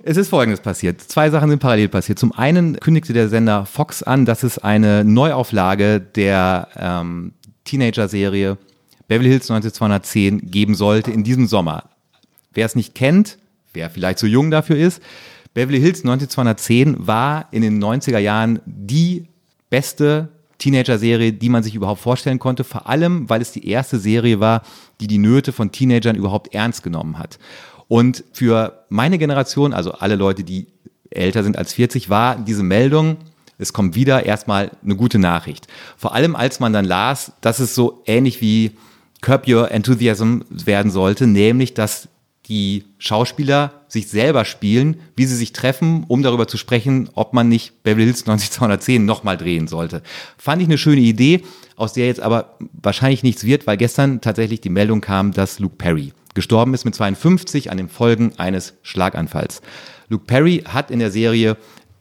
Es 0.03 0.16
ist 0.16 0.29
Folgendes 0.29 0.61
passiert. 0.61 1.00
Zwei 1.00 1.31
Sachen 1.31 1.50
sind 1.50 1.61
parallel 1.61 1.88
passiert. 1.88 2.18
Zum 2.18 2.33
einen 2.33 2.81
kündigte 2.81 3.12
der 3.12 3.29
Sender 3.29 3.64
Fox 3.64 4.03
an, 4.03 4.24
dass 4.24 4.42
es 4.42 4.59
eine 4.59 5.05
Neuauflage 5.05 6.00
der 6.00 6.66
ähm, 6.76 7.33
Teenager-Serie 7.66 8.59
Beverly 9.07 9.29
Hills 9.29 9.48
90210 9.48 10.50
geben 10.50 10.74
sollte 10.74 11.12
in 11.12 11.22
diesem 11.22 11.46
Sommer. 11.46 11.85
Wer 12.53 12.66
es 12.66 12.74
nicht 12.74 12.96
kennt, 12.96 13.38
wer 13.72 13.88
vielleicht 13.88 14.18
zu 14.18 14.26
jung 14.26 14.50
dafür 14.50 14.76
ist, 14.76 15.00
Beverly 15.54 15.80
Hills 15.80 16.04
90210 16.04 17.06
war 17.06 17.48
in 17.50 17.62
den 17.62 17.82
90er 17.82 18.18
Jahren 18.18 18.60
die 18.66 19.26
beste 19.68 20.28
Teenager-Serie, 20.58 21.32
die 21.32 21.48
man 21.48 21.62
sich 21.62 21.74
überhaupt 21.74 22.00
vorstellen 22.00 22.38
konnte, 22.38 22.64
vor 22.64 22.88
allem, 22.88 23.28
weil 23.28 23.40
es 23.40 23.50
die 23.50 23.66
erste 23.66 23.98
Serie 23.98 24.40
war, 24.40 24.62
die 25.00 25.06
die 25.06 25.18
Nöte 25.18 25.52
von 25.52 25.72
Teenagern 25.72 26.16
überhaupt 26.16 26.54
ernst 26.54 26.82
genommen 26.82 27.18
hat. 27.18 27.38
Und 27.88 28.22
für 28.32 28.84
meine 28.88 29.18
Generation, 29.18 29.72
also 29.72 29.92
alle 29.92 30.16
Leute, 30.16 30.44
die 30.44 30.68
älter 31.10 31.42
sind 31.42 31.58
als 31.58 31.72
40, 31.72 32.08
war 32.10 32.36
diese 32.36 32.62
Meldung, 32.62 33.16
es 33.58 33.72
kommt 33.72 33.94
wieder 33.94 34.24
erstmal 34.24 34.70
eine 34.84 34.96
gute 34.96 35.18
Nachricht. 35.18 35.66
Vor 35.96 36.14
allem, 36.14 36.36
als 36.36 36.60
man 36.60 36.72
dann 36.72 36.84
las, 36.84 37.32
dass 37.40 37.58
es 37.58 37.74
so 37.74 38.02
ähnlich 38.06 38.40
wie 38.40 38.72
Curb 39.20 39.48
Your 39.48 39.70
Enthusiasm 39.70 40.40
werden 40.48 40.90
sollte, 40.90 41.26
nämlich, 41.26 41.74
dass 41.74 42.08
die 42.46 42.85
Schauspieler 42.98 43.72
sich 43.88 44.09
selber 44.09 44.44
spielen, 44.44 44.96
wie 45.16 45.26
sie 45.26 45.37
sich 45.37 45.53
treffen, 45.53 46.05
um 46.09 46.22
darüber 46.22 46.48
zu 46.48 46.57
sprechen, 46.57 47.11
ob 47.14 47.33
man 47.33 47.48
nicht 47.48 47.83
Beverly 47.83 48.05
Hills 48.05 48.26
90210 48.26 49.05
nochmal 49.05 49.37
drehen 49.37 49.68
sollte. 49.68 50.03
Fand 50.37 50.62
ich 50.62 50.68
eine 50.68 50.79
schöne 50.79 51.00
Idee, 51.00 51.42
aus 51.76 51.92
der 51.92 52.07
jetzt 52.07 52.20
aber 52.20 52.57
wahrscheinlich 52.72 53.22
nichts 53.22 53.44
wird, 53.44 53.66
weil 53.66 53.76
gestern 53.76 54.20
tatsächlich 54.20 54.61
die 54.61 54.70
Meldung 54.70 55.00
kam, 55.00 55.33
dass 55.33 55.59
Luke 55.59 55.76
Perry 55.76 56.12
gestorben 56.35 56.74
ist 56.74 56.85
mit 56.85 56.94
52 56.94 57.70
an 57.70 57.76
den 57.76 57.88
Folgen 57.88 58.33
eines 58.37 58.74
Schlaganfalls. 58.83 59.62
Luke 60.09 60.24
Perry 60.26 60.64
hat 60.66 60.90
in 60.90 60.98
der 60.98 61.11
Serie 61.11 61.57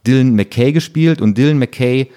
Dylan 0.05 0.35
McKay 0.35 0.71
gespielt 0.71 1.21
und 1.21 1.37
Dylan 1.37 1.59
McKay 1.59 2.11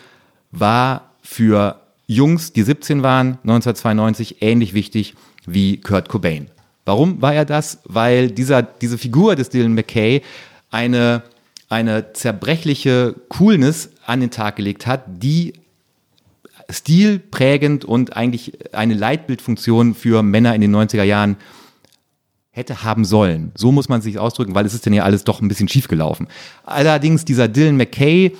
war 0.51 1.13
für 1.23 1.81
Jungs, 2.07 2.53
die 2.53 2.63
17 2.63 3.03
waren, 3.03 3.39
1992 3.43 4.43
ähnlich 4.43 4.75
wichtig 4.75 5.15
wie 5.47 5.81
Kurt 5.81 6.09
Cobain. 6.09 6.49
Warum 6.85 7.23
war 7.23 7.35
er 7.35 7.45
das? 7.45 7.79
Weil 7.85 8.31
dieser, 8.31 8.63
diese 8.63 8.99
Figur 8.99 9.37
des 9.37 9.51
Dylan 9.51 9.75
McKay 9.75 10.23
eine, 10.71 11.23
eine 11.69 12.13
zerbrechliche 12.13 13.15
Coolness 13.29 13.91
an 14.07 14.21
den 14.21 14.31
Tag 14.31 14.57
gelegt 14.57 14.87
hat, 14.87 15.05
die 15.07 15.55
stilprägend 16.71 17.85
und 17.85 18.17
eigentlich 18.17 18.75
eine 18.75 18.95
Leitbildfunktion 18.95 19.95
für 19.95 20.23
Männer 20.23 20.55
in 20.55 20.61
den 20.61 20.75
90er 20.75 21.03
Jahren 21.03 21.37
hätte 22.51 22.85
haben 22.85 23.05
sollen. 23.05 23.53
So 23.55 23.73
muss 23.73 23.89
man 23.89 24.03
sich 24.03 24.19
ausdrücken, 24.19 24.55
weil 24.55 24.67
es 24.67 24.75
ist 24.75 24.85
denn 24.85 24.93
ja 24.93 25.05
alles 25.05 25.25
doch 25.25 25.41
ein 25.41 25.49
bisschen 25.49 25.69
schief 25.69 25.89
gelaufen. 25.89 26.29
Allerdings 26.65 27.25
dieser 27.25 27.49
Dylan 27.49 27.77
McKay, 27.77 28.37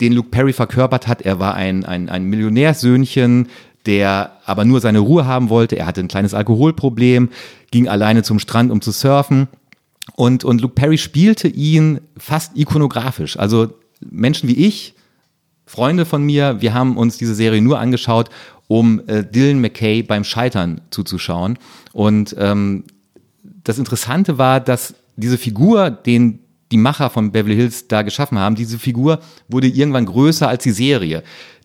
den 0.00 0.12
Luke 0.12 0.30
Perry 0.30 0.52
verkörpert 0.52 1.08
hat, 1.08 1.22
er 1.22 1.40
war 1.40 1.54
ein, 1.54 1.84
ein, 1.84 2.08
ein 2.08 2.24
Millionärssöhnchen, 2.24 3.48
der 3.86 4.32
aber 4.44 4.64
nur 4.64 4.80
seine 4.80 5.00
Ruhe 5.00 5.26
haben 5.26 5.48
wollte. 5.48 5.76
Er 5.76 5.86
hatte 5.86 6.00
ein 6.00 6.08
kleines 6.08 6.34
Alkoholproblem, 6.34 7.30
ging 7.70 7.88
alleine 7.88 8.22
zum 8.22 8.38
Strand, 8.38 8.70
um 8.70 8.80
zu 8.80 8.90
surfen. 8.90 9.48
Und, 10.16 10.44
und 10.44 10.60
Luke 10.60 10.74
Perry 10.74 10.98
spielte 10.98 11.48
ihn 11.48 12.00
fast 12.16 12.56
ikonografisch. 12.56 13.38
Also 13.38 13.74
Menschen 14.00 14.48
wie 14.48 14.66
ich, 14.66 14.94
Freunde 15.66 16.04
von 16.04 16.24
mir, 16.24 16.60
wir 16.60 16.74
haben 16.74 16.96
uns 16.96 17.16
diese 17.16 17.34
Serie 17.34 17.62
nur 17.62 17.78
angeschaut, 17.78 18.28
um 18.66 19.00
äh, 19.06 19.24
Dylan 19.24 19.60
McKay 19.60 20.02
beim 20.02 20.24
Scheitern 20.24 20.80
zuzuschauen. 20.90 21.58
Und 21.92 22.34
ähm, 22.38 22.84
das 23.64 23.78
Interessante 23.78 24.38
war, 24.38 24.60
dass 24.60 24.94
diese 25.16 25.38
Figur, 25.38 25.90
den 25.90 26.40
die 26.72 26.76
Macher 26.76 27.10
von 27.10 27.32
Beverly 27.32 27.56
Hills 27.56 27.88
da 27.88 28.02
geschaffen 28.02 28.38
haben, 28.38 28.54
diese 28.54 28.78
Figur 28.78 29.20
wurde 29.48 29.66
irgendwann 29.66 30.06
größer 30.06 30.48
als 30.48 30.62
die 30.62 30.70
Serie. 30.70 31.22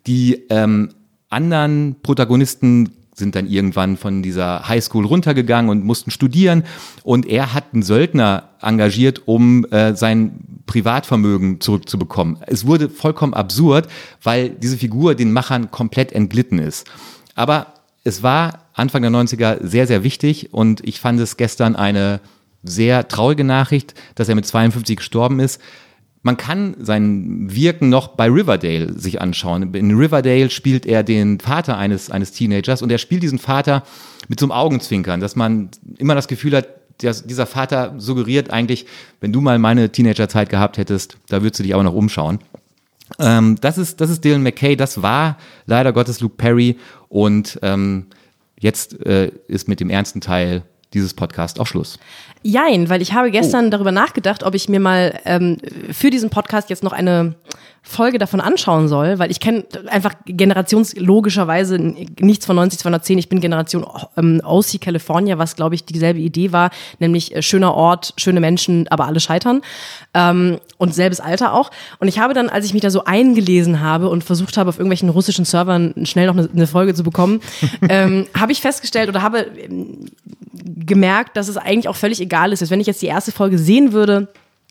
Die 0.08 0.46
ähm, 0.50 0.90
anderen 1.30 1.98
Protagonisten 2.02 2.92
sind 3.16 3.36
dann 3.36 3.48
irgendwann 3.48 3.98
von 3.98 4.22
dieser 4.22 4.68
Highschool 4.68 5.06
runtergegangen 5.06 5.72
und 5.72 5.84
mussten 5.84 6.12
studieren. 6.12 6.64
Und 7.04 7.26
er 7.26 7.54
hat 7.54 7.74
einen 7.74 7.82
Söldner 7.82 8.50
engagiert, 8.62 9.22
um 9.26 9.66
äh, 9.72 9.96
sein 9.96 10.40
Privatvermögen 10.66 11.62
zurückzubekommen. 11.62 12.38
Es 12.46 12.68
wurde 12.68 12.90
vollkommen 12.90 13.34
absurd, 13.34 13.88
weil 14.22 14.50
diese 14.50 14.78
Figur 14.78 15.16
den 15.16 15.32
Machern 15.32 15.72
komplett 15.72 16.12
entglitten 16.12 16.60
ist. 16.60 16.88
Aber 17.36 17.74
es 18.04 18.22
war 18.22 18.66
Anfang 18.74 19.02
der 19.02 19.12
90er 19.12 19.66
sehr, 19.66 19.88
sehr 19.88 20.04
wichtig 20.04 20.54
und 20.54 20.86
ich 20.86 21.00
fand 21.00 21.20
es 21.20 21.38
gestern 21.38 21.76
eine 21.76 22.20
sehr 22.64 23.08
traurige 23.08 23.44
Nachricht, 23.44 23.94
dass 24.16 24.28
er 24.28 24.36
mit 24.36 24.46
52 24.46 24.98
gestorben 24.98 25.40
ist. 25.40 25.62
Man 26.26 26.38
kann 26.38 26.76
sein 26.80 27.54
Wirken 27.54 27.90
noch 27.90 28.08
bei 28.08 28.28
Riverdale 28.28 29.00
sich 29.00 29.22
anschauen. 29.22 29.76
In 29.76 29.96
Riverdale 29.96 30.50
spielt 30.50 30.88
er 30.88 31.04
den 31.04 31.40
Vater 31.40 31.78
eines, 31.78 32.10
eines 32.10 32.32
Teenagers 32.32 32.82
und 32.82 32.92
er 32.92 32.98
spielt 32.98 33.22
diesen 33.22 33.38
Vater 33.38 33.84
mit 34.28 34.40
so 34.40 34.48
einem 34.48 34.52
Augenzwinkern, 34.52 35.20
dass 35.20 35.36
man 35.36 35.70
immer 36.00 36.16
das 36.16 36.28
Gefühl 36.28 36.56
hat, 36.56 36.68
dass 37.04 37.28
dieser 37.28 37.46
Vater 37.46 37.94
suggeriert 38.00 38.50
eigentlich, 38.50 38.88
wenn 39.22 39.34
du 39.34 39.40
mal 39.40 39.60
meine 39.60 39.92
Teenagerzeit 39.92 40.50
gehabt 40.50 40.80
hättest, 40.80 41.16
da 41.30 41.44
würdest 41.44 41.60
du 41.60 41.64
dich 41.64 41.76
aber 41.76 41.84
noch 41.84 41.94
umschauen. 41.94 42.40
Ähm, 43.20 43.58
das, 43.62 43.78
ist, 43.78 44.02
das 44.02 44.10
ist 44.10 44.26
Dylan 44.26 44.42
McKay, 44.42 44.76
das 44.76 45.04
war 45.04 45.38
leider 45.68 45.94
Gottes 45.94 46.22
Luke 46.22 46.38
Perry 46.38 46.78
und 47.08 47.60
ähm, 47.62 48.08
jetzt 48.60 49.00
äh, 49.06 49.32
ist 49.48 49.68
mit 49.68 49.80
dem 49.80 49.92
ernsten 49.92 50.22
Teil 50.22 50.64
dieses 50.96 51.14
Podcast 51.14 51.60
auch 51.60 51.68
Schluss. 51.68 52.00
Jein, 52.42 52.90
weil 52.90 53.02
ich 53.02 53.14
habe 53.14 53.30
gestern 53.30 53.68
oh. 53.68 53.70
darüber 53.70 53.92
nachgedacht, 53.92 54.44
ob 54.44 54.56
ich 54.56 54.70
mir 54.70 54.80
mal 54.80 55.20
ähm, 55.26 55.58
für 55.92 56.10
diesen 56.10 56.30
Podcast 56.30 56.70
jetzt 56.70 56.84
noch 56.84 56.94
eine 56.94 57.36
Folge 57.88 58.18
davon 58.18 58.42
anschauen 58.42 58.88
soll, 58.88 59.20
weil 59.20 59.30
ich 59.30 59.40
kenne 59.40 59.64
einfach 59.88 60.14
generationslogischerweise 60.26 61.78
nichts 62.20 62.46
von 62.46 62.56
90 62.56 62.80
210. 62.80 63.20
Ich 63.20 63.30
bin 63.30 63.42
Generation 63.42 63.86
ähm, 64.18 64.42
OC 64.44 64.82
California, 64.82 65.38
was 65.38 65.56
glaube 65.56 65.76
ich 65.76 65.86
dieselbe 65.86 66.20
Idee 66.20 66.52
war, 66.52 66.72
nämlich 67.00 67.36
äh, 67.36 67.44
schöner 67.44 67.76
Ort, 67.76 68.14
schöne 68.18 68.40
Menschen, 68.40 68.88
aber 68.88 69.06
alle 69.06 69.20
scheitern 69.20 69.62
ähm, 70.16 70.58
und 70.78 70.96
selbes 70.96 71.20
Alter 71.20 71.54
auch. 71.54 71.70
Und 72.00 72.08
ich 72.08 72.18
habe 72.18 72.34
dann, 72.34 72.50
als 72.50 72.66
ich 72.66 72.74
mich 72.74 72.82
da 72.82 72.90
so 72.90 73.04
eingelesen 73.06 73.82
habe 73.82 74.10
und 74.10 74.24
versucht 74.24 74.58
habe, 74.58 74.70
auf 74.70 74.80
irgendwelchen 74.80 75.10
russischen 75.10 75.46
Servern 75.46 75.94
schnell 76.06 76.26
noch 76.26 76.38
eine, 76.38 76.50
eine 76.52 76.68
Folge 76.68 76.96
zu 76.96 77.04
bekommen, 77.04 77.40
ähm, 77.90 78.26
habe 78.36 78.52
ich 78.52 78.62
festgestellt 78.62 79.10
oder 79.10 79.22
habe 79.22 79.42
ähm, 79.42 80.08
gemerkt, 80.86 81.38
dass 81.38 81.48
es 81.48 81.58
eigentlich 81.58 81.88
auch 81.88 81.96
völlig 81.96 82.22
egal 82.22 82.52
ist. 82.52 82.70
Wenn 82.70 82.80
ich 82.80 82.88
jetzt 82.88 83.02
die 83.02 83.08
erste 83.08 83.32
Folge 83.32 83.58
sehen 83.58 83.92
würde, 83.94 84.28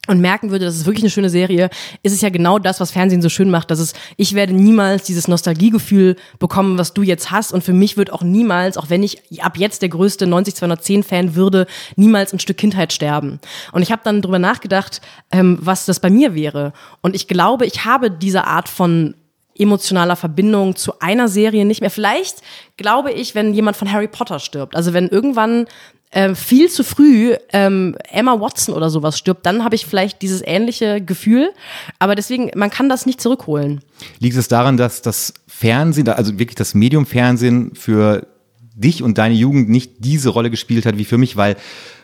und 0.06 0.20
merken 0.20 0.50
würde, 0.50 0.64
das 0.64 0.76
ist 0.76 0.86
wirklich 0.86 1.04
eine 1.04 1.10
schöne 1.10 1.30
Serie, 1.30 1.70
ist 2.02 2.12
es 2.12 2.20
ja 2.20 2.28
genau 2.28 2.58
das, 2.58 2.80
was 2.80 2.90
Fernsehen 2.90 3.22
so 3.22 3.28
schön 3.28 3.50
macht, 3.50 3.70
dass 3.70 3.78
es, 3.78 3.94
ich 4.16 4.34
werde 4.34 4.52
niemals 4.52 5.04
dieses 5.04 5.28
Nostalgiegefühl 5.28 6.16
bekommen, 6.38 6.78
was 6.78 6.94
du 6.94 7.02
jetzt 7.02 7.30
hast 7.30 7.52
und 7.52 7.64
für 7.64 7.72
mich 7.72 7.96
wird 7.96 8.12
auch 8.12 8.22
niemals, 8.22 8.76
auch 8.76 8.90
wenn 8.90 9.02
ich 9.02 9.22
ab 9.42 9.56
jetzt 9.56 9.82
der 9.82 9.88
größte 9.88 10.26
90-210-Fan 10.26 11.34
würde, 11.34 11.66
niemals 11.96 12.32
ein 12.32 12.38
Stück 12.38 12.58
Kindheit 12.58 12.92
sterben. 12.92 13.40
Und 13.72 13.82
ich 13.82 13.92
habe 13.92 14.02
dann 14.04 14.22
drüber 14.22 14.38
nachgedacht, 14.38 15.00
ähm, 15.30 15.58
was 15.60 15.86
das 15.86 16.00
bei 16.00 16.10
mir 16.10 16.34
wäre 16.34 16.72
und 17.00 17.14
ich 17.14 17.28
glaube, 17.28 17.66
ich 17.66 17.84
habe 17.84 18.10
diese 18.10 18.46
Art 18.46 18.68
von 18.68 19.14
emotionaler 19.56 20.16
Verbindung 20.16 20.74
zu 20.74 20.98
einer 20.98 21.28
Serie 21.28 21.64
nicht 21.64 21.80
mehr. 21.80 21.90
Vielleicht 21.90 22.42
glaube 22.76 23.12
ich, 23.12 23.36
wenn 23.36 23.54
jemand 23.54 23.76
von 23.76 23.90
Harry 23.92 24.08
Potter 24.08 24.40
stirbt, 24.40 24.74
also 24.74 24.92
wenn 24.92 25.08
irgendwann 25.08 25.66
äh, 26.14 26.34
viel 26.36 26.70
zu 26.70 26.84
früh 26.84 27.34
ähm, 27.52 27.96
Emma 28.10 28.38
Watson 28.40 28.74
oder 28.74 28.88
sowas 28.88 29.18
stirbt, 29.18 29.44
dann 29.44 29.64
habe 29.64 29.74
ich 29.74 29.84
vielleicht 29.84 30.22
dieses 30.22 30.42
ähnliche 30.44 31.00
Gefühl. 31.00 31.50
Aber 31.98 32.14
deswegen, 32.14 32.50
man 32.54 32.70
kann 32.70 32.88
das 32.88 33.04
nicht 33.04 33.20
zurückholen. 33.20 33.80
Liegt 34.20 34.36
es 34.36 34.46
daran, 34.46 34.76
dass 34.76 35.02
das 35.02 35.34
Fernsehen, 35.48 36.08
also 36.08 36.38
wirklich 36.38 36.54
das 36.54 36.74
Medium 36.74 37.04
Fernsehen 37.04 37.74
für 37.74 38.28
dich 38.76 39.02
und 39.02 39.18
deine 39.18 39.34
Jugend 39.34 39.68
nicht 39.68 39.92
diese 39.98 40.28
Rolle 40.28 40.50
gespielt 40.50 40.86
hat 40.86 40.98
wie 40.98 41.04
für 41.04 41.18
mich, 41.18 41.36
weil 41.36 41.56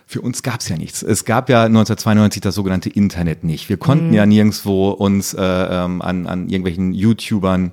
für 0.07 0.21
uns 0.21 0.43
gab 0.43 0.59
es 0.59 0.69
ja 0.69 0.77
nichts. 0.77 1.05
Es 1.05 1.25
gab 1.25 1.49
ja 1.49 1.65
1992 1.67 2.43
das 2.43 2.57
sogenannte 2.57 2.89
Internet 2.89 3.45
nicht. 3.45 3.69
Wir 3.69 3.77
konnten 3.77 4.09
mhm. 4.09 4.15
ja 4.15 4.27
nirgendwo 4.27 4.91
uns 4.91 5.35
äh, 5.35 5.41
ähm, 5.41 6.03
an, 6.03 6.27
an 6.27 6.49
irgendwelchen 6.49 6.93
YouTubern 6.93 7.71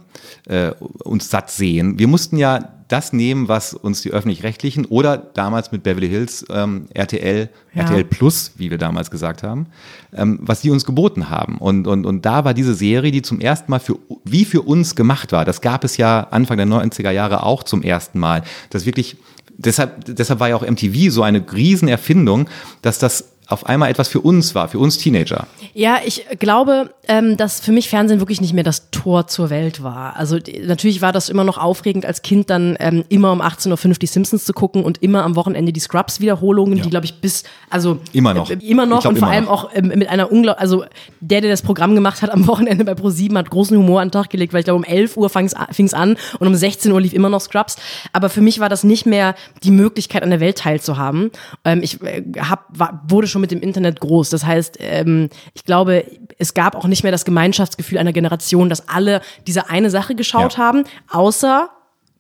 äh, 0.48 0.70
uns 1.04 1.32
satt 1.32 1.50
sehen. 1.50 1.98
Wir 1.98 2.08
mussten 2.08 2.38
ja 2.38 2.77
das 2.88 3.14
nehmen, 3.14 3.48
was 3.48 3.74
uns 3.74 4.02
die 4.02 4.12
öffentlich-rechtlichen 4.12 4.86
oder 4.86 5.18
damals 5.18 5.72
mit 5.72 5.84
Beverly 5.84 6.08
Hills 6.08 6.46
ähm, 6.50 6.88
RTL, 6.94 7.50
ja. 7.74 7.82
RTL 7.82 8.04
Plus, 8.06 8.52
wie 8.58 8.72
wir 8.72 8.78
damals 8.78 9.12
gesagt 9.12 9.44
haben, 9.44 9.68
ähm, 10.14 10.40
was 10.42 10.62
die 10.62 10.70
uns 10.70 10.86
geboten 10.86 11.30
haben. 11.30 11.58
Und, 11.58 11.88
und, 11.88 12.06
und 12.06 12.26
da 12.26 12.46
war 12.46 12.54
diese 12.54 12.74
Serie, 12.74 13.12
die 13.12 13.22
zum 13.22 13.40
ersten 13.42 13.70
Mal 13.72 13.80
für, 13.80 13.98
wie 14.24 14.46
für 14.46 14.62
uns 14.62 14.96
gemacht 14.96 15.32
war. 15.32 15.44
Das 15.44 15.62
gab 15.62 15.84
es 15.84 15.98
ja 15.98 16.28
Anfang 16.32 16.58
der 16.58 16.68
90er 16.68 17.12
Jahre 17.12 17.44
auch 17.44 17.64
zum 17.64 17.82
ersten 17.82 18.20
Mal. 18.20 18.44
Das 18.70 18.86
wirklich 18.86 19.18
deshalb, 19.58 20.06
deshalb 20.06 20.40
war 20.40 20.50
ja 20.50 20.56
auch 20.56 20.68
MTV 20.68 21.12
so 21.12 21.24
eine 21.24 21.44
Riesenerfindung, 21.52 22.48
dass 22.82 23.00
das 23.00 23.34
auf 23.48 23.66
einmal 23.66 23.90
etwas 23.90 24.10
für 24.10 24.20
uns 24.20 24.56
war, 24.56 24.68
für 24.68 24.80
uns 24.80 24.98
Teenager. 24.98 25.48
Ja, 25.74 26.00
ich 26.06 26.26
glaube, 26.40 26.90
ähm, 27.08 27.38
dass 27.38 27.62
für 27.62 27.72
mich 27.72 27.88
Fernsehen 27.88 28.20
wirklich 28.20 28.42
nicht 28.42 28.54
mehr 28.54 28.64
das 28.64 28.92
Tor 28.92 29.28
zur 29.28 29.50
Welt 29.50 29.82
war. 29.82 30.18
Also 30.18 30.38
natürlich 30.66 31.02
war 31.02 31.14
das 31.14 31.30
immer 31.30 31.46
noch 31.46 31.58
aufregend 31.58 32.06
als 32.06 32.22
Kind 32.22 32.50
dann 32.50 32.76
ähm, 32.80 33.06
immer 33.08 33.32
um 33.32 33.42
18.05 33.42 33.88
Uhr 33.88 33.94
die 33.96 34.06
Simpsons 34.06 34.44
zu 34.44 34.54
gucken 34.54 34.84
und 34.84 35.02
immer 35.02 35.24
am 35.24 35.36
Wochenende 35.36 35.72
die 35.72 35.80
Scrubs-Wiederholungen, 35.80 36.78
ja. 36.78 36.84
die 36.84 36.90
glaube 36.90 37.06
ich 37.06 37.22
bis, 37.22 37.44
also 37.70 38.00
immer 38.12 38.34
noch, 38.34 38.50
äh, 38.50 38.56
immer 38.56 38.86
noch 38.86 39.06
und 39.06 39.18
vor 39.18 39.30
allem 39.30 39.46
noch. 39.46 39.66
auch 39.66 39.70
ähm, 39.74 39.88
mit 39.88 40.10
einer 40.10 40.30
unglaublich, 40.32 40.62
also 40.62 40.84
der, 41.22 41.40
der 41.40 41.50
das 41.50 41.62
Programm 41.62 41.96
gemacht 41.96 42.22
hat 42.22 42.30
am 42.30 42.48
Wochenende 42.48 42.84
bei 42.84 42.94
Pro7 42.94 43.38
hat 43.38 43.50
großen 43.50 43.78
Humor 43.78 44.02
an 44.02 44.10
den 44.10 44.12
Tag 44.12 44.30
gelegt, 44.30 44.52
weil 44.52 44.60
ich 44.60 44.66
glaube 44.66 44.78
um 44.78 44.84
11 44.84 45.16
Uhr 45.16 45.30
fing 45.30 45.46
es 45.46 45.94
an 45.94 46.18
und 46.40 46.48
um 46.48 46.56
16 46.56 46.92
Uhr 46.92 47.00
lief 47.00 47.14
immer 47.14 47.30
noch 47.30 47.42
Scrubs. 47.42 47.78
Aber 48.12 48.30
für 48.30 48.42
mich 48.42 48.60
war 48.60 48.68
das 48.68 48.84
nicht 48.84 49.06
mehr 49.06 49.36
die 49.64 49.72
Möglichkeit 49.72 50.24
an 50.24 50.32
der 50.32 50.42
Welt 50.42 50.58
teilzuhaben. 50.58 51.32
Ähm, 51.64 51.82
ich 51.82 52.02
äh, 52.02 52.24
hab, 52.40 52.66
war, 52.78 53.04
wurde 53.08 53.28
schon 53.28 53.37
schon 53.38 53.42
mit 53.42 53.52
dem 53.52 53.62
Internet 53.62 54.00
groß. 54.00 54.32
Das 54.32 54.46
heißt, 54.46 54.78
ähm, 54.80 55.30
ich 55.54 55.64
glaube, 55.64 56.06
es 56.40 56.54
gab 56.54 56.76
auch 56.76 56.88
nicht 56.88 57.04
mehr 57.04 57.12
das 57.12 57.26
Gemeinschaftsgefühl 57.26 57.98
einer 57.98 58.14
Generation, 58.14 58.70
dass 58.70 58.90
alle 58.90 59.22
diese 59.46 59.70
eine 59.70 59.90
Sache 59.90 60.16
geschaut 60.16 60.54
ja. 60.54 60.60
haben, 60.60 60.84
außer 61.10 61.70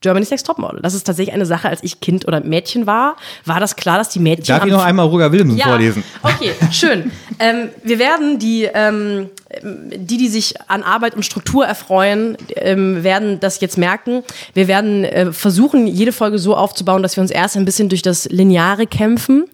Germany's 0.01 0.29
Next 0.29 0.45
Topmodel. 0.45 0.79
Das 0.83 0.93
ist 0.93 1.05
tatsächlich 1.05 1.33
eine 1.33 1.47
Sache, 1.47 1.69
als 1.69 1.81
ich 1.81 1.99
Kind 1.99 2.27
oder 2.27 2.39
Mädchen 2.41 2.85
war, 2.85 3.15
war 3.45 3.59
das 3.59 3.75
klar, 3.75 3.97
dass 3.97 4.09
die 4.09 4.19
Mädchen. 4.19 4.45
Darf 4.45 4.63
ich 4.63 4.71
noch 4.71 4.85
einmal 4.85 5.07
Roger 5.07 5.31
Willemsen 5.31 5.57
ja, 5.57 5.65
vorlesen? 5.65 6.03
Okay, 6.21 6.51
schön. 6.71 7.11
ähm, 7.39 7.69
wir 7.83 7.97
werden 7.97 8.37
die, 8.37 8.69
ähm, 8.71 9.31
die, 9.63 10.17
die 10.17 10.27
sich 10.27 10.53
an 10.67 10.83
Arbeit 10.83 11.15
und 11.15 11.23
Struktur 11.23 11.65
erfreuen, 11.65 12.37
ähm, 12.55 13.03
werden 13.03 13.39
das 13.39 13.59
jetzt 13.59 13.79
merken. 13.79 14.23
Wir 14.53 14.67
werden 14.67 15.03
äh, 15.03 15.33
versuchen, 15.33 15.87
jede 15.87 16.11
Folge 16.11 16.37
so 16.37 16.55
aufzubauen, 16.55 17.01
dass 17.01 17.17
wir 17.17 17.21
uns 17.21 17.31
erst 17.31 17.57
ein 17.57 17.65
bisschen 17.65 17.89
durch 17.89 18.03
das 18.03 18.25
Lineare 18.29 18.85
kämpfen 18.85 19.45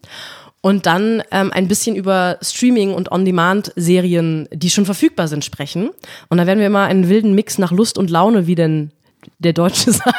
und 0.64 0.86
dann 0.86 1.22
ähm, 1.30 1.52
ein 1.52 1.68
bisschen 1.68 1.94
über 1.98 2.38
Streaming 2.42 2.94
und 2.94 3.12
On-Demand-Serien, 3.12 4.48
die 4.54 4.70
schon 4.70 4.86
verfügbar 4.86 5.28
sind, 5.28 5.44
sprechen. 5.44 5.90
Und 6.30 6.38
da 6.38 6.48
werden 6.48 6.60
wir 6.60 6.68
immer 6.68 6.86
einen 6.86 7.10
wilden 7.10 7.36
Mix 7.36 7.58
nach 7.58 7.74
Lust 7.74 7.98
und 7.98 8.10
Laune, 8.10 8.48
wie 8.48 8.56
denn 8.56 8.92
der 9.40 9.52
Deutsche 9.52 9.92
sagt. 9.92 10.10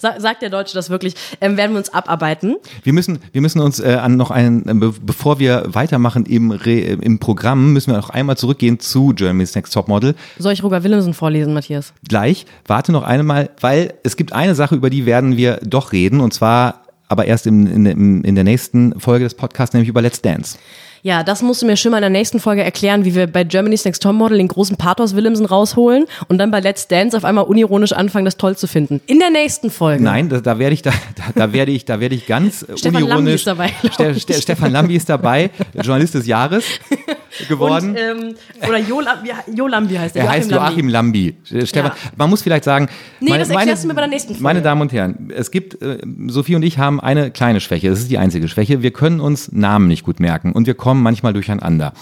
sagt 0.00 0.42
der 0.42 0.50
Deutsche 0.50 0.74
das 0.74 0.90
wirklich, 0.90 1.14
ähm, 1.40 1.56
werden 1.56 1.72
wir 1.72 1.78
uns 1.78 1.94
abarbeiten. 1.94 2.56
Wir 2.82 2.92
müssen, 2.92 3.20
wir 3.30 3.40
müssen 3.40 3.60
uns 3.60 3.78
äh, 3.78 3.98
an 4.00 4.16
noch 4.16 4.32
einen, 4.32 4.82
äh, 4.82 4.92
bevor 5.00 5.38
wir 5.38 5.62
weitermachen 5.68 6.26
im, 6.26 6.50
Re, 6.50 6.80
im 6.80 7.20
Programm, 7.20 7.72
müssen 7.72 7.92
wir 7.92 7.96
noch 7.96 8.10
einmal 8.10 8.36
zurückgehen 8.36 8.80
zu 8.80 9.12
Germany's 9.14 9.54
Next 9.54 9.72
Topmodel. 9.72 10.16
Soll 10.38 10.52
ich 10.52 10.64
Roger 10.64 10.82
Willemsen 10.82 11.14
vorlesen, 11.14 11.54
Matthias? 11.54 11.92
Gleich, 12.08 12.46
warte 12.66 12.90
noch 12.90 13.04
einmal, 13.04 13.50
weil 13.60 13.94
es 14.02 14.16
gibt 14.16 14.32
eine 14.32 14.56
Sache, 14.56 14.74
über 14.74 14.90
die 14.90 15.06
werden 15.06 15.36
wir 15.36 15.60
doch 15.62 15.92
reden, 15.92 16.18
und 16.18 16.34
zwar 16.34 16.83
aber 17.08 17.26
erst 17.26 17.46
in, 17.46 17.86
in, 17.86 18.24
in 18.24 18.34
der 18.34 18.44
nächsten 18.44 18.98
Folge 18.98 19.24
des 19.24 19.34
Podcasts, 19.34 19.74
nämlich 19.74 19.88
über 19.88 20.02
Let's 20.02 20.22
Dance. 20.22 20.58
Ja, 21.06 21.22
das 21.22 21.42
musst 21.42 21.60
du 21.60 21.66
mir 21.66 21.76
schon 21.76 21.90
mal 21.90 21.98
in 21.98 22.02
der 22.02 22.08
nächsten 22.08 22.40
Folge 22.40 22.64
erklären, 22.64 23.04
wie 23.04 23.14
wir 23.14 23.26
bei 23.26 23.44
Germany's 23.44 23.84
Next 23.84 24.02
Top 24.02 24.14
Model 24.14 24.38
den 24.38 24.48
großen 24.48 24.78
Pathos 24.78 25.14
Willemsen 25.14 25.44
rausholen 25.44 26.06
und 26.28 26.38
dann 26.38 26.50
bei 26.50 26.60
Let's 26.60 26.88
Dance 26.88 27.14
auf 27.14 27.26
einmal 27.26 27.44
unironisch 27.44 27.92
anfangen, 27.92 28.24
das 28.24 28.38
toll 28.38 28.56
zu 28.56 28.66
finden. 28.66 29.02
In 29.04 29.18
der 29.18 29.28
nächsten 29.28 29.70
Folge. 29.70 30.02
Nein, 30.02 30.30
da, 30.30 30.40
da 30.40 30.58
werde 30.58 30.72
ich 30.72 30.80
da, 30.80 30.92
da, 31.34 31.52
werde 31.52 31.72
ich, 31.72 31.84
da 31.84 32.00
werde 32.00 32.14
ich 32.14 32.26
ganz 32.26 32.64
Stefan 32.74 33.02
unironisch. 33.02 33.44
Lambi 33.44 33.66
ist 33.66 33.86
dabei. 33.86 34.14
Ste 34.14 34.18
Ste 34.18 34.32
Stefan 34.40 34.72
Lambi 34.72 34.96
ist 34.96 35.10
dabei, 35.10 35.50
Journalist 35.74 36.14
des 36.14 36.26
Jahres 36.26 36.64
geworden. 37.50 37.90
Und, 37.90 37.98
ähm, 37.98 38.34
oder 38.66 38.78
Jo, 38.78 39.02
jo 39.54 39.66
Lambi 39.66 39.96
heißt 39.96 40.16
er. 40.16 40.24
Er 40.24 40.30
heißt 40.30 40.50
Joachim 40.50 40.88
Lambi. 40.88 41.34
Lambi. 41.50 41.66
Stefan, 41.66 41.92
ja. 41.94 42.10
man 42.16 42.30
muss 42.30 42.40
vielleicht 42.40 42.64
sagen. 42.64 42.88
Nee, 43.20 43.28
meine, 43.28 43.40
das 43.40 43.50
erklärst 43.50 43.68
meine, 43.68 43.80
du 43.82 43.88
mir 43.88 43.94
bei 43.94 44.00
der 44.00 44.08
nächsten 44.08 44.28
Folge. 44.28 44.42
Meine 44.42 44.62
Damen 44.62 44.80
und 44.80 44.90
Herren, 44.90 45.30
es 45.36 45.50
gibt, 45.50 45.82
äh, 45.82 45.98
Sophie 46.28 46.54
und 46.54 46.62
ich 46.62 46.78
haben 46.78 46.98
eine 46.98 47.30
kleine 47.30 47.60
Schwäche. 47.60 47.90
Das 47.90 47.98
ist 47.98 48.10
die 48.10 48.16
einzige 48.16 48.48
Schwäche. 48.48 48.80
Wir 48.80 48.90
können 48.90 49.20
uns 49.20 49.52
Namen 49.52 49.86
nicht 49.86 50.02
gut 50.02 50.18
merken 50.18 50.52
und 50.52 50.66
wir 50.66 50.72
kommen 50.72 50.93
manchmal 51.02 51.32
durcheinander. 51.32 51.92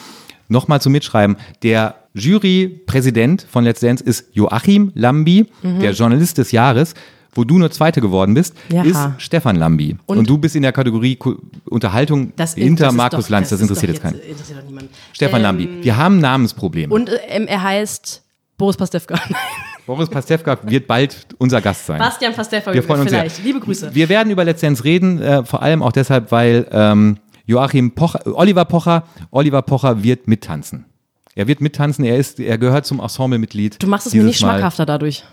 Nochmal 0.49 0.81
zum 0.81 0.93
Mitschreiben. 0.93 1.37
Der 1.63 1.97
Jurypräsident 2.15 3.47
von 3.49 3.65
Let's 3.65 3.81
Dance 3.81 4.05
ist 4.05 4.27
Joachim 4.33 4.93
Lambi, 4.95 5.47
mhm. 5.63 5.81
der 5.81 5.93
Journalist 5.93 6.39
des 6.39 6.53
Jahres 6.53 6.95
wo 7.35 7.45
du 7.45 7.59
nur 7.59 7.71
Zweite 7.71 8.01
geworden 8.01 8.35
bist, 8.35 8.55
Jaha. 8.69 8.85
ist 8.85 9.23
Stefan 9.23 9.57
Lambi. 9.57 9.97
Und, 10.07 10.19
und, 10.19 10.29
du 10.29 10.39
bist 10.39 10.55
in 10.55 10.63
der 10.63 10.73
Kategorie 10.73 11.19
Unterhaltung 11.65 12.33
das, 12.37 12.55
hinter 12.55 12.87
das 12.87 12.95
Markus 12.95 13.25
doch, 13.25 13.31
Lanz. 13.31 13.49
Das, 13.49 13.59
das 13.59 13.69
interessiert 13.69 13.93
jetzt 13.93 14.03
keinen. 14.03 14.21
Interessiert 14.21 14.59
doch. 14.59 14.83
Stefan 15.13 15.37
ähm, 15.39 15.43
Lambi. 15.43 15.69
Wir 15.83 15.97
haben 15.97 16.19
Namensprobleme. 16.19 16.93
Und 16.93 17.11
ähm, 17.29 17.47
er 17.47 17.63
heißt 17.63 18.23
Boris 18.59 18.77
Pastewka. 18.77 19.19
Boris 19.87 20.09
Pastewka 20.09 20.59
wird 20.65 20.87
bald 20.87 21.27
unser 21.39 21.61
Gast 21.61 21.87
sein. 21.87 21.99
Bastian 21.99 22.35
Pastewka, 22.35 22.73
wir 22.73 22.83
freuen 22.83 23.01
uns 23.01 23.11
vielleicht. 23.11 23.37
Sehr. 23.37 23.45
Liebe 23.45 23.61
Grüße. 23.61 23.95
Wir 23.95 24.09
werden 24.09 24.31
über 24.31 24.45
Let's 24.45 24.61
Dance 24.61 24.85
reden, 24.85 25.21
äh, 25.21 25.45
vor 25.45 25.63
allem 25.63 25.83
auch 25.83 25.93
deshalb, 25.93 26.31
weil 26.31 26.67
ähm, 26.71 27.17
Joachim 27.53 27.93
Pocher, 27.93 28.21
Oliver 28.27 28.65
Pocher, 28.65 29.05
Oliver 29.31 29.63
Pocher 29.63 30.03
wird 30.03 30.27
mittanzen. 30.27 30.87
Er 31.35 31.49
wird 31.49 31.61
mittanzen, 31.61 32.05
er 32.05 32.17
ist, 32.17 32.41
er 32.41 32.59
gehört 32.59 32.85
zum 32.87 33.01
Ensemblemitglied. 33.01 33.83
Du 33.83 33.87
machst 33.87 34.07
es 34.07 34.15
mir 34.15 34.23
nicht 34.23 34.39
schmackhafter 34.39 34.85
dadurch. 34.85 35.25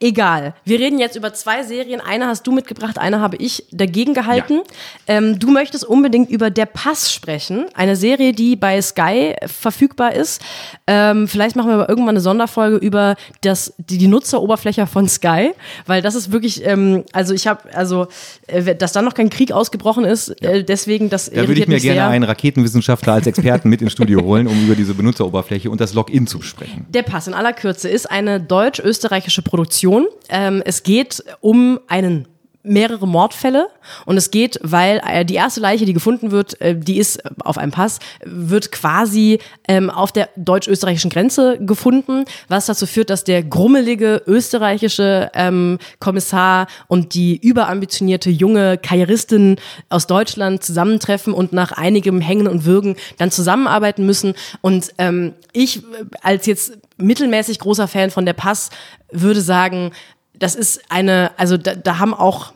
Egal. 0.00 0.54
Wir 0.64 0.78
reden 0.78 0.98
jetzt 0.98 1.16
über 1.16 1.32
zwei 1.34 1.62
Serien. 1.62 2.00
Eine 2.00 2.26
hast 2.26 2.46
du 2.46 2.52
mitgebracht, 2.52 2.98
eine 2.98 3.20
habe 3.20 3.36
ich 3.36 3.64
dagegen 3.70 4.14
gehalten. 4.14 4.60
Ja. 5.08 5.16
Ähm, 5.16 5.38
du 5.38 5.50
möchtest 5.50 5.84
unbedingt 5.84 6.30
über 6.30 6.50
Der 6.50 6.66
Pass 6.66 7.12
sprechen. 7.12 7.66
Eine 7.74 7.96
Serie, 7.96 8.32
die 8.32 8.56
bei 8.56 8.80
Sky 8.82 9.34
verfügbar 9.46 10.14
ist. 10.14 10.42
Ähm, 10.86 11.28
vielleicht 11.28 11.56
machen 11.56 11.68
wir 11.68 11.74
aber 11.74 11.88
irgendwann 11.88 12.10
eine 12.10 12.20
Sonderfolge 12.20 12.76
über 12.76 13.16
das, 13.42 13.74
die, 13.78 13.98
die 13.98 14.08
Nutzeroberfläche 14.08 14.86
von 14.86 15.08
Sky, 15.08 15.52
weil 15.86 16.02
das 16.02 16.14
ist 16.14 16.32
wirklich, 16.32 16.64
ähm, 16.66 17.04
also 17.12 17.34
ich 17.34 17.46
habe, 17.46 17.72
also, 17.74 18.08
äh, 18.46 18.74
dass 18.74 18.92
da 18.92 19.02
noch 19.02 19.14
kein 19.14 19.30
Krieg 19.30 19.52
ausgebrochen 19.52 20.04
ist, 20.04 20.30
äh, 20.42 20.64
deswegen 20.64 21.10
das. 21.10 21.30
Da 21.30 21.46
würde 21.46 21.60
ich 21.60 21.68
mir 21.68 21.80
gerne 21.80 22.06
einen 22.06 22.24
Raketenwissenschaftler 22.24 23.14
als 23.14 23.26
Experten 23.26 23.68
mit 23.68 23.82
ins 23.82 23.92
Studio 23.92 24.22
holen, 24.22 24.46
um 24.46 24.64
über 24.64 24.74
diese 24.74 24.94
Benutzeroberfläche 24.94 25.70
und 25.70 25.80
das 25.80 25.94
Login 25.94 26.26
zu 26.26 26.42
sprechen. 26.42 26.86
Der 26.88 27.02
Pass 27.02 27.26
in 27.26 27.34
aller 27.34 27.52
Kürze 27.52 27.88
ist 27.88 28.10
eine 28.10 28.40
deutsch-österreichische 28.40 29.42
Produktion 29.42 29.67
Produktion. 29.68 30.06
Ähm, 30.30 30.62
es 30.64 30.82
geht 30.82 31.22
um 31.40 31.78
einen 31.88 32.26
mehrere 32.62 33.06
Mordfälle 33.06 33.68
und 34.04 34.16
es 34.16 34.30
geht, 34.30 34.58
weil 34.62 35.00
äh, 35.06 35.24
die 35.24 35.34
erste 35.34 35.60
Leiche, 35.60 35.84
die 35.84 35.92
gefunden 35.92 36.30
wird, 36.30 36.60
äh, 36.60 36.74
die 36.74 36.98
ist 36.98 37.22
auf 37.44 37.56
einem 37.56 37.70
Pass, 37.70 37.98
wird 38.24 38.72
quasi 38.72 39.38
ähm, 39.68 39.90
auf 39.90 40.10
der 40.10 40.28
deutsch-österreichischen 40.36 41.10
Grenze 41.10 41.58
gefunden, 41.60 42.24
was 42.48 42.66
dazu 42.66 42.86
führt, 42.86 43.10
dass 43.10 43.24
der 43.24 43.42
grummelige 43.42 44.22
österreichische 44.26 45.30
ähm, 45.34 45.78
Kommissar 46.00 46.66
und 46.88 47.14
die 47.14 47.36
überambitionierte 47.36 48.30
junge 48.30 48.76
Karrieristin 48.78 49.56
aus 49.88 50.06
Deutschland 50.06 50.62
zusammentreffen 50.62 51.32
und 51.32 51.52
nach 51.52 51.72
einigem 51.72 52.20
Hängen 52.20 52.48
und 52.48 52.64
Würgen 52.64 52.96
dann 53.18 53.30
zusammenarbeiten 53.30 54.04
müssen. 54.04 54.34
Und 54.60 54.92
ähm, 54.98 55.34
ich 55.52 55.82
als 56.22 56.46
jetzt 56.46 56.72
mittelmäßig 56.98 57.58
großer 57.58 57.88
Fan 57.88 58.10
von 58.10 58.26
der 58.26 58.34
Pass 58.34 58.70
würde 59.10 59.40
sagen, 59.40 59.92
das 60.34 60.54
ist 60.54 60.80
eine, 60.90 61.32
also 61.36 61.56
da, 61.56 61.74
da 61.74 61.98
haben 61.98 62.14
auch 62.14 62.52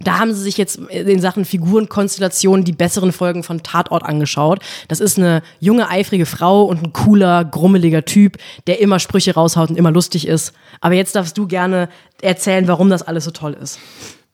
da 0.00 0.18
haben 0.18 0.34
sie 0.34 0.42
sich 0.42 0.58
jetzt 0.58 0.76
in 0.76 1.20
Sachen 1.20 1.44
Figurenkonstellation 1.44 2.64
die 2.64 2.72
besseren 2.72 3.12
Folgen 3.12 3.42
von 3.42 3.62
Tatort 3.62 4.04
angeschaut. 4.04 4.60
Das 4.88 5.00
ist 5.00 5.18
eine 5.18 5.42
junge, 5.60 5.88
eifrige 5.90 6.26
Frau 6.26 6.64
und 6.64 6.82
ein 6.82 6.92
cooler, 6.92 7.44
grummeliger 7.44 8.04
Typ, 8.04 8.38
der 8.66 8.80
immer 8.80 8.98
Sprüche 8.98 9.34
raushaut 9.34 9.70
und 9.70 9.76
immer 9.76 9.90
lustig 9.90 10.26
ist. 10.26 10.52
Aber 10.80 10.94
jetzt 10.94 11.14
darfst 11.14 11.38
du 11.38 11.46
gerne 11.46 11.88
erzählen, 12.20 12.66
warum 12.68 12.90
das 12.90 13.02
alles 13.02 13.24
so 13.24 13.30
toll 13.30 13.56
ist. 13.60 13.78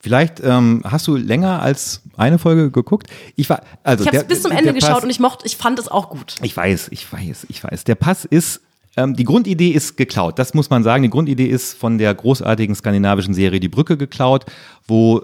Vielleicht 0.01 0.41
ähm, 0.41 0.83
hast 0.85 1.07
du 1.09 1.17
länger 1.17 1.61
als 1.61 2.03
eine 2.17 2.39
Folge 2.39 2.71
geguckt. 2.71 3.09
Ich 3.35 3.51
war 3.51 3.63
also 3.83 4.05
ich 4.05 4.09
habe 4.09 4.25
bis 4.25 4.43
zum 4.43 4.53
Ende 4.53 4.73
geschaut 4.73 4.95
Pass, 4.95 5.05
und 5.05 5.11
ich 5.11 5.19
mochte, 5.19 5.45
ich 5.45 5.57
fand 5.57 5.79
es 5.81 5.89
auch 5.89 6.09
gut. 6.09 6.37
Ich 6.41 6.57
weiß, 6.57 6.89
ich 6.93 7.13
weiß, 7.13 7.47
ich 7.49 7.65
weiß. 7.65 7.83
Der 7.83 7.97
Pass 7.97 8.25
ist 8.25 8.61
ähm, 8.99 9.15
die 9.15 9.25
Grundidee 9.25 9.71
ist 9.71 9.97
geklaut, 9.97 10.39
das 10.39 10.55
muss 10.55 10.71
man 10.71 10.83
sagen. 10.83 11.05
Die 11.05 11.11
Grundidee 11.11 11.47
ist 11.47 11.79
von 11.79 11.99
der 11.99 12.13
großartigen 12.13 12.75
skandinavischen 12.75 13.33
Serie 13.33 13.61
Die 13.61 13.69
Brücke 13.69 13.97
geklaut, 13.97 14.45
wo 14.87 15.23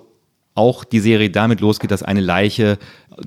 auch 0.54 0.84
die 0.84 1.00
Serie 1.00 1.30
damit 1.30 1.60
losgeht, 1.60 1.90
dass 1.90 2.04
eine 2.04 2.20
Leiche 2.20 2.78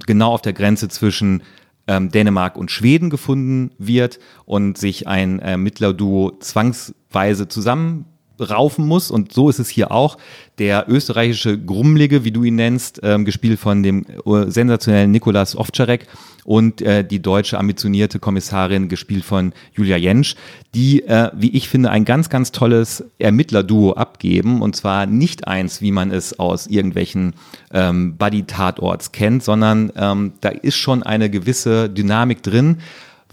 genau 0.06 0.32
auf 0.32 0.41
der 0.41 0.54
Grenze 0.54 0.88
zwischen 0.88 1.43
ähm, 1.88 2.10
Dänemark 2.12 2.56
und 2.56 2.72
Schweden 2.72 3.10
gefunden 3.10 3.72
wird 3.78 4.20
und 4.45 4.78
sich 4.78 5.06
ein 5.08 5.39
Ermittlerduo 5.39 6.38
zwangsweise 6.39 7.50
zusammen 7.50 8.06
raufen 8.39 8.85
muss. 8.85 9.11
Und 9.11 9.33
so 9.33 9.49
ist 9.49 9.59
es 9.59 9.69
hier 9.69 9.91
auch. 9.91 10.17
Der 10.57 10.85
österreichische 10.88 11.57
Grummlige, 11.57 12.23
wie 12.23 12.31
du 12.31 12.43
ihn 12.43 12.55
nennst, 12.55 12.99
ähm, 13.03 13.25
gespielt 13.25 13.59
von 13.59 13.83
dem 13.83 14.05
äh, 14.25 14.49
sensationellen 14.49 15.11
Nikolas 15.11 15.55
Ovtcharek 15.55 16.07
und 16.47 16.81
äh, 16.81 17.03
die 17.03 17.21
deutsche 17.21 17.57
ambitionierte 17.57 18.19
Kommissarin, 18.19 18.88
gespielt 18.88 19.25
von 19.25 19.51
Julia 19.73 19.97
Jentsch, 19.97 20.35
die, 20.73 21.03
äh, 21.03 21.29
wie 21.35 21.49
ich 21.49 21.67
finde, 21.67 21.91
ein 21.91 22.05
ganz, 22.05 22.29
ganz 22.29 22.53
tolles 22.53 23.03
Ermittlerduo 23.19 23.93
abgeben. 23.93 24.61
Und 24.61 24.75
zwar 24.75 25.05
nicht 25.07 25.45
eins, 25.45 25.81
wie 25.81 25.91
man 25.91 26.09
es 26.09 26.39
aus 26.39 26.67
irgendwelchen 26.67 27.33
ähm, 27.73 28.15
Buddy-Tatorts 28.17 29.11
kennt, 29.11 29.43
sondern 29.43 29.91
ähm, 29.97 30.33
da 30.39 30.47
ist 30.47 30.77
schon 30.77 31.03
eine 31.03 31.29
gewisse 31.29 31.89
Dynamik 31.89 32.43
drin, 32.43 32.77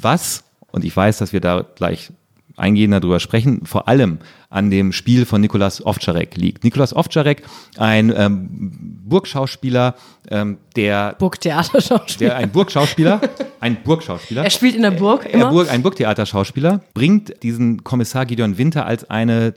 was, 0.00 0.42
und 0.72 0.84
ich 0.84 0.96
weiß, 0.96 1.18
dass 1.18 1.32
wir 1.32 1.40
da 1.40 1.64
gleich 1.76 2.11
eingehender 2.57 3.00
darüber 3.00 3.20
sprechen, 3.20 3.64
vor 3.64 3.88
allem 3.88 4.18
an 4.50 4.70
dem 4.70 4.92
Spiel 4.92 5.26
von 5.26 5.40
Nikolas 5.40 5.84
Ovtcharek 5.84 6.36
liegt. 6.36 6.64
Nikolas 6.64 6.94
Ovtcharek, 6.94 7.42
ein 7.76 8.12
ähm, 8.16 9.00
Burgschauspieler, 9.05 9.96
ähm, 10.30 10.59
der 10.76 11.16
Burgtheaterschauspieler, 11.18 12.30
der 12.30 12.36
ein 12.36 12.50
Burgschauspieler, 12.50 13.20
ein 13.61 13.82
Burgschauspieler. 13.82 14.44
Er 14.44 14.50
spielt 14.50 14.76
in 14.76 14.82
der 14.82 14.92
Burg 14.92 15.26
immer. 15.26 15.46
Er 15.46 15.50
Burg, 15.50 15.70
ein 15.70 15.82
Burgtheaterschauspieler 15.82 16.80
bringt 16.94 17.42
diesen 17.42 17.82
Kommissar 17.82 18.26
Gideon 18.26 18.57
Winter 18.57 18.86
als 18.86 19.11
eine 19.11 19.55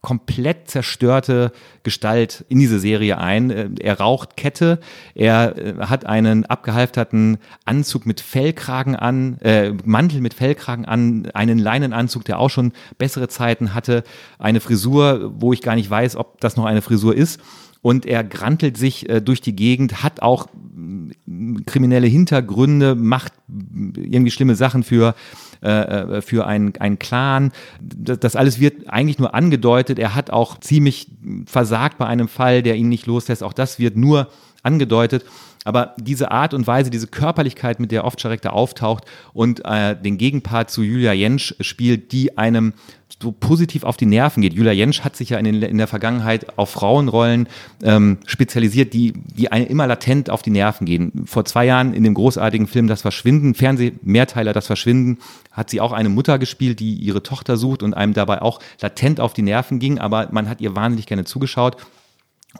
komplett 0.00 0.70
zerstörte 0.70 1.52
Gestalt 1.82 2.44
in 2.48 2.58
diese 2.58 2.78
Serie 2.78 3.18
ein. 3.18 3.50
Äh, 3.50 3.70
er 3.80 3.98
raucht 3.98 4.36
Kette, 4.36 4.78
er 5.14 5.56
äh, 5.58 5.74
hat 5.86 6.06
einen 6.06 6.46
abgehalfterten 6.46 7.38
Anzug 7.64 8.06
mit 8.06 8.20
Fellkragen 8.20 8.94
an, 8.94 9.38
äh, 9.40 9.72
Mantel 9.84 10.20
mit 10.20 10.34
Fellkragen 10.34 10.84
an, 10.84 11.28
einen 11.34 11.58
Leinenanzug, 11.58 12.24
der 12.24 12.38
auch 12.38 12.50
schon 12.50 12.72
bessere 12.96 13.28
Zeiten 13.28 13.74
hatte, 13.74 14.04
eine 14.38 14.60
Frisur, 14.60 15.32
wo 15.34 15.52
ich 15.52 15.62
gar 15.62 15.74
nicht 15.74 15.90
weiß, 15.90 16.16
ob 16.16 16.40
das 16.40 16.56
noch 16.56 16.64
eine 16.64 16.82
Frisur 16.82 17.14
ist. 17.14 17.40
Und 17.80 18.06
er 18.06 18.24
grantelt 18.24 18.76
sich 18.76 19.08
äh, 19.08 19.20
durch 19.20 19.40
die 19.40 19.54
Gegend, 19.54 20.02
hat 20.02 20.20
auch 20.20 20.48
mm, 20.52 21.58
kriminelle 21.66 22.06
Hintergründe, 22.06 22.94
macht 22.94 23.32
irgendwie 23.48 24.30
schlimme 24.30 24.56
Sachen 24.56 24.82
für 24.82 25.14
äh, 25.60 26.18
äh, 26.18 26.22
für 26.22 26.46
einen, 26.46 26.76
einen 26.76 27.00
Clan. 27.00 27.50
Das, 27.80 28.20
das 28.20 28.36
alles 28.36 28.60
wird 28.60 28.88
eigentlich 28.88 29.18
nur 29.18 29.34
angedeutet. 29.34 29.98
Er 29.98 30.14
hat 30.14 30.30
auch 30.30 30.60
ziemlich 30.60 31.08
versagt 31.46 31.98
bei 31.98 32.06
einem 32.06 32.28
Fall, 32.28 32.62
der 32.62 32.76
ihn 32.76 32.88
nicht 32.88 33.06
loslässt. 33.06 33.42
Auch 33.42 33.52
das 33.52 33.80
wird 33.80 33.96
nur 33.96 34.28
angedeutet. 34.62 35.24
Aber 35.64 35.94
diese 35.98 36.30
Art 36.30 36.54
und 36.54 36.66
Weise, 36.66 36.88
diese 36.88 37.08
Körperlichkeit, 37.08 37.80
mit 37.80 37.92
der 37.92 38.06
Ovtcharek 38.06 38.40
da 38.40 38.50
auftaucht 38.50 39.04
und 39.34 39.64
äh, 39.64 39.96
den 40.00 40.16
Gegenpart 40.16 40.70
zu 40.70 40.82
Julia 40.82 41.12
Jentsch 41.12 41.54
spielt, 41.60 42.12
die 42.12 42.38
einem 42.38 42.72
so 43.20 43.32
positiv 43.32 43.82
auf 43.82 43.96
die 43.96 44.06
Nerven 44.06 44.42
geht. 44.42 44.54
Julia 44.54 44.72
Jentsch 44.72 45.00
hat 45.00 45.16
sich 45.16 45.30
ja 45.30 45.38
in, 45.38 45.44
den, 45.44 45.62
in 45.62 45.78
der 45.78 45.88
Vergangenheit 45.88 46.56
auf 46.58 46.70
Frauenrollen 46.70 47.48
ähm, 47.82 48.18
spezialisiert, 48.26 48.94
die, 48.94 49.12
die 49.12 49.50
einem 49.50 49.66
immer 49.66 49.86
latent 49.86 50.30
auf 50.30 50.42
die 50.42 50.50
Nerven 50.50 50.86
gehen. 50.86 51.24
Vor 51.26 51.44
zwei 51.44 51.66
Jahren 51.66 51.94
in 51.94 52.04
dem 52.04 52.14
großartigen 52.14 52.66
Film 52.66 52.86
Das 52.86 53.02
Verschwinden, 53.02 53.54
Fernsehmehrteiler 53.54 54.52
Das 54.52 54.66
Verschwinden, 54.66 55.18
hat 55.50 55.70
sie 55.70 55.80
auch 55.80 55.92
eine 55.92 56.08
Mutter 56.08 56.38
gespielt, 56.38 56.78
die 56.80 56.94
ihre 56.94 57.22
Tochter 57.22 57.56
sucht 57.56 57.82
und 57.82 57.94
einem 57.94 58.14
dabei 58.14 58.40
auch 58.40 58.60
latent 58.80 59.20
auf 59.20 59.32
die 59.32 59.42
Nerven 59.42 59.80
ging, 59.80 59.98
aber 59.98 60.28
man 60.30 60.48
hat 60.48 60.60
ihr 60.60 60.76
wahnsinnig 60.76 61.06
gerne 61.06 61.24
zugeschaut. 61.24 61.76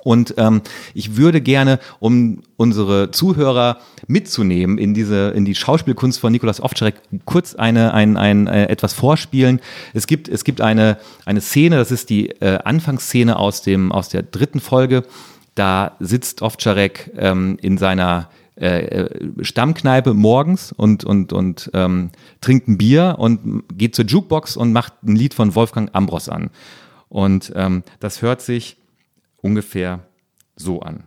Und 0.03 0.35
ähm, 0.37 0.63
ich 0.95 1.17
würde 1.17 1.41
gerne, 1.41 1.81
um 1.99 2.43
unsere 2.57 3.11
Zuhörer 3.11 3.79
mitzunehmen 4.07 4.79
in 4.79 4.93
diese 4.95 5.31
in 5.31 5.45
die 5.45 5.55
Schauspielkunst 5.55 6.21
von 6.21 6.31
Nikolaus 6.31 6.61
Ovtcharek, 6.61 6.97
kurz 7.25 7.55
eine 7.55 7.95
ein, 7.95 8.17
ein 8.17 8.47
äh, 8.47 8.67
etwas 8.67 8.93
vorspielen. 8.93 9.61
Es 9.95 10.07
gibt 10.07 10.29
es 10.29 10.45
gibt 10.45 10.61
eine 10.61 10.99
eine 11.25 11.41
Szene, 11.41 11.77
das 11.77 11.91
ist 11.91 12.11
die 12.11 12.29
äh, 12.29 12.59
Anfangsszene 12.65 13.37
aus 13.37 13.63
dem 13.63 13.91
aus 13.91 14.09
der 14.11 14.23
dritten 14.23 14.61
Folge. 14.61 15.05
Da 15.55 15.97
sitzt 16.01 16.43
Ovtcharek 16.43 17.11
ähm, 17.17 17.57
in 17.61 17.79
seiner 17.79 18.29
äh, 18.61 19.05
äh, 19.05 19.45
Stammkneipe 19.45 20.15
morgens 20.15 20.73
und, 20.73 21.05
und, 21.05 21.33
und 21.33 21.71
ähm, 21.75 22.11
trinkt 22.41 22.67
ein 22.67 22.77
Bier 22.77 23.15
und 23.19 23.63
geht 23.73 23.95
zur 23.95 24.05
Jukebox 24.05 24.57
und 24.57 24.73
macht 24.73 24.95
ein 25.05 25.15
Lied 25.15 25.33
von 25.33 25.55
Wolfgang 25.55 25.91
Ambros 25.93 26.29
an. 26.29 26.51
Und 27.09 27.53
ähm, 27.55 27.85
das 28.01 28.21
hört 28.21 28.41
sich 28.41 28.77
ungefähr 29.43 30.01
so 30.57 30.81
an. 30.81 31.05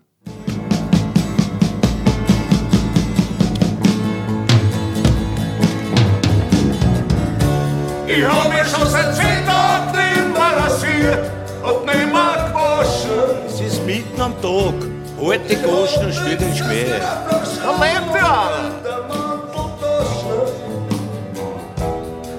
Ich 8.07 8.25
hab 8.27 8.49
mir 8.49 8.65
schon 8.65 8.87
seit 8.89 9.15
zehn 9.15 9.45
Tagen 9.45 9.97
nimmer 9.97 10.57
rasiert 10.57 11.31
und 11.63 11.85
nimmer 11.85 12.49
gewaschen. 12.49 13.45
Es 13.47 13.61
ist 13.61 13.85
mitten 13.85 14.19
am 14.19 14.33
Tag. 14.41 14.73
Alte 15.17 15.55
Goschen 15.57 16.11
steht 16.11 16.41
in 16.41 16.55
Schmäh. 16.55 16.99
Da 16.99 17.71
lebt 17.79 18.15
ja 18.15 18.47
einer. 18.47 18.81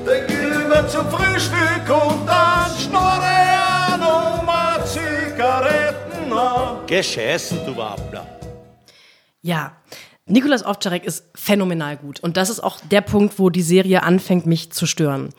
Dann 0.04 0.26
gehen 0.26 0.68
wir 0.68 0.88
zum 0.88 1.08
Frühstück 1.08 1.81
an. 6.92 6.98
Geh 6.98 7.02
scheißen, 7.02 7.58
du 7.66 7.76
Wappler. 7.76 8.26
Ja, 9.40 9.76
Nikolas 10.26 10.64
Ovtcharek 10.64 11.04
ist 11.04 11.24
phänomenal 11.34 11.96
gut. 11.96 12.20
Und 12.20 12.36
das 12.36 12.48
ist 12.48 12.60
auch 12.60 12.78
der 12.90 13.00
Punkt, 13.00 13.38
wo 13.38 13.50
die 13.50 13.62
Serie 13.62 14.04
anfängt, 14.04 14.46
mich 14.46 14.70
zu 14.70 14.86
stören. 14.86 15.30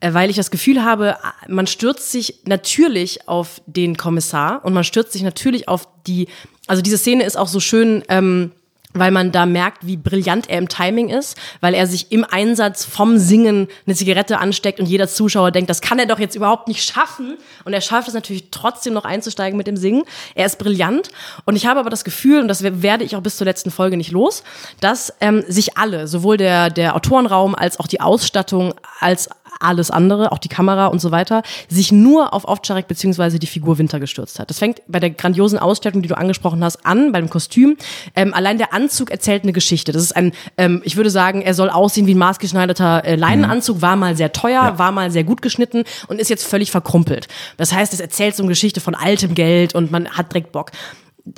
Äh, 0.00 0.14
weil 0.14 0.30
ich 0.30 0.36
das 0.36 0.50
Gefühl 0.50 0.82
habe, 0.82 1.16
man 1.46 1.66
stürzt 1.66 2.10
sich 2.10 2.42
natürlich 2.46 3.28
auf 3.28 3.60
den 3.66 3.96
Kommissar 3.96 4.64
und 4.64 4.72
man 4.72 4.84
stürzt 4.84 5.12
sich 5.12 5.22
natürlich 5.22 5.68
auf 5.68 5.86
die, 6.06 6.28
also 6.66 6.80
diese 6.80 6.96
Szene 6.96 7.24
ist 7.24 7.36
auch 7.36 7.48
so 7.48 7.60
schön, 7.60 8.02
ähm, 8.08 8.52
weil 8.92 9.10
man 9.10 9.32
da 9.32 9.46
merkt, 9.46 9.86
wie 9.86 9.96
brillant 9.96 10.48
er 10.48 10.58
im 10.58 10.68
Timing 10.68 11.08
ist, 11.08 11.36
weil 11.60 11.74
er 11.74 11.86
sich 11.86 12.10
im 12.10 12.24
Einsatz 12.24 12.84
vom 12.84 13.18
Singen 13.18 13.68
eine 13.86 13.94
Zigarette 13.94 14.38
ansteckt 14.38 14.80
und 14.80 14.86
jeder 14.86 15.08
Zuschauer 15.08 15.50
denkt, 15.50 15.70
das 15.70 15.80
kann 15.80 15.98
er 15.98 16.06
doch 16.06 16.18
jetzt 16.18 16.34
überhaupt 16.34 16.68
nicht 16.68 16.84
schaffen. 16.84 17.36
Und 17.64 17.72
er 17.72 17.80
schafft 17.80 18.08
es 18.08 18.14
natürlich 18.14 18.50
trotzdem 18.50 18.92
noch 18.92 19.04
einzusteigen 19.04 19.56
mit 19.56 19.66
dem 19.66 19.76
Singen. 19.76 20.02
Er 20.34 20.46
ist 20.46 20.58
brillant. 20.58 21.10
Und 21.44 21.56
ich 21.56 21.66
habe 21.66 21.80
aber 21.80 21.90
das 21.90 22.04
Gefühl, 22.04 22.40
und 22.40 22.48
das 22.48 22.62
werde 22.62 23.04
ich 23.04 23.16
auch 23.16 23.22
bis 23.22 23.36
zur 23.36 23.44
letzten 23.44 23.70
Folge 23.70 23.96
nicht 23.96 24.10
los, 24.10 24.42
dass 24.80 25.12
ähm, 25.20 25.44
sich 25.46 25.76
alle, 25.78 26.08
sowohl 26.08 26.36
der, 26.36 26.70
der 26.70 26.96
Autorenraum 26.96 27.54
als 27.54 27.78
auch 27.78 27.86
die 27.86 28.00
Ausstattung, 28.00 28.74
als 28.98 29.28
alles 29.60 29.90
andere, 29.90 30.32
auch 30.32 30.38
die 30.38 30.48
Kamera 30.48 30.86
und 30.86 31.00
so 31.00 31.10
weiter, 31.10 31.42
sich 31.68 31.92
nur 31.92 32.34
auf 32.34 32.48
Ovtcharek 32.48 32.88
beziehungsweise 32.88 33.38
die 33.38 33.46
Figur 33.46 33.78
Winter 33.78 34.00
gestürzt 34.00 34.38
hat. 34.38 34.50
Das 34.50 34.58
fängt 34.58 34.82
bei 34.88 35.00
der 35.00 35.10
grandiosen 35.10 35.58
Ausstattung, 35.58 36.02
die 36.02 36.08
du 36.08 36.16
angesprochen 36.16 36.64
hast, 36.64 36.84
an, 36.84 37.12
beim 37.12 37.30
Kostüm. 37.30 37.76
Ähm, 38.16 38.34
allein 38.34 38.58
der 38.58 38.72
Anzug 38.72 39.10
erzählt 39.10 39.42
eine 39.42 39.52
Geschichte. 39.52 39.92
Das 39.92 40.02
ist 40.02 40.16
ein, 40.16 40.32
ähm, 40.56 40.82
ich 40.84 40.96
würde 40.96 41.10
sagen, 41.10 41.42
er 41.42 41.54
soll 41.54 41.70
aussehen 41.70 42.06
wie 42.06 42.14
ein 42.14 42.18
maßgeschneiderter 42.18 43.04
äh, 43.04 43.16
Leinenanzug, 43.16 43.82
war 43.82 43.96
mal 43.96 44.16
sehr 44.16 44.32
teuer, 44.32 44.62
ja. 44.62 44.78
war 44.78 44.92
mal 44.92 45.10
sehr 45.10 45.24
gut 45.24 45.42
geschnitten 45.42 45.84
und 46.08 46.20
ist 46.20 46.30
jetzt 46.30 46.46
völlig 46.46 46.70
verkrumpelt. 46.70 47.28
Das 47.56 47.72
heißt, 47.72 47.92
es 47.92 48.00
erzählt 48.00 48.36
so 48.36 48.42
eine 48.42 48.50
Geschichte 48.50 48.80
von 48.80 48.94
altem 48.94 49.34
Geld 49.34 49.74
und 49.74 49.90
man 49.90 50.08
hat 50.08 50.32
direkt 50.32 50.52
Bock. 50.52 50.70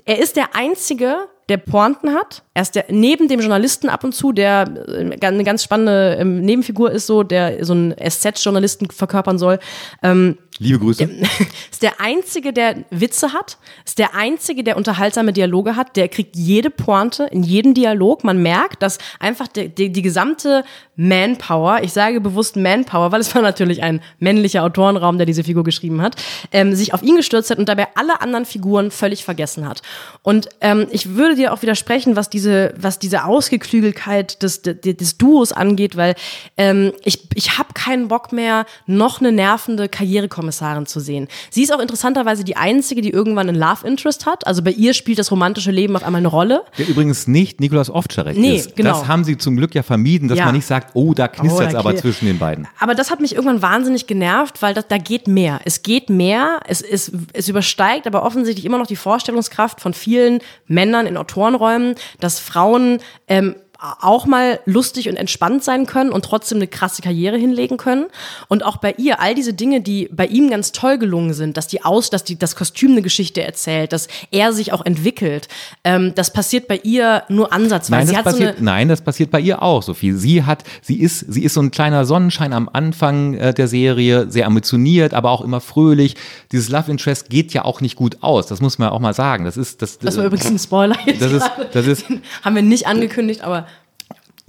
Er 0.04 0.18
ist 0.18 0.36
der 0.36 0.54
einzige, 0.54 1.28
der 1.52 1.58
Pointen 1.58 2.14
hat. 2.14 2.42
Er 2.54 2.62
ist 2.62 2.74
der, 2.74 2.86
neben 2.88 3.28
dem 3.28 3.40
Journalisten 3.40 3.90
ab 3.90 4.04
und 4.04 4.14
zu, 4.14 4.32
der 4.32 4.64
äh, 4.88 5.26
eine 5.26 5.44
ganz 5.44 5.62
spannende 5.62 6.16
ähm, 6.18 6.40
Nebenfigur 6.40 6.90
ist, 6.90 7.06
so, 7.06 7.22
der 7.22 7.62
so 7.64 7.74
einen 7.74 7.94
SZ-Journalisten 7.94 8.90
verkörpern 8.90 9.38
soll. 9.38 9.58
Ähm, 10.02 10.38
Liebe 10.58 10.78
Grüße. 10.78 11.08
Ist 11.70 11.82
der 11.82 12.00
einzige, 12.00 12.52
der 12.52 12.84
Witze 12.90 13.32
hat, 13.32 13.56
ist 13.84 13.98
der 13.98 14.14
einzige, 14.14 14.62
der 14.62 14.76
unterhaltsame 14.76 15.32
Dialoge 15.32 15.74
hat, 15.74 15.96
der 15.96 16.08
kriegt 16.08 16.36
jede 16.36 16.70
Pointe 16.70 17.24
in 17.24 17.42
jedem 17.42 17.74
Dialog. 17.74 18.22
Man 18.22 18.40
merkt, 18.42 18.82
dass 18.82 18.98
einfach 19.18 19.48
die, 19.48 19.68
die, 19.68 19.90
die 19.90 20.02
gesamte 20.02 20.64
Manpower, 20.94 21.80
ich 21.82 21.92
sage 21.92 22.20
bewusst 22.20 22.56
Manpower, 22.56 23.10
weil 23.12 23.20
es 23.20 23.34
war 23.34 23.42
natürlich 23.42 23.82
ein 23.82 24.00
männlicher 24.18 24.62
Autorenraum, 24.62 25.16
der 25.16 25.26
diese 25.26 25.42
Figur 25.42 25.64
geschrieben 25.64 26.02
hat, 26.02 26.16
ähm, 26.52 26.74
sich 26.74 26.92
auf 26.92 27.02
ihn 27.02 27.16
gestürzt 27.16 27.50
hat 27.50 27.58
und 27.58 27.68
dabei 27.68 27.88
alle 27.94 28.20
anderen 28.20 28.44
Figuren 28.44 28.90
völlig 28.90 29.24
vergessen 29.24 29.66
hat. 29.66 29.80
Und 30.22 30.50
ähm, 30.60 30.86
ich 30.90 31.16
würde 31.16 31.34
dir 31.34 31.52
auch 31.52 31.62
widersprechen, 31.62 32.14
was 32.14 32.28
diese, 32.28 32.74
was 32.76 32.98
diese 32.98 33.24
Ausgeklügelkeit 33.24 34.42
des, 34.42 34.62
des, 34.62 34.80
des 34.80 35.18
Duos 35.18 35.52
angeht, 35.52 35.96
weil 35.96 36.14
ähm, 36.58 36.92
ich, 37.04 37.26
ich 37.34 37.58
habe 37.58 37.70
keinen 37.74 38.08
Bock 38.08 38.32
mehr, 38.32 38.66
noch 38.86 39.20
eine 39.20 39.32
nervende 39.32 39.88
Karriere 39.88 40.28
Kriminalkommissarin 40.42 40.86
zu 40.86 41.00
sehen. 41.00 41.28
Sie 41.50 41.62
ist 41.62 41.72
auch 41.72 41.78
interessanterweise 41.80 42.44
die 42.44 42.56
einzige, 42.56 43.00
die 43.00 43.10
irgendwann 43.10 43.48
einen 43.48 43.58
Love 43.58 43.86
Interest 43.86 44.26
hat. 44.26 44.46
Also 44.46 44.62
bei 44.62 44.70
ihr 44.70 44.94
spielt 44.94 45.18
das 45.18 45.30
romantische 45.30 45.70
Leben 45.70 45.96
auf 45.96 46.02
einmal 46.02 46.20
eine 46.20 46.28
Rolle. 46.28 46.62
Der 46.78 46.88
übrigens 46.88 47.26
nicht 47.26 47.60
Nikolaus 47.60 47.90
Ovtcharek 47.90 48.36
Nee, 48.36 48.56
ist. 48.56 48.76
genau. 48.76 48.90
Das 48.90 49.08
haben 49.08 49.24
sie 49.24 49.36
zum 49.38 49.56
Glück 49.56 49.74
ja 49.74 49.82
vermieden, 49.82 50.28
dass 50.28 50.38
Ja. 50.38 50.46
man 50.46 50.54
nicht 50.54 50.66
sagt, 50.66 50.90
oh, 50.94 51.14
da 51.14 51.28
knistert 51.28 51.60
es 51.60 51.68
Oh, 51.68 51.72
da 51.72 51.78
aber 51.78 51.96
zwischen 51.96 52.26
den 52.26 52.38
beiden. 52.38 52.66
Aber 52.78 52.94
das 52.94 53.10
hat 53.10 53.20
mich 53.20 53.34
irgendwann 53.34 53.62
wahnsinnig 53.62 54.06
genervt, 54.06 54.60
weil 54.62 54.74
das, 54.74 54.86
da 54.88 54.98
geht 54.98 55.28
mehr. 55.28 55.60
Es 55.64 55.82
geht 55.82 56.10
mehr, 56.10 56.60
es, 56.66 56.80
es, 56.82 57.12
es 57.32 57.48
übersteigt 57.48 58.06
aber 58.06 58.24
offensichtlich 58.24 58.64
immer 58.64 58.78
noch 58.78 58.86
die 58.86 58.96
Vorstellungskraft 58.96 59.80
von 59.80 59.94
vielen 59.94 60.40
Männern 60.66 61.06
in 61.06 61.16
Autorenräumen, 61.16 61.94
dass 62.20 62.38
Frauen 62.40 62.98
ähm, 63.28 63.54
auch 64.00 64.26
mal 64.26 64.60
lustig 64.64 65.08
und 65.08 65.16
entspannt 65.16 65.64
sein 65.64 65.86
können 65.86 66.10
und 66.10 66.24
trotzdem 66.24 66.58
eine 66.58 66.68
krasse 66.68 67.02
Karriere 67.02 67.36
hinlegen 67.36 67.78
können. 67.78 68.06
Und 68.48 68.64
auch 68.64 68.76
bei 68.76 68.94
ihr, 68.96 69.20
all 69.20 69.34
diese 69.34 69.54
Dinge, 69.54 69.80
die 69.80 70.08
bei 70.12 70.26
ihm 70.26 70.50
ganz 70.50 70.70
toll 70.70 70.98
gelungen 70.98 71.34
sind, 71.34 71.56
dass 71.56 71.66
die 71.66 71.84
aus, 71.84 72.08
dass 72.08 72.22
die, 72.22 72.38
das 72.38 72.54
Kostüm 72.54 72.92
eine 72.92 73.02
Geschichte 73.02 73.42
erzählt, 73.42 73.92
dass 73.92 74.06
er 74.30 74.52
sich 74.52 74.72
auch 74.72 74.84
entwickelt, 74.84 75.48
ähm, 75.82 76.12
das 76.14 76.32
passiert 76.32 76.68
bei 76.68 76.80
ihr 76.84 77.24
nur 77.28 77.52
ansatzweise. 77.52 78.12
Nein 78.12 78.24
das, 78.24 78.32
so 78.32 78.38
passiert, 78.38 78.56
eine, 78.58 78.64
nein, 78.64 78.88
das 78.88 79.00
passiert 79.00 79.30
bei 79.32 79.40
ihr 79.40 79.62
auch, 79.62 79.82
Sophie. 79.82 80.12
Sie 80.12 80.44
hat, 80.44 80.62
sie 80.80 81.00
ist, 81.00 81.20
sie 81.32 81.42
ist 81.42 81.54
so 81.54 81.60
ein 81.60 81.72
kleiner 81.72 82.04
Sonnenschein 82.04 82.52
am 82.52 82.68
Anfang 82.72 83.34
äh, 83.34 83.52
der 83.52 83.66
Serie, 83.66 84.30
sehr 84.30 84.46
ambitioniert, 84.46 85.12
aber 85.12 85.30
auch 85.30 85.40
immer 85.40 85.60
fröhlich. 85.60 86.14
Dieses 86.52 86.68
Love 86.68 86.90
Interest 86.90 87.30
geht 87.30 87.52
ja 87.52 87.64
auch 87.64 87.80
nicht 87.80 87.96
gut 87.96 88.18
aus. 88.20 88.46
Das 88.46 88.60
muss 88.60 88.78
man 88.78 88.90
auch 88.90 89.00
mal 89.00 89.14
sagen. 89.14 89.44
Das 89.44 89.56
ist, 89.56 89.82
das, 89.82 89.98
das 89.98 90.16
war 90.16 90.24
übrigens 90.24 90.46
ein 90.46 90.58
Spoiler. 90.58 90.96
Jetzt 91.06 91.20
das 91.20 91.32
ist, 91.32 91.50
das 91.72 91.86
ist, 91.86 92.04
Haben 92.42 92.54
wir 92.54 92.62
nicht 92.62 92.86
angekündigt, 92.86 93.42
aber 93.42 93.66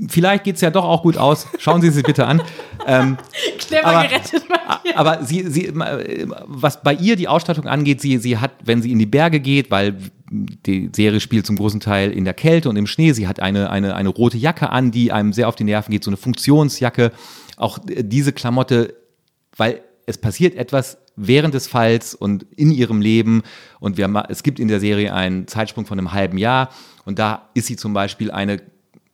vielleicht 0.08 0.44
geht's 0.44 0.62
ja 0.62 0.70
doch 0.72 0.84
auch 0.86 1.04
gut 1.04 1.18
aus. 1.18 1.48
Schauen 1.60 1.82
Sie 1.82 1.90
sich 1.90 2.04
bitte 2.04 2.26
an. 2.26 2.42
Ähm, 2.86 3.18
clever 3.60 3.86
Aber- 3.88 4.08
gerettet. 4.08 4.44
Matthias. 4.50 4.96
aber 4.96 5.24
sie, 5.24 5.48
sie, 5.50 5.72
was 5.74 6.82
bei 6.84 6.94
ihr 6.94 7.16
die 7.16 7.28
Ausstattung 7.28 7.68
angeht, 7.68 8.02
sie, 8.02 8.18
sie 8.18 8.38
hat, 8.38 8.52
wenn 8.64 8.82
sie 8.82 8.92
in 8.92 9.00
die 9.00 9.06
Berge 9.06 9.40
geht, 9.40 9.72
weil 9.72 9.96
die 10.32 10.90
Serie 10.94 11.20
spielt 11.20 11.46
zum 11.46 11.56
großen 11.58 11.80
Teil 11.80 12.12
in 12.12 12.26
der 12.26 12.34
Kälte 12.34 12.70
und 12.70 12.76
im 12.76 12.88
Schnee, 12.88 13.14
sie 13.14 13.28
hat 13.28 13.40
eine, 13.40 13.70
eine, 13.70 13.96
eine 13.96 14.10
rote 14.10 14.38
Jacke 14.38 14.70
an, 14.72 14.92
die 14.92 15.12
einem 15.12 15.32
sehr 15.32 15.48
auf 15.48 15.56
die 15.56 15.64
Nerven 15.64 15.92
geht, 15.92 16.04
so 16.04 16.10
eine 16.10 16.18
Funktionsjacke. 16.18 17.12
Auch 17.58 17.78
äh, 17.88 18.04
diese 18.04 18.34
Klamotte, 18.34 18.96
weil 19.56 19.82
es 20.06 20.18
passiert 20.18 20.56
etwas 20.56 20.98
während 21.16 21.54
des 21.54 21.68
Falls 21.68 22.16
und 22.16 22.44
in 22.56 22.72
ihrem 22.72 23.00
Leben. 23.00 23.44
Und 23.80 23.98
wir, 23.98 24.26
es 24.30 24.42
gibt 24.44 24.60
in 24.60 24.68
der 24.68 24.80
Serie 24.80 25.14
einen 25.14 25.48
Zeitsprung 25.48 25.86
von 25.86 26.00
einem 26.00 26.12
halben 26.12 26.38
Jahr. 26.40 26.70
Und 27.06 27.20
da 27.20 27.50
ist 27.54 27.68
sie 27.68 27.76
zum 27.76 27.94
Beispiel 27.94 28.32
eine 28.32 28.60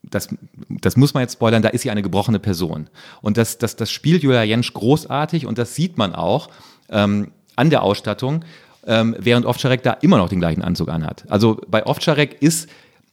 das, 0.10 0.30
das 0.70 0.97
muss 0.97 1.14
man 1.14 1.22
jetzt 1.22 1.34
spoilern, 1.34 1.62
da 1.62 1.70
ist 1.70 1.82
sie 1.82 1.91
eine 1.91 2.01
gebrochene 2.01 2.39
Person. 2.39 2.89
Und 3.22 3.38
das, 3.38 3.57
das, 3.57 3.76
das 3.76 3.91
spielt 3.91 4.24
Julia 4.24 4.43
Jentsch 4.43 4.74
großartig 4.74 5.45
und 5.45 5.57
das 5.57 5.76
sieht 5.76 5.97
man 5.97 6.14
auch 6.14 6.49
ähm, 6.89 7.32
an 7.55 7.70
der 7.70 7.84
Ausstattung, 7.84 8.45
ähm, 8.86 9.16
während 9.20 9.45
Ovtcharek 9.45 9.84
da 9.84 9.93
immer 9.93 10.18
noch 10.18 10.30
den 10.30 10.39
gleichen 10.39 10.62
Anzug 10.62 10.89
anhat. 10.89 11.26
Also 11.30 11.62
bei 11.68 11.86
Ovtcharek 11.86 12.41
ist 12.41 12.70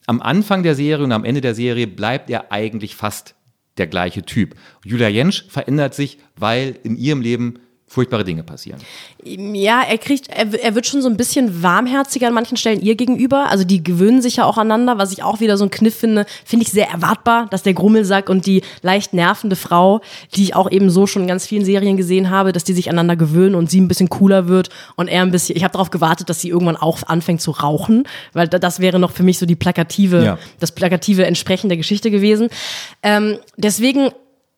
am 0.06 0.22
Anfang 0.22 0.62
der 0.62 0.74
Serie 0.74 1.04
und 1.04 1.12
am 1.12 1.24
Ende 1.24 1.40
der 1.40 1.54
Serie 1.54 1.86
bleibt 1.86 2.30
er 2.30 2.52
eigentlich 2.52 2.94
fast 2.94 3.34
der 3.76 3.86
gleiche 3.86 4.22
Typ. 4.22 4.54
Julia 4.84 5.08
Jentsch 5.08 5.44
verändert 5.48 5.94
sich, 5.94 6.18
weil 6.36 6.78
in 6.82 6.96
ihrem 6.96 7.20
Leben 7.20 7.58
furchtbare 7.96 8.24
Dinge 8.24 8.42
passieren. 8.42 8.78
Ja, 9.24 9.80
er 9.88 9.96
kriegt, 9.96 10.28
er, 10.28 10.52
er 10.62 10.74
wird 10.74 10.86
schon 10.86 11.00
so 11.00 11.08
ein 11.08 11.16
bisschen 11.16 11.62
warmherziger 11.62 12.26
an 12.28 12.34
manchen 12.34 12.58
Stellen 12.58 12.82
ihr 12.82 12.94
gegenüber. 12.94 13.48
Also 13.48 13.64
die 13.64 13.82
gewöhnen 13.82 14.20
sich 14.20 14.36
ja 14.36 14.44
auch 14.44 14.58
aneinander, 14.58 14.98
was 14.98 15.12
ich 15.12 15.22
auch 15.22 15.40
wieder 15.40 15.56
so 15.56 15.64
ein 15.64 15.70
Kniff 15.70 15.96
finde. 15.96 16.26
Finde 16.44 16.66
ich 16.66 16.70
sehr 16.72 16.90
erwartbar, 16.90 17.46
dass 17.50 17.62
der 17.62 17.72
Grummelsack 17.72 18.28
und 18.28 18.44
die 18.44 18.60
leicht 18.82 19.14
nervende 19.14 19.56
Frau, 19.56 20.02
die 20.34 20.42
ich 20.42 20.54
auch 20.54 20.70
eben 20.70 20.90
so 20.90 21.06
schon 21.06 21.22
in 21.22 21.28
ganz 21.28 21.46
vielen 21.46 21.64
Serien 21.64 21.96
gesehen 21.96 22.28
habe, 22.28 22.52
dass 22.52 22.64
die 22.64 22.74
sich 22.74 22.90
aneinander 22.90 23.16
gewöhnen 23.16 23.54
und 23.54 23.70
sie 23.70 23.80
ein 23.80 23.88
bisschen 23.88 24.10
cooler 24.10 24.46
wird 24.46 24.68
und 24.96 25.08
er 25.08 25.22
ein 25.22 25.30
bisschen. 25.30 25.56
Ich 25.56 25.64
habe 25.64 25.72
darauf 25.72 25.90
gewartet, 25.90 26.28
dass 26.28 26.40
sie 26.42 26.50
irgendwann 26.50 26.76
auch 26.76 27.02
anfängt 27.06 27.40
zu 27.40 27.50
rauchen, 27.52 28.04
weil 28.34 28.46
da- 28.46 28.58
das 28.58 28.78
wäre 28.80 28.98
noch 28.98 29.12
für 29.12 29.22
mich 29.22 29.38
so 29.38 29.46
die 29.46 29.56
plakative, 29.56 30.22
Ja. 30.22 30.38
das 30.60 30.72
plakative 30.72 31.24
Entsprechen 31.24 31.68
der 31.70 31.78
Geschichte 31.78 32.10
gewesen. 32.10 32.50
Ähm, 33.02 33.38
deswegen 33.56 34.10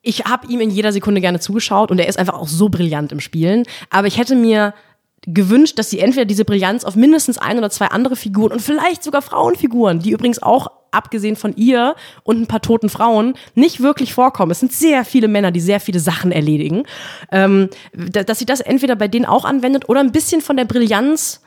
ich 0.03 0.25
habe 0.25 0.47
ihm 0.47 0.61
in 0.61 0.71
jeder 0.71 0.93
Sekunde 0.93 1.21
gerne 1.21 1.41
zugeschaut 1.41 1.91
und 1.91 1.99
er 1.99 2.09
ist 2.09 2.19
einfach 2.19 2.35
auch 2.35 2.49
so 2.49 2.69
brillant 2.69 3.13
im 3.13 3.21
Spielen. 3.21 3.65
Aber 3.91 4.07
ich 4.07 4.19
hätte 4.19 4.35
mir 4.37 4.75
gewünscht, 5.23 5.79
dass 5.79 5.91
sie 5.91 5.99
entweder 5.99 6.25
diese 6.25 6.45
Brillanz 6.45 6.85
auf 6.85 6.95
mindestens 6.95 7.39
ein 7.39 7.59
oder 7.59 7.71
zwei 7.71 7.87
andere 7.87 8.17
Figuren 8.17 8.53
und 8.53 8.63
vielleicht 8.63 9.03
sogar 9.03 9.21
Frauenfiguren, 9.21 9.99
die 9.99 10.13
übrigens 10.13 10.41
auch 10.43 10.69
abgesehen 10.91 11.37
von 11.37 11.55
ihr 11.57 11.97
und 12.23 12.41
ein 12.41 12.47
paar 12.47 12.63
toten 12.63 12.89
Frauen 12.89 13.35
nicht 13.55 13.81
wirklich 13.83 14.15
vorkommen. 14.15 14.53
Es 14.53 14.61
sind 14.61 14.73
sehr 14.73 15.05
viele 15.05 15.29
Männer, 15.29 15.51
die 15.51 15.61
sehr 15.61 15.81
viele 15.81 16.01
Sachen 16.01 16.33
erledigen. 16.33 16.85
Ähm, 17.31 17.69
da- 17.93 18.23
dass 18.23 18.39
sie 18.39 18.47
das 18.47 18.61
entweder 18.61 18.97
bei 18.97 19.09
denen 19.09 19.27
auch 19.27 19.45
anwendet 19.45 19.89
oder 19.89 20.01
ein 20.01 20.13
bisschen 20.13 20.41
von 20.41 20.57
der 20.57 20.65
Brillanz 20.65 21.43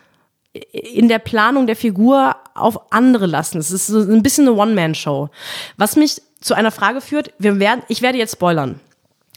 in 0.72 1.08
der 1.08 1.20
Planung 1.20 1.66
der 1.66 1.78
Figur 1.78 2.36
auf 2.56 2.92
andere 2.92 3.26
lassen. 3.26 3.58
Es 3.60 3.72
ist 3.72 3.88
so 3.88 4.00
ein 4.00 4.24
bisschen 4.24 4.48
eine 4.48 4.58
One-Man-Show. 4.58 5.30
Was 5.78 5.96
mich 5.96 6.22
zu 6.40 6.54
einer 6.54 6.72
Frage 6.72 7.02
führt, 7.02 7.32
wir 7.40 7.60
werden, 7.60 7.84
ich 7.88 8.02
werde 8.02 8.18
jetzt 8.18 8.34
spoilern 8.34 8.80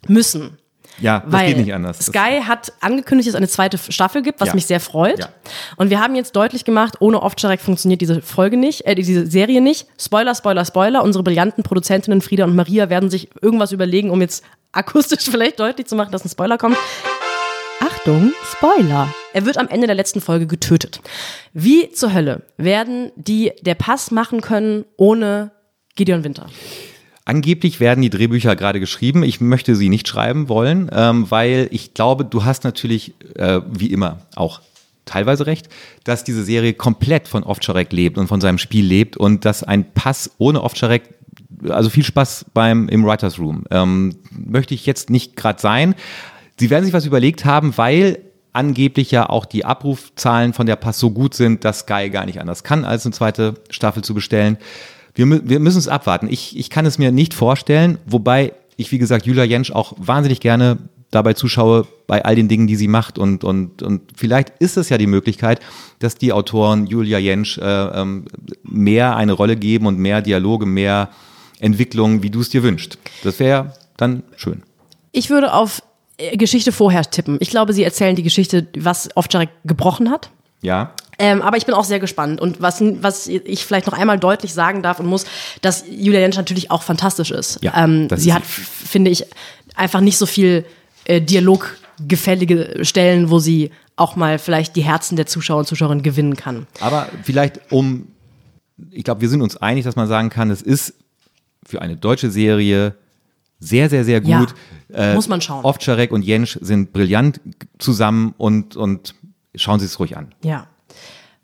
müssen. 0.09 0.59
Ja, 1.01 1.21
das 1.21 1.33
Weil 1.33 1.49
geht 1.49 1.57
nicht 1.57 1.75
anders. 1.75 1.99
Sky 1.99 2.43
hat 2.47 2.73
angekündigt, 2.81 3.27
dass 3.27 3.33
es 3.35 3.37
eine 3.37 3.49
zweite 3.49 3.79
Staffel 3.79 4.23
gibt, 4.23 4.41
was 4.41 4.51
Ja. 4.51 4.55
mich 4.55 4.67
sehr 4.67 4.79
freut. 4.79 5.19
Ja. 5.19 5.29
Und 5.77 5.91
wir 5.91 5.99
haben 6.01 6.15
jetzt 6.15 6.37
deutlich 6.37 6.65
gemacht, 6.65 6.95
ohne 7.01 7.21
Ovtcharek 7.21 7.61
funktioniert 7.61 8.01
diese 8.01 8.23
Folge 8.23 8.57
nicht, 8.57 8.87
äh, 8.87 8.95
diese 8.95 9.27
Serie 9.27 9.61
nicht. 9.61 9.89
Spoiler, 10.01 10.37
Spoiler, 10.37 10.65
Spoiler. 10.65 11.03
Unsere 11.03 11.25
brillanten 11.25 11.65
Produzentinnen 11.65 12.21
Frieda 12.21 12.45
und 12.45 12.55
Maria 12.55 12.91
werden 12.91 13.11
sich 13.11 13.29
irgendwas 13.43 13.73
überlegen, 13.73 14.11
um 14.11 14.21
jetzt 14.21 14.45
akustisch 14.73 15.25
vielleicht 15.29 15.59
deutlich 15.59 15.89
zu 15.89 15.97
machen, 15.97 16.12
dass 16.12 16.25
ein 16.25 16.29
Spoiler 16.31 16.59
kommt. 16.59 16.77
Achtung, 17.81 18.33
Spoiler. 18.53 19.09
Er 19.35 19.45
wird 19.45 19.59
am 19.59 19.66
Ende 19.66 19.89
der 19.89 19.97
letzten 19.97 20.20
Folge 20.20 20.47
getötet. 20.47 21.01
Wie 21.53 21.91
zur 21.91 22.14
Hölle 22.14 22.43
werden 22.57 23.11
die 23.16 23.51
der 23.62 23.74
Pass 23.74 24.12
machen 24.12 24.41
können 24.41 24.85
ohne 24.97 25.51
Gideon 25.97 26.22
Winter? 26.22 26.47
Angeblich 27.24 27.80
werden 27.80 28.01
die 28.01 28.11
Drehbücher 28.11 28.55
gerade 28.55 28.78
geschrieben. 28.78 29.24
Ich 29.24 29.41
möchte 29.41 29.74
sie 29.74 29.89
nicht 29.89 30.07
schreiben 30.07 30.49
wollen, 30.49 30.89
ähm, 30.95 31.28
weil 31.32 31.66
ich 31.72 31.95
glaube, 31.95 32.24
du 32.24 32.45
hast 32.45 32.62
natürlich, 32.62 33.14
äh, 33.35 33.61
wie 33.68 33.89
immer, 33.89 34.20
auch 34.37 34.61
teilweise 35.05 35.47
recht, 35.47 35.68
dass 36.05 36.22
diese 36.22 36.45
Serie 36.45 36.72
komplett 36.72 37.26
von 37.26 37.43
Ovtcharek 37.43 37.93
lebt 37.93 38.18
und 38.18 38.28
von 38.28 38.41
seinem 38.41 38.59
Spiel 38.59 38.85
lebt 38.85 39.16
und 39.16 39.45
dass 39.45 39.64
ein 39.64 39.93
Pass 39.95 40.30
ohne 40.39 40.62
Ovtcharek, 40.62 41.12
also 41.70 41.91
viel 41.91 42.05
Spaß 42.05 42.47
beim 42.55 42.89
im 42.89 43.05
Writers 43.05 43.41
Room, 43.41 43.64
ähm, 43.72 44.14
möchte 44.30 44.74
ich 44.74 44.87
jetzt 44.87 45.11
nicht 45.11 45.35
gerade 45.35 45.61
sein. 45.61 45.97
Sie 46.57 46.70
werden 46.70 46.85
sich 46.85 46.95
was 46.95 47.05
überlegt 47.05 47.45
haben, 47.45 47.76
weil 47.76 48.20
angeblich 48.55 49.11
ja 49.11 49.28
auch 49.28 49.44
die 49.44 49.64
Abrufzahlen 49.64 50.52
von 50.55 50.66
der 50.66 50.76
Pass 50.76 50.98
so 50.98 51.11
gut 51.11 51.34
sind, 51.34 51.64
dass 51.64 51.80
Sky 51.80 52.09
gar 52.09 52.24
nicht 52.24 52.40
anders 52.40 52.64
kann, 52.64 52.84
als 52.84 53.05
eine 53.05 53.12
zweite 53.12 53.55
Staffel 53.68 54.02
zu 54.02 54.14
bestellen. 54.14 54.57
Wir, 55.14 55.26
wir 55.48 55.61
müssen 55.61 55.78
es 55.78 55.88
abwarten. 55.88 56.28
Ich, 56.28 56.57
ich 56.57 56.70
kann 56.70 56.86
es 56.86 56.98
mir 56.98 57.12
nicht 57.12 57.34
vorstellen, 57.34 57.98
wobei 58.07 58.52
ich, 58.76 58.90
wie 58.90 58.98
gesagt, 58.98 59.26
Julia 59.26 59.44
Jentsch 59.44 59.70
auch 59.70 59.92
wahnsinnig 59.98 60.40
gerne 60.40 60.78
dabei 61.11 61.34
zuschaue 61.34 61.86
bei 62.07 62.24
all 62.24 62.34
den 62.34 62.48
Dingen, 62.48 62.66
die 62.66 62.76
sie 62.76 62.88
macht. 62.88 63.18
Und, 63.18 63.44
und, 63.44 63.82
und 63.82 64.02
vielleicht 64.16 64.50
ist 64.59 64.76
es 64.76 64.88
ja 64.88 64.98
die 64.98 65.07
Möglichkeit, 65.07 65.61
dass 65.98 66.16
die 66.16 66.32
Autoren 66.32 66.86
Julia 66.86 67.18
Jentsch 67.18 67.59
äh, 67.59 67.62
ähm, 67.62 68.26
mehr 68.62 69.16
eine 69.16 69.32
Rolle 69.32 69.57
geben 69.57 69.86
und 69.86 69.98
mehr 69.98 70.22
Dialoge, 70.22 70.66
mehr 70.66 71.11
Entwicklung, 71.61 72.22
wie 72.22 72.30
du 72.30 72.40
es 72.40 72.48
dir 72.48 72.62
wünschst. 72.62 72.98
Das 73.22 73.38
wäre 73.38 73.74
dann 73.96 74.22
schön. 74.36 74.62
Ich 75.12 75.30
würde 75.30 75.52
auf 75.55 75.82
Geschichte 76.17 76.73
vorher 76.73 77.03
tippen. 77.03 77.39
Ich 77.41 77.51
glaube, 77.51 77.73
sie 77.73 77.83
erzählen 77.83 78.15
die 78.15 78.23
Geschichte, 78.23 78.67
was 78.77 79.09
Ovtcharek 79.17 79.51
gebrochen 79.65 80.11
hat. 80.11 80.31
Ja. 80.62 80.95
Ähm, 81.19 81.43
aber 81.43 81.57
ich 81.57 81.67
bin 81.67 81.75
auch 81.75 81.85
sehr 81.85 82.01
gespannt. 82.01 82.41
Und 82.41 82.61
was, 82.61 82.81
was 82.81 83.27
ich 83.27 83.65
vielleicht 83.65 83.87
noch 83.87 83.95
einmal 83.95 84.19
deutlich 84.19 84.55
sagen 84.55 84.83
darf 84.83 85.01
und 85.01 85.07
muss, 85.07 85.27
dass 85.61 85.85
Julia 85.89 86.21
Jentsch 86.21 86.37
natürlich 86.37 86.71
auch 86.71 86.83
fantastisch 86.83 87.31
ist. 87.31 87.62
Ja, 87.62 87.85
ähm, 87.85 88.09
sie 88.17 88.31
ist 88.31 88.35
hat, 88.35 88.45
finde 88.45 89.11
ich, 89.11 89.25
einfach 89.77 90.01
nicht 90.01 90.19
so 90.19 90.27
viel 90.27 90.65
äh, 91.05 91.21
dialoggefällige 91.21 92.85
Stellen, 92.85 93.31
wo 93.31 93.39
sie 93.39 93.71
auch 93.97 94.17
mal 94.17 94.39
vielleicht 94.39 94.75
die 94.77 94.83
Herzen 94.83 95.17
der 95.17 95.27
Zuschauer 95.27 95.61
und 95.61 95.67
Zuschauerinnen 95.67 96.03
gewinnen 96.03 96.37
kann. 96.37 96.67
Aber 96.81 97.09
vielleicht 97.23 97.61
um, 97.71 98.09
ich 98.91 99.05
glaube, 99.05 99.21
wir 99.21 99.29
sind 99.29 99.43
uns 99.43 99.57
einig, 99.57 99.85
dass 99.85 99.95
man 99.95 100.09
sagen 100.09 100.31
kann, 100.31 100.51
es 100.51 100.62
ist 100.62 100.95
für 101.65 101.81
eine 101.81 101.97
deutsche 101.97 102.31
Serie 102.31 102.95
sehr, 103.61 103.88
sehr, 103.90 104.05
sehr 104.05 104.22
Ja, 104.22 104.40
gut. 104.40 104.55
Äh, 104.92 105.14
muss 105.14 105.28
man 105.28 105.40
schauen. 105.40 105.64
Ovtcharek 105.64 106.12
und 106.12 106.22
Jentsch 106.22 106.59
sind 106.61 106.92
brillant 106.92 107.40
zusammen 107.78 108.34
und, 108.38 108.76
und 108.76 109.14
schauen 109.55 109.80
Sie 109.80 109.86
es 109.86 109.98
ruhig 109.98 110.16
an. 110.16 110.32
Ja. 110.42 110.66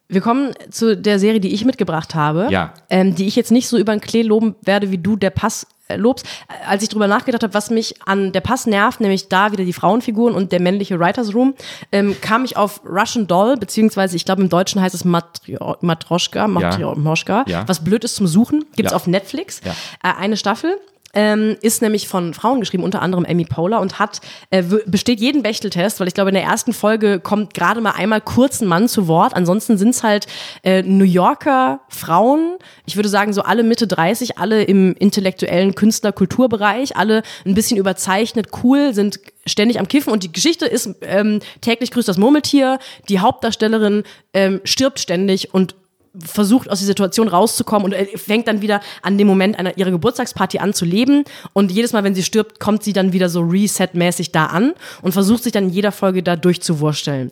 Wir 0.09 0.21
kommen 0.21 0.53
zu 0.71 0.97
der 0.97 1.19
Serie, 1.21 1.39
die 1.41 1.53
ich 1.55 1.65
mitgebracht 1.65 2.15
habe, 2.17 2.49
Ja. 2.51 2.75
ähm, 2.91 3.15
die 3.15 3.27
ich 3.27 3.37
jetzt 3.37 3.53
nicht 3.53 3.69
so 3.69 3.79
über 3.79 3.93
den 3.95 4.01
Klee 4.01 4.23
loben 4.23 4.57
werde, 4.63 4.91
wie 4.91 4.99
du 4.99 5.15
der 5.15 5.31
Pass 5.31 5.69
äh, 5.87 5.97
lobst. 5.97 6.27
Äh, 6.49 6.67
Als 6.69 6.83
ich 6.83 6.89
drüber 6.89 7.07
nachgedacht 7.07 7.45
habe, 7.45 7.55
was 7.55 7.71
mich 7.71 7.95
an 8.07 8.33
der 8.33 8.41
Pass 8.41 8.67
nervt, 8.67 9.01
nämlich 9.01 9.29
da 9.29 9.53
wieder 9.53 9.65
die 9.65 9.73
Frauenfiguren 9.73 10.35
und 10.35 10.51
der 10.51 10.61
männliche 10.61 10.99
Writers 10.99 11.33
Room, 11.33 11.55
ähm, 11.93 12.17
kam 12.21 12.45
ich 12.45 12.57
auf 12.57 12.81
Russian 12.85 13.29
Doll, 13.29 13.57
beziehungsweise 13.57 14.17
ich 14.17 14.25
glaube 14.25 14.43
im 14.43 14.49
Deutschen 14.49 14.81
heißt 14.81 14.97
es 14.97 15.05
Matroschka, 15.05 16.49
Matrio 16.49 16.97
Moschka, 16.97 17.45
Ja. 17.47 17.67
was 17.69 17.83
blöd 17.85 18.03
ist 18.05 18.17
zum 18.17 18.27
Suchen, 18.27 18.65
gibt's 18.75 18.91
Ja. 18.91 18.97
auf 18.97 19.07
Netflix, 19.07 19.61
Ja. 19.65 19.73
äh, 20.03 20.15
eine 20.19 20.37
Staffel. 20.37 20.77
Ähm, 21.15 21.57
ist 21.63 21.83
nämlich 21.83 22.09
von 22.09 22.35
Frauen 22.35 22.61
geschrieben, 22.61 22.85
unter 22.85 23.03
anderem 23.03 23.25
Amy 23.29 23.45
Poehler 23.45 23.81
und 23.81 23.99
hat 23.99 24.21
äh, 24.51 24.63
besteht 24.87 25.21
jeden 25.21 25.43
Bechteltest, 25.43 26.01
weil 26.01 26.09
ich 26.09 26.15
glaube 26.15 26.31
in 26.31 26.35
der 26.35 26.45
ersten 26.45 26.73
Folge 26.73 27.21
kommt 27.21 27.55
gerade 27.55 27.81
mal 27.81 27.93
einmal 27.93 28.21
kurz 28.21 28.61
ein 28.61 28.69
Mann 28.69 28.89
zu 28.89 29.09
Wort. 29.09 29.35
Ansonsten 29.35 29.77
sind 29.77 29.91
es 29.91 30.03
halt 30.03 30.27
äh, 30.63 30.83
New 30.83 31.05
Yorker 31.05 31.81
Frauen. 31.89 32.57
Ich 32.87 32.97
würde 32.97 33.09
sagen 33.09 33.33
so 33.33 33.43
alle 33.43 33.63
Mitte 33.63 33.87
30, 33.87 34.39
alle 34.39 34.63
im 34.63 34.95
intellektuellen 34.95 35.75
Künstler-Kulturbereich, 35.75 36.97
alle 36.97 37.23
ein 37.45 37.55
bisschen 37.55 37.77
überzeichnet, 37.77 38.49
cool, 38.63 38.95
sind 38.95 39.21
ständig 39.47 39.81
am 39.81 39.89
Kiffen 39.89 40.13
und 40.13 40.23
die 40.23 40.33
Geschichte 40.33 40.67
ist 40.67 40.97
ähm, 41.03 41.41
täglich 41.61 41.91
grüßt 41.91 42.09
das 42.09 42.19
Murmeltier. 42.19 42.79
Die 43.09 43.21
Hauptdarstellerin 43.21 44.05
ähm, 44.33 44.61
stirbt 44.65 45.01
ständig 45.01 45.55
und 45.55 45.75
versucht 46.19 46.71
aus 46.71 46.81
der 46.81 46.87
Situation 46.87 47.29
rauszukommen 47.29 47.93
und 47.93 48.19
fängt 48.19 48.49
dann 48.49 48.63
wieder 48.63 48.81
an 49.03 49.17
dem 49.17 49.27
Moment 49.27 49.59
einer 49.59 49.79
ihrer 49.79 49.91
Geburtstagsparty 49.91 50.59
an 50.59 50.75
zu 50.75 50.85
leben 50.85 51.25
und 51.53 51.71
jedes 51.71 51.93
Mal, 51.93 52.03
wenn 52.05 52.15
sie 52.15 52.23
stirbt, 52.23 52.59
kommt 52.59 52.83
sie 52.83 52.93
dann 52.93 53.13
wieder 53.13 53.29
so 53.29 53.41
reset-mäßig 53.41 54.33
da 54.33 54.47
an 54.47 54.75
und 55.03 55.13
versucht 55.13 55.45
sich 55.45 55.53
dann 55.53 55.65
in 55.65 55.71
jeder 55.71 55.93
Folge 55.93 56.23
da 56.23 56.37
durchzuwursteln. 56.37 57.31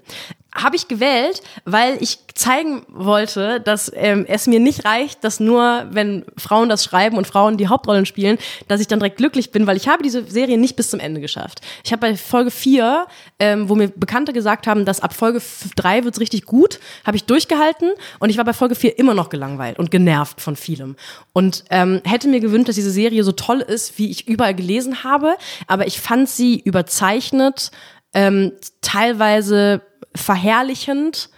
Habe 0.55 0.77
ich 0.77 0.89
gewählt, 0.89 1.43
weil 1.65 1.99
ich 2.01 2.19
zeigen 2.35 2.87
wollte, 2.89 3.61
dass 3.61 3.93
ähm, 3.95 4.25
es 4.27 4.47
mir 4.47 4.61
nicht 4.61 4.85
reicht, 4.85 5.25
dass 5.25 5.41
nur, 5.41 5.87
wenn 5.91 6.25
Frauen 6.37 6.69
das 6.69 6.85
schreiben 6.85 7.19
und 7.19 7.27
Frauen 7.27 7.59
die 7.59 7.69
Hauptrollen 7.69 8.07
spielen, 8.07 8.39
dass 8.69 8.81
ich 8.81 8.87
dann 8.87 9.01
direkt 9.01 9.19
glücklich 9.19 9.51
bin, 9.51 9.67
weil 9.67 9.77
ich 9.77 9.89
habe 9.89 10.03
diese 10.03 10.25
Serie 10.25 10.57
nicht 10.57 10.77
bis 10.77 10.91
zum 10.91 11.01
Ende 11.01 11.21
geschafft. 11.21 11.61
Ich 11.85 11.93
habe 11.93 12.01
bei 12.01 12.17
Folge 12.17 12.51
4, 12.51 13.07
ähm, 13.41 13.69
wo 13.69 13.75
mir 13.75 13.89
Bekannte 13.89 14.33
gesagt 14.33 14.67
haben, 14.67 14.85
dass 14.85 15.01
ab 15.01 15.13
Folge 15.13 15.43
3 15.77 16.05
wird's 16.05 16.21
richtig 16.21 16.47
gut, 16.47 16.81
habe 17.05 17.17
ich 17.17 17.25
durchgehalten 17.25 17.91
und 18.21 18.31
ich 18.31 18.39
war 18.39 18.45
bei 18.45 18.53
Folge 18.53 18.75
4 18.75 18.99
immer 18.99 19.15
noch 19.15 19.29
gelangweilt 19.29 19.79
und 19.79 19.91
genervt 19.91 20.41
von 20.41 20.57
vielem. 20.57 20.97
Und 21.33 21.65
ähm, 21.71 22.01
hätte 22.05 22.29
mir 22.29 22.41
gewünscht, 22.41 22.69
dass 22.69 22.77
diese 22.77 22.91
Serie 22.91 23.25
so 23.25 23.33
toll 23.33 23.61
ist, 23.61 23.99
wie 23.99 24.11
ich 24.11 24.29
überall 24.29 24.55
gelesen 24.55 25.05
habe, 25.05 25.35
aber 25.67 25.87
ich 25.87 26.01
fand 26.01 26.29
sie 26.29 26.59
überzeichnet, 26.61 27.71
ähm, 28.19 28.51
teilweise 28.81 29.81
verherrlichend 30.13 31.31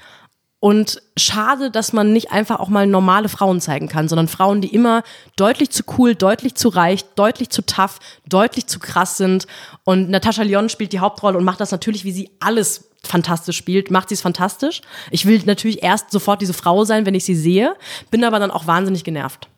und 0.60 1.02
schade, 1.14 1.70
dass 1.70 1.92
man 1.92 2.14
nicht 2.14 2.32
einfach 2.32 2.58
auch 2.58 2.70
mal 2.70 2.86
normale 2.86 3.28
Frauen 3.28 3.60
zeigen 3.60 3.86
kann, 3.86 4.08
sondern 4.08 4.28
Frauen, 4.28 4.62
die 4.62 4.74
immer 4.74 5.02
deutlich 5.36 5.68
zu 5.68 5.82
cool, 5.98 6.14
deutlich 6.14 6.54
zu 6.54 6.70
reich, 6.70 7.04
deutlich 7.16 7.50
zu 7.50 7.60
tough, 7.60 7.98
deutlich 8.26 8.66
zu 8.66 8.78
krass 8.78 9.18
sind. 9.18 9.46
Und 9.84 10.08
Natascha 10.08 10.42
Lyon 10.42 10.70
spielt 10.70 10.94
die 10.94 11.00
Hauptrolle 11.00 11.36
und 11.36 11.44
macht 11.44 11.60
das 11.60 11.70
natürlich, 11.70 12.04
wie 12.04 12.12
sie 12.12 12.30
alles 12.40 12.88
fantastisch 13.02 13.58
spielt, 13.58 13.90
macht 13.90 14.08
sie 14.08 14.14
es 14.14 14.22
fantastisch. 14.22 14.80
Ich 15.10 15.26
will 15.26 15.42
natürlich 15.44 15.82
erst 15.82 16.10
sofort 16.10 16.40
diese 16.40 16.54
Frau 16.54 16.86
sein, 16.86 17.04
wenn 17.04 17.14
ich 17.14 17.26
sie 17.26 17.36
sehe, 17.36 17.76
bin 18.10 18.24
aber 18.24 18.38
dann 18.38 18.50
auch 18.50 18.66
wahnsinnig 18.66 19.04
genervt. 19.04 19.48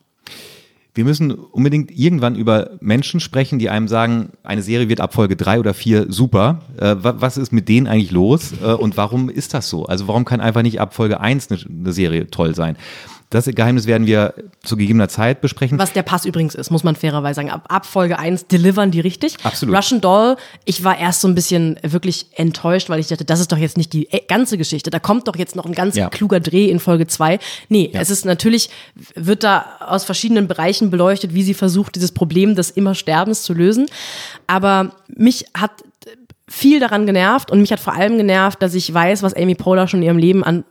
Wir 0.95 1.05
müssen 1.05 1.31
unbedingt 1.33 1.91
irgendwann 1.91 2.35
über 2.35 2.73
Menschen 2.81 3.19
sprechen, 3.21 3.59
die 3.59 3.71
einem 3.71 3.89
sagen, 3.89 4.31
eine 4.43 4.63
Serie 4.63 4.91
wird 4.91 5.01
ab 5.01 5.15
Folge 5.15 5.37
drei 5.37 5.59
oder 5.59 5.73
vier 5.73 6.13
super. 6.13 6.61
Äh, 6.79 6.97
wa- 7.03 7.15
was 7.19 7.39
ist 7.39 7.51
mit 7.51 7.69
denen 7.69 7.87
eigentlich 7.87 8.11
los 8.11 8.53
äh, 8.63 8.73
und 8.73 8.97
warum 8.99 9.31
ist 9.31 9.55
das 9.55 9.71
so? 9.71 9.87
Also 9.87 10.07
warum 10.07 10.27
kann 10.27 10.41
einfach 10.43 10.61
nicht 10.63 10.81
ab 10.83 10.93
Folge 10.95 11.19
eins 11.21 11.51
eine, 11.51 11.61
eine 11.67 11.93
Serie 11.95 12.29
toll 12.29 12.55
sein? 12.55 12.77
Das 13.33 13.47
Geheimnis 13.47 13.87
werden 13.87 14.07
wir 14.07 14.35
zu 14.63 14.77
gegebener 14.77 15.09
Zeit 15.09 15.41
besprechen. 15.41 15.79
Was 15.79 15.93
der 15.93 16.03
Pass 16.03 16.25
übrigens 16.25 16.55
ist, 16.55 16.71
muss 16.71 16.85
man 16.85 16.95
fairerweise 16.97 17.37
sagen. 17.37 17.51
Ab, 17.51 17.65
ab 17.69 17.87
Folge 17.87 18.19
1 18.19 18.47
delivern 18.47 18.91
die 18.91 19.01
richtig. 19.01 19.37
Absolut. 19.43 19.75
Russian 19.77 20.01
Doll, 20.01 20.37
ich 20.65 20.85
war 20.85 20.99
erst 20.99 21.23
so 21.23 21.29
ein 21.29 21.35
bisschen 21.35 21.79
wirklich 21.83 22.27
enttäuscht, 22.35 22.91
weil 22.91 23.01
ich 23.01 23.09
dachte, 23.09 23.25
das 23.25 23.41
ist 23.41 23.51
doch 23.51 23.57
jetzt 23.57 23.77
nicht 23.77 23.93
die 23.93 24.11
äh, 24.13 24.21
ganze 24.29 24.59
Geschichte. 24.59 24.91
Da 24.91 24.99
kommt 24.99 25.29
doch 25.29 25.37
jetzt 25.37 25.57
noch 25.57 25.65
ein 25.67 25.73
ganz 25.73 25.97
Ja. 25.97 26.11
kluger 26.11 26.41
Dreh 26.41 26.69
in 26.69 26.79
Folge 26.79 27.07
2. 27.07 27.39
Nee, 27.69 27.91
es 27.95 28.11
ist 28.11 28.25
natürlich, 28.25 28.69
wird 29.15 29.43
da 29.45 29.65
aus 29.81 30.05
verschiedenen 30.05 30.47
Bereichen 30.47 30.91
beleuchtet, 30.91 31.33
wie 31.35 31.43
sie 31.43 31.55
versucht, 31.55 31.95
dieses 31.97 32.13
Problem 32.13 32.55
des 32.55 32.71
immer 32.71 32.95
Sterbens 32.95 33.43
zu 33.43 33.55
lösen. 33.55 33.87
Aber 34.47 34.93
mich 35.09 35.47
hat 35.57 35.71
viel 36.49 36.81
daran 36.81 37.07
genervt 37.07 37.51
und 37.51 37.61
mich 37.63 37.73
hat 37.73 37.81
vor 37.81 37.95
allem 37.95 38.19
genervt, 38.19 38.61
dass 38.63 38.75
ich 38.75 38.93
weiß, 38.93 39.23
was 39.23 39.33
Amy 39.35 39.55
Poehler 39.55 39.89
schon 39.89 40.01
in 40.01 40.07
ihrem 40.07 40.19
Leben 40.19 40.45
an 40.45 40.65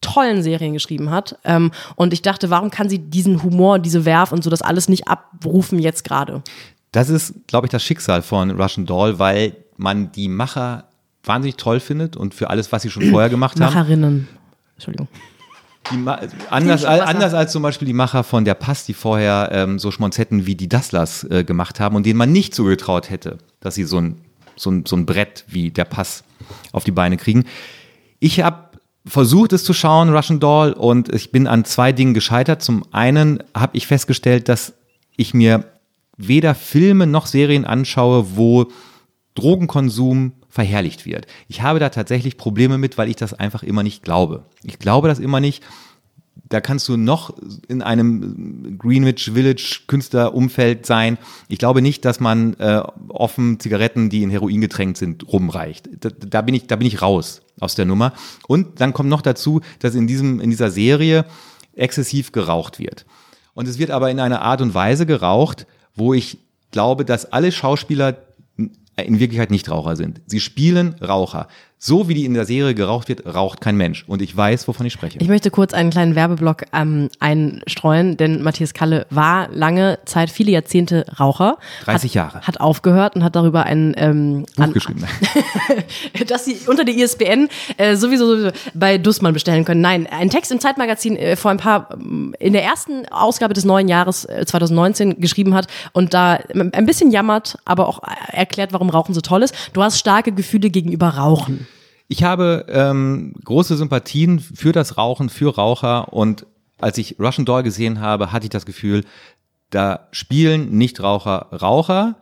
tollen 0.00 0.42
Serien 0.42 0.72
geschrieben 0.72 1.10
hat. 1.10 1.38
Ähm, 1.44 1.72
und 1.96 2.12
ich 2.12 2.22
dachte, 2.22 2.50
warum 2.50 2.70
kann 2.70 2.88
sie 2.88 2.98
diesen 2.98 3.42
Humor, 3.42 3.78
diese 3.78 4.04
Werf 4.04 4.32
und 4.32 4.42
so 4.42 4.50
das 4.50 4.62
alles 4.62 4.88
nicht 4.88 5.08
abrufen 5.08 5.78
jetzt 5.78 6.04
gerade? 6.04 6.42
Das 6.92 7.08
ist, 7.08 7.34
glaube 7.46 7.66
ich, 7.66 7.70
das 7.70 7.82
Schicksal 7.82 8.22
von 8.22 8.50
Russian 8.50 8.86
Doll, 8.86 9.18
weil 9.18 9.56
man 9.76 10.10
die 10.12 10.28
Macher 10.28 10.84
wahnsinnig 11.22 11.56
toll 11.56 11.80
findet 11.80 12.16
und 12.16 12.34
für 12.34 12.50
alles, 12.50 12.72
was 12.72 12.82
sie 12.82 12.90
schon 12.90 13.10
vorher 13.10 13.28
gemacht 13.28 13.60
haben. 13.60 13.74
Macherinnen. 13.74 14.28
Entschuldigung. 14.74 15.08
Ma 15.92 16.18
anders, 16.50 16.82
Trink 16.82 16.92
al- 16.92 17.00
Wasser. 17.00 17.08
anders 17.08 17.34
als 17.34 17.52
zum 17.52 17.62
Beispiel 17.62 17.86
die 17.86 17.92
Macher 17.94 18.22
von 18.22 18.44
der 18.44 18.54
Pass, 18.54 18.86
die 18.86 18.94
vorher 18.94 19.50
ähm, 19.52 19.78
so 19.78 19.90
Schmonzetten 19.90 20.46
wie 20.46 20.54
die 20.54 20.68
Dasslers 20.68 21.24
äh, 21.24 21.42
gemacht 21.44 21.80
haben 21.80 21.96
und 21.96 22.06
denen 22.06 22.18
man 22.18 22.32
nicht 22.32 22.54
zugetraut 22.54 23.10
hätte, 23.10 23.38
dass 23.60 23.74
sie 23.74 23.84
so 23.84 23.98
ein, 23.98 24.20
so, 24.56 24.70
ein, 24.70 24.86
so 24.86 24.96
ein 24.96 25.04
Brett 25.06 25.44
wie 25.48 25.70
der 25.70 25.84
Pass 25.84 26.22
auf 26.72 26.84
die 26.84 26.92
Beine 26.92 27.16
kriegen. 27.16 27.44
Ich 28.18 28.40
habe 28.40 28.69
versucht, 29.06 29.52
es 29.52 29.64
zu 29.64 29.72
schauen, 29.72 30.14
Russian 30.14 30.40
Doll, 30.40 30.72
und 30.72 31.12
ich 31.14 31.32
bin 31.32 31.46
an 31.46 31.64
zwei 31.64 31.92
Dingen 31.92 32.14
gescheitert. 32.14 32.62
Zum 32.62 32.84
einen 32.92 33.42
habe 33.54 33.76
ich 33.76 33.86
festgestellt, 33.86 34.48
dass 34.48 34.74
ich 35.16 35.34
mir 35.34 35.64
weder 36.16 36.54
Filme 36.54 37.06
noch 37.06 37.26
Serien 37.26 37.64
anschaue, 37.64 38.36
wo 38.36 38.66
Drogenkonsum 39.34 40.32
verherrlicht 40.48 41.06
wird. 41.06 41.26
Ich 41.48 41.62
habe 41.62 41.78
da 41.78 41.88
tatsächlich 41.88 42.36
Probleme 42.36 42.76
mit, 42.76 42.98
weil 42.98 43.08
ich 43.08 43.16
das 43.16 43.32
einfach 43.32 43.62
immer 43.62 43.82
nicht 43.82 44.02
glaube. 44.02 44.44
Ich 44.64 44.78
glaube 44.78 45.08
das 45.08 45.18
immer 45.18 45.40
nicht. 45.40 45.62
Da 46.50 46.60
kannst 46.60 46.88
du 46.88 46.96
noch 46.96 47.32
in 47.68 47.80
einem 47.80 48.76
Greenwich 48.76 49.30
Village 49.32 49.82
Künstlerumfeld 49.86 50.84
sein. 50.84 51.16
Ich 51.46 51.60
glaube 51.60 51.80
nicht, 51.80 52.04
dass 52.04 52.18
man 52.18 52.54
äh, 52.54 52.82
offen 53.08 53.60
Zigaretten, 53.60 54.10
die 54.10 54.24
in 54.24 54.30
Heroin 54.30 54.60
getränkt 54.60 54.98
sind, 54.98 55.32
rumreicht. 55.32 55.88
Da, 56.00 56.10
da 56.10 56.42
bin 56.42 56.56
ich, 56.56 56.66
da 56.66 56.74
bin 56.74 56.88
ich 56.88 57.02
raus 57.02 57.42
aus 57.60 57.76
der 57.76 57.84
Nummer. 57.84 58.14
Und 58.48 58.80
dann 58.80 58.92
kommt 58.92 59.08
noch 59.08 59.22
dazu, 59.22 59.60
dass 59.78 59.94
in 59.94 60.08
diesem, 60.08 60.40
in 60.40 60.50
dieser 60.50 60.72
Serie 60.72 61.24
exzessiv 61.72 62.32
geraucht 62.32 62.80
wird. 62.80 63.06
Und 63.54 63.68
es 63.68 63.78
wird 63.78 63.92
aber 63.92 64.10
in 64.10 64.18
einer 64.18 64.42
Art 64.42 64.60
und 64.60 64.74
Weise 64.74 65.06
geraucht, 65.06 65.68
wo 65.94 66.14
ich 66.14 66.38
glaube, 66.72 67.04
dass 67.04 67.32
alle 67.32 67.52
Schauspieler 67.52 68.16
in 68.56 69.20
Wirklichkeit 69.20 69.52
nicht 69.52 69.70
Raucher 69.70 69.94
sind. 69.94 70.20
Sie 70.26 70.40
spielen 70.40 70.96
Raucher. 71.00 71.46
So 71.82 72.08
wie 72.08 72.14
die 72.14 72.26
in 72.26 72.34
der 72.34 72.44
Serie 72.44 72.74
geraucht 72.74 73.08
wird, 73.08 73.24
raucht 73.24 73.62
kein 73.62 73.74
Mensch. 73.74 74.04
Und 74.06 74.20
ich 74.20 74.36
weiß, 74.36 74.68
wovon 74.68 74.84
ich 74.84 74.92
spreche. 74.92 75.16
Ich 75.18 75.28
möchte 75.28 75.50
kurz 75.50 75.72
einen 75.72 75.88
kleinen 75.88 76.14
Werbeblock 76.14 76.64
ähm, 76.74 77.08
einstreuen, 77.20 78.18
denn 78.18 78.42
Matthias 78.42 78.74
Kalle 78.74 79.06
war 79.08 79.48
lange 79.50 79.98
Zeit, 80.04 80.28
viele 80.28 80.50
Jahrzehnte 80.50 81.06
Raucher. 81.18 81.56
30 81.86 82.10
hat, 82.10 82.14
Jahre. 82.14 82.40
Hat 82.42 82.60
aufgehört 82.60 83.16
und 83.16 83.24
hat 83.24 83.34
darüber 83.34 83.64
ein 83.64 83.94
ähm, 83.96 84.44
Buch 84.56 84.62
an, 84.62 84.72
geschrieben. 84.74 85.06
dass 86.28 86.44
sie 86.44 86.58
unter 86.66 86.84
die 86.84 87.00
ISBN 87.00 87.48
äh, 87.78 87.96
sowieso, 87.96 88.26
sowieso 88.26 88.50
bei 88.74 88.98
Dussmann 88.98 89.32
bestellen 89.32 89.64
können. 89.64 89.80
Nein, 89.80 90.06
ein 90.06 90.28
Text 90.28 90.52
im 90.52 90.60
Zeitmagazin 90.60 91.16
äh, 91.16 91.34
vor 91.34 91.50
ein 91.50 91.56
paar, 91.56 91.88
ähm, 91.94 92.34
in 92.38 92.52
der 92.52 92.62
ersten 92.62 93.08
Ausgabe 93.08 93.54
des 93.54 93.64
neuen 93.64 93.88
Jahres 93.88 94.26
äh, 94.26 94.44
2019 94.44 95.18
geschrieben 95.18 95.54
hat 95.54 95.66
und 95.92 96.12
da 96.12 96.40
ähm, 96.50 96.72
ein 96.74 96.84
bisschen 96.84 97.10
jammert, 97.10 97.56
aber 97.64 97.88
auch 97.88 98.02
äh, 98.02 98.36
erklärt, 98.36 98.74
warum 98.74 98.90
Rauchen 98.90 99.14
so 99.14 99.22
toll 99.22 99.42
ist. 99.42 99.54
Du 99.72 99.82
hast 99.82 99.98
starke 99.98 100.30
Gefühle 100.30 100.68
gegenüber 100.68 101.08
Rauchen. 101.08 101.66
Ich 102.12 102.24
habe 102.24 102.66
ähm, 102.68 103.34
große 103.44 103.76
Sympathien 103.76 104.40
für 104.40 104.72
das 104.72 104.98
Rauchen, 104.98 105.28
für 105.28 105.54
Raucher 105.54 106.12
und 106.12 106.44
als 106.80 106.98
ich 106.98 107.20
Russian 107.20 107.44
Doll 107.44 107.62
gesehen 107.62 108.00
habe, 108.00 108.32
hatte 108.32 108.46
ich 108.46 108.50
das 108.50 108.66
Gefühl, 108.66 109.04
da 109.70 110.08
spielen 110.10 110.76
Nichtraucher 110.76 111.46
Raucher, 111.52 112.16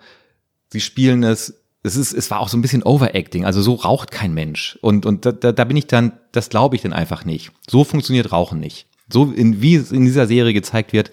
sie 0.71 0.83
spielen 0.83 1.23
es, 1.23 1.63
es 1.83 1.97
ist, 1.97 2.13
es 2.13 2.31
war 2.31 2.41
auch 2.41 2.51
so 2.51 2.59
ein 2.59 2.61
bisschen 2.61 2.83
Overacting, 2.83 3.47
also 3.47 3.63
so 3.63 3.77
raucht 3.77 4.11
kein 4.11 4.35
Mensch 4.35 4.79
und 4.83 5.07
und 5.07 5.25
da, 5.25 5.33
da, 5.33 5.65
bin 5.65 5.79
ich 5.79 5.87
dann, 5.87 6.13
das 6.33 6.51
glaube 6.51 6.77
ich 6.77 6.83
dann 6.83 6.93
einfach 6.93 7.25
nicht. 7.25 7.53
So 7.67 7.83
funktioniert 7.83 8.31
Rauchen 8.31 8.61
nicht. 8.61 8.89
So 9.11 9.33
in, 9.33 9.63
wie 9.63 9.77
es 9.77 9.91
in 9.91 10.05
dieser 10.05 10.27
Serie 10.27 10.53
gezeigt 10.53 10.93
wird 10.93 11.11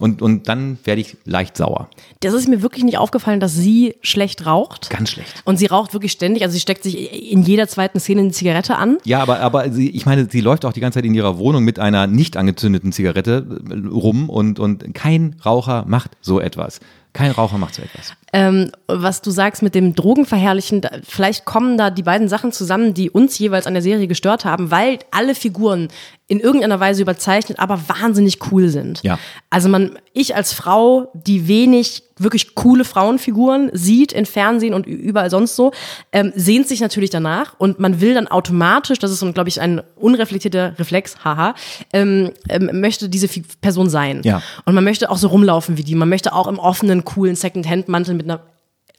und 0.00 0.22
und 0.22 0.48
dann 0.48 0.78
werde 0.84 1.00
ich 1.00 1.16
leicht 1.24 1.56
sauer, 1.56 1.88
Das 2.20 2.34
ist 2.34 2.48
mir 2.48 2.62
wirklich 2.62 2.84
nicht 2.84 2.98
aufgefallen, 2.98 3.40
dass 3.40 3.54
sie 3.54 3.94
schlecht 4.02 4.46
raucht. 4.46 4.90
ganz 4.90 5.10
schlecht. 5.10 5.42
Und 5.44 5.58
sie 5.58 5.66
raucht 5.66 5.92
wirklich 5.92 6.12
ständig, 6.12 6.42
also 6.42 6.52
sie 6.54 6.60
steckt 6.60 6.82
sich 6.82 7.30
in 7.32 7.42
jeder 7.42 7.68
zweiten 7.68 8.00
Szene 8.00 8.20
eine 8.22 8.30
Zigarette 8.32 8.76
an. 8.76 8.98
Ja, 9.04 9.20
aber, 9.20 9.40
aber 9.40 9.70
sie, 9.70 9.90
ich 9.90 10.06
meine, 10.06 10.28
sie 10.30 10.40
läuft 10.40 10.64
auch 10.64 10.72
die 10.72 10.80
ganze 10.80 10.98
Zeit 10.98 11.04
in 11.04 11.14
ihrer 11.14 11.38
Wohnung 11.38 11.64
mit 11.64 11.78
einer 11.78 12.06
nicht 12.06 12.36
angezündeten 12.36 12.92
Zigarette 12.92 13.46
äh, 13.70 13.86
rum 13.88 14.28
und, 14.28 14.58
und 14.58 14.94
kein 14.94 15.36
Raucher 15.44 15.84
macht 15.86 16.12
so 16.20 16.40
etwas. 16.40 16.80
Kein 17.12 17.30
Raucher 17.30 17.58
macht 17.58 17.76
so 17.76 17.82
etwas. 17.82 18.12
Ähm, 18.32 18.72
was 18.88 19.22
du 19.22 19.30
sagst 19.30 19.62
mit 19.62 19.76
dem 19.76 19.94
Drogenverherrlichen, 19.94 20.80
vielleicht 21.04 21.44
kommen 21.44 21.78
da 21.78 21.90
die 21.90 22.02
beiden 22.02 22.28
Sachen 22.28 22.50
zusammen, 22.50 22.92
die 22.92 23.08
uns 23.08 23.38
jeweils 23.38 23.68
an 23.68 23.74
der 23.74 23.84
Serie 23.84 24.08
gestört 24.08 24.44
haben, 24.44 24.72
weil 24.72 24.98
alle 25.12 25.36
Figuren 25.36 25.86
in 26.34 26.40
irgendeiner 26.40 26.80
Weise 26.80 27.02
überzeichnet, 27.02 27.58
aber 27.58 27.80
wahnsinnig 27.88 28.38
cool 28.50 28.68
sind. 28.68 29.02
Ja. 29.02 29.18
Also 29.50 29.68
man, 29.68 29.98
ich 30.12 30.34
als 30.34 30.52
Frau, 30.52 31.10
die 31.14 31.46
wenig 31.46 32.02
wirklich 32.18 32.54
coole 32.54 32.84
Frauenfiguren 32.84 33.70
sieht 33.72 34.12
in 34.12 34.26
Fernsehen 34.26 34.74
und 34.74 34.86
überall 34.86 35.30
sonst 35.30 35.56
so, 35.56 35.72
ähm, 36.12 36.32
sehnt 36.36 36.68
sich 36.68 36.80
natürlich 36.80 37.10
danach 37.10 37.54
und 37.58 37.80
man 37.80 38.00
will 38.00 38.14
dann 38.14 38.28
automatisch, 38.28 38.98
das 38.98 39.10
ist 39.10 39.20
so, 39.20 39.32
glaube 39.32 39.48
ich, 39.48 39.60
ein 39.60 39.82
unreflektierter 39.96 40.78
Reflex, 40.78 41.24
haha, 41.24 41.54
ähm, 41.92 42.32
ähm, 42.48 42.70
möchte 42.80 43.08
diese 43.08 43.28
Person 43.60 43.88
sein. 43.88 44.20
Ja. 44.24 44.42
Und 44.64 44.74
man 44.74 44.84
möchte 44.84 45.10
auch 45.10 45.18
so 45.18 45.28
rumlaufen 45.28 45.76
wie 45.76 45.84
die. 45.84 45.94
Man 45.94 46.08
möchte 46.08 46.32
auch 46.32 46.46
im 46.46 46.58
offenen, 46.58 47.04
coolen 47.04 47.36
Second-Hand-Mantel 47.36 48.14
mit 48.14 48.26
einer 48.26 48.40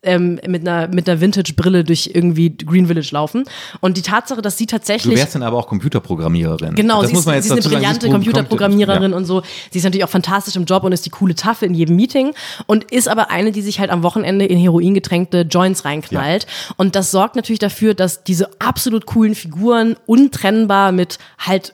ähm, 0.06 0.40
mit 0.48 0.68
einer, 0.68 0.88
mit 0.88 1.10
einer 1.10 1.20
Vintage-Brille 1.20 1.84
durch 1.84 2.12
irgendwie 2.14 2.56
Green 2.56 2.88
Village 2.88 3.10
laufen. 3.12 3.44
Und 3.82 3.98
die 3.98 4.02
Tatsache, 4.02 4.42
dass 4.42 4.58
sie 4.58 4.66
Du 4.66 4.72
tatsächlich. 4.72 5.18
wärst 5.18 5.36
dann 5.36 5.44
aber 5.44 5.58
auch 5.58 5.68
Computerprogrammiererin. 5.68 6.76
Genau, 6.76 7.02
das 7.02 7.10
sie, 7.10 7.14
muss 7.16 7.22
ist, 7.22 7.26
man 7.26 7.36
jetzt 7.36 7.44
sie 7.46 7.50
ist 7.50 7.54
eine 7.54 7.62
sagen, 7.64 7.76
brillante 7.76 8.08
Pro- 8.08 8.14
Computerprogrammiererin 8.14 9.12
Ja. 9.12 9.18
und 9.18 9.26
so. 9.26 9.42
Sie 9.72 9.78
ist 9.80 9.84
natürlich 9.84 10.04
auch 10.04 10.10
fantastisch 10.10 10.56
im 10.56 10.66
Job 10.66 10.84
und 10.84 10.92
ist 10.92 11.06
die 11.06 11.10
coole 11.10 11.36
Taffe 11.36 11.66
in 11.66 11.74
jedem 11.74 11.96
Meeting 11.96 12.34
und 12.68 12.86
ist 12.92 13.08
aber 13.08 13.32
eine, 13.32 13.52
die 13.52 13.62
sich 13.62 13.80
halt 13.80 13.90
am 13.90 14.04
Wochenende 14.04 14.46
in 14.46 14.58
Heroin 14.58 14.94
getränkte 14.94 15.42
Joints 15.42 15.86
reinknallt. 15.86 16.48
Und 16.78 16.96
das 16.96 17.12
sorgt 17.12 17.36
natürlich 17.36 17.60
dafür, 17.60 17.94
dass 17.94 18.24
diese 18.24 18.50
absolut 18.60 19.06
coolen 19.06 19.36
Figuren 19.36 19.96
untrennbar 20.06 20.92
mit 20.92 21.18
halt 21.40 21.74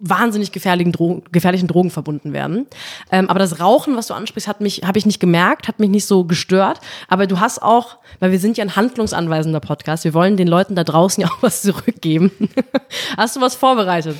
wahnsinnig 0.00 0.50
gefährlichen 0.50 0.92
Drogen, 0.92 1.22
gefährlichen 1.30 1.68
Drogen 1.68 1.90
verbunden 1.90 2.32
werden. 2.32 2.66
Ähm, 3.12 3.28
aber 3.28 3.38
das 3.38 3.60
Rauchen, 3.60 3.96
was 3.96 4.06
du 4.06 4.14
ansprichst, 4.14 4.48
hat 4.48 4.60
mich, 4.60 4.82
habe 4.84 4.98
ich 4.98 5.06
nicht 5.06 5.20
gemerkt, 5.20 5.68
hat 5.68 5.78
mich 5.78 5.90
nicht 5.90 6.06
so 6.06 6.24
gestört. 6.24 6.80
Aber 7.08 7.26
du 7.26 7.38
hast 7.38 7.62
auch, 7.62 7.98
weil 8.18 8.32
wir 8.32 8.38
sind 8.40 8.56
ja 8.56 8.64
ein 8.64 8.76
handlungsanweisender 8.76 9.60
Podcast, 9.60 10.04
wir 10.04 10.14
wollen 10.14 10.36
den 10.36 10.48
Leuten 10.48 10.74
da 10.74 10.84
draußen 10.84 11.22
ja 11.22 11.28
auch 11.28 11.42
was 11.42 11.62
zurückgeben. 11.62 12.30
hast 13.16 13.36
du 13.36 13.40
was 13.40 13.54
vorbereitet? 13.54 14.16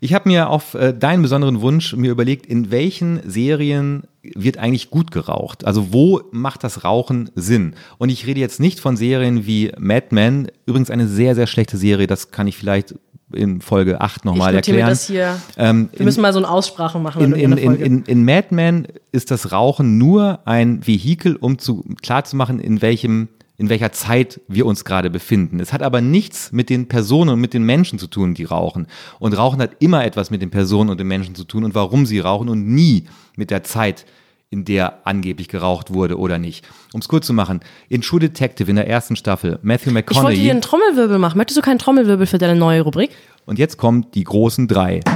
Ich 0.00 0.14
habe 0.14 0.28
mir 0.28 0.50
auf 0.50 0.74
äh, 0.74 0.92
deinen 0.92 1.22
besonderen 1.22 1.60
Wunsch 1.60 1.94
mir 1.94 2.10
überlegt, 2.10 2.44
in 2.46 2.72
welchen 2.72 3.20
Serien 3.28 4.02
wird 4.22 4.58
eigentlich 4.58 4.90
gut 4.90 5.12
geraucht? 5.12 5.64
Also 5.64 5.92
wo 5.92 6.22
macht 6.32 6.64
das 6.64 6.84
Rauchen 6.84 7.30
Sinn? 7.36 7.74
Und 7.98 8.08
ich 8.08 8.26
rede 8.26 8.40
jetzt 8.40 8.60
nicht 8.60 8.80
von 8.80 8.96
Serien 8.96 9.46
wie 9.46 9.72
Mad 9.78 10.08
Men, 10.10 10.50
übrigens 10.66 10.90
eine 10.90 11.06
sehr, 11.06 11.34
sehr 11.34 11.46
schlechte 11.46 11.76
Serie, 11.76 12.06
das 12.06 12.32
kann 12.32 12.48
ich 12.48 12.56
vielleicht 12.56 12.96
in 13.34 13.60
Folge 13.60 14.00
8 14.00 14.24
nochmal 14.24 14.54
erklären. 14.54 14.88
das 14.88 15.06
hier. 15.06 15.40
Ähm, 15.56 15.88
wir 15.96 16.04
müssen 16.04 16.22
mal 16.22 16.32
so 16.32 16.38
eine 16.38 16.48
Aussprache 16.48 16.98
machen. 16.98 17.22
in, 17.22 17.32
in, 17.32 17.52
in, 17.52 17.58
in, 17.58 17.74
in, 17.74 17.80
in, 17.80 18.02
in 18.04 18.24
Mad 18.24 18.48
Men 18.50 18.88
ist 19.10 19.30
das 19.30 19.52
Rauchen 19.52 19.98
nur 19.98 20.40
ein 20.44 20.86
Vehikel, 20.86 21.36
um 21.36 21.58
zu, 21.58 21.84
klarzumachen, 22.02 22.58
in 22.58 22.82
welchem 22.82 23.28
in 23.58 23.68
welcher 23.68 23.92
Zeit 23.92 24.40
wir 24.48 24.66
uns 24.66 24.84
gerade 24.84 25.08
befinden. 25.08 25.60
Es 25.60 25.72
hat 25.72 25.82
aber 25.82 26.00
nichts 26.00 26.50
mit 26.50 26.68
den 26.68 26.88
Personen 26.88 27.30
und 27.30 27.40
mit 27.40 27.54
den 27.54 27.62
Menschen 27.62 27.98
zu 27.98 28.08
tun, 28.08 28.34
die 28.34 28.42
rauchen. 28.42 28.88
Und 29.20 29.38
Rauchen 29.38 29.60
hat 29.60 29.76
immer 29.78 30.04
etwas 30.04 30.30
mit 30.30 30.42
den 30.42 30.50
Personen 30.50 30.90
und 30.90 30.98
den 30.98 31.06
Menschen 31.06 31.36
zu 31.36 31.44
tun 31.44 31.62
und 31.62 31.72
warum 31.74 32.04
sie 32.04 32.18
rauchen 32.18 32.48
und 32.48 32.66
nie 32.66 33.04
mit 33.36 33.50
der 33.50 33.62
Zeit, 33.62 34.04
in 34.52 34.64
der 34.66 34.98
angeblich 35.04 35.48
geraucht 35.48 35.92
wurde 35.92 36.18
oder 36.18 36.38
nicht. 36.38 36.64
Um 36.92 37.00
es 37.00 37.08
kurz 37.08 37.26
zu 37.26 37.32
machen, 37.32 37.60
in 37.88 38.02
True 38.02 38.20
Detective 38.20 38.68
in 38.68 38.76
der 38.76 38.86
ersten 38.86 39.16
Staffel, 39.16 39.58
Matthew 39.62 39.88
ich 39.88 39.94
wollte 39.94 40.04
dir 40.04 40.12
McConaughey 40.14 40.50
einen 40.50 40.60
Trommelwirbel 40.60 41.18
machen. 41.18 41.38
Möchtest 41.38 41.56
du 41.56 41.62
keinen 41.62 41.78
Trommelwirbel 41.78 42.26
für 42.26 42.38
deine 42.38 42.54
neue 42.54 42.82
Rubrik? 42.82 43.10
und 43.44 43.58
jetzt 43.58 43.76
kommen 43.76 44.06
die 44.14 44.24
großen 44.24 44.68
drei. 44.68 45.00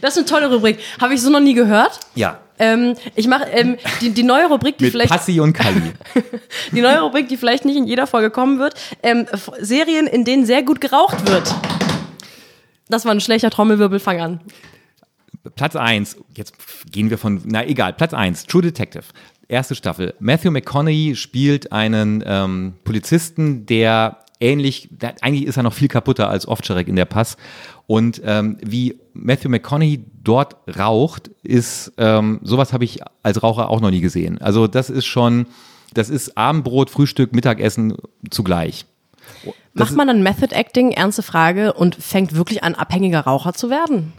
Das 0.00 0.16
ist 0.16 0.18
eine 0.18 0.26
tolle 0.26 0.52
Rubrik. 0.52 0.80
Habe 1.00 1.14
ich 1.14 1.22
so 1.22 1.30
noch 1.30 1.38
nie 1.38 1.54
gehört. 1.54 2.00
Ja. 2.16 2.40
Ähm, 2.58 2.96
ich 3.14 3.28
mache 3.28 3.44
ähm, 3.44 3.76
die, 4.00 4.10
die 4.10 4.24
neue 4.24 4.46
Rubrik, 4.46 4.76
die 4.78 4.84
Mit 4.84 4.90
vielleicht 4.92 5.12
Passi 5.12 5.38
und 5.38 5.52
Kali. 5.52 5.92
die 6.72 6.80
neue 6.80 7.00
Rubrik, 7.02 7.28
die 7.28 7.36
vielleicht 7.36 7.64
nicht 7.64 7.76
in 7.76 7.86
jeder 7.86 8.08
Folge 8.08 8.30
kommen 8.30 8.58
wird. 8.58 8.74
Ähm, 9.04 9.26
Serien, 9.60 10.08
in 10.08 10.24
denen 10.24 10.44
sehr 10.44 10.64
gut 10.64 10.80
geraucht 10.80 11.28
wird. 11.30 11.54
Das 12.88 13.04
war 13.04 13.12
ein 13.12 13.20
schlechter 13.20 13.50
Trommelwirbel. 13.50 14.00
Fang 14.00 14.20
an. 14.20 14.40
Platz 15.50 15.76
1, 15.76 16.16
jetzt 16.36 16.54
gehen 16.90 17.10
wir 17.10 17.18
von, 17.18 17.40
na 17.44 17.66
egal, 17.66 17.92
Platz 17.92 18.14
1, 18.14 18.46
True 18.46 18.62
Detective, 18.62 19.04
erste 19.48 19.74
Staffel. 19.74 20.14
Matthew 20.20 20.50
McConaughey 20.50 21.16
spielt 21.16 21.72
einen 21.72 22.22
ähm, 22.26 22.74
Polizisten, 22.84 23.66
der 23.66 24.18
ähnlich, 24.40 24.88
der, 24.90 25.14
eigentlich 25.20 25.46
ist 25.46 25.56
er 25.56 25.62
noch 25.62 25.72
viel 25.72 25.88
kaputter 25.88 26.28
als 26.28 26.46
Ovtcharek 26.46 26.88
in 26.88 26.96
der 26.96 27.04
Pass. 27.04 27.36
Und 27.86 28.20
ähm, 28.24 28.58
wie 28.64 28.98
Matthew 29.12 29.48
McConaughey 29.48 30.04
dort 30.22 30.56
raucht, 30.78 31.30
ist, 31.42 31.92
ähm, 31.98 32.40
sowas 32.42 32.72
habe 32.72 32.84
ich 32.84 33.00
als 33.22 33.42
Raucher 33.42 33.68
auch 33.68 33.80
noch 33.80 33.90
nie 33.90 34.00
gesehen. 34.00 34.40
Also 34.40 34.66
das 34.66 34.90
ist 34.90 35.06
schon, 35.06 35.46
das 35.94 36.08
ist 36.08 36.36
Abendbrot, 36.36 36.90
Frühstück, 36.90 37.34
Mittagessen 37.34 37.94
zugleich. 38.30 38.86
Macht 39.74 39.96
man 39.96 40.06
dann 40.06 40.22
Method 40.22 40.54
Acting, 40.54 40.92
ernste 40.92 41.22
Frage, 41.22 41.72
und 41.72 41.94
fängt 41.94 42.34
wirklich 42.34 42.62
an, 42.62 42.74
abhängiger 42.74 43.20
Raucher 43.20 43.54
zu 43.54 43.70
werden? 43.70 44.12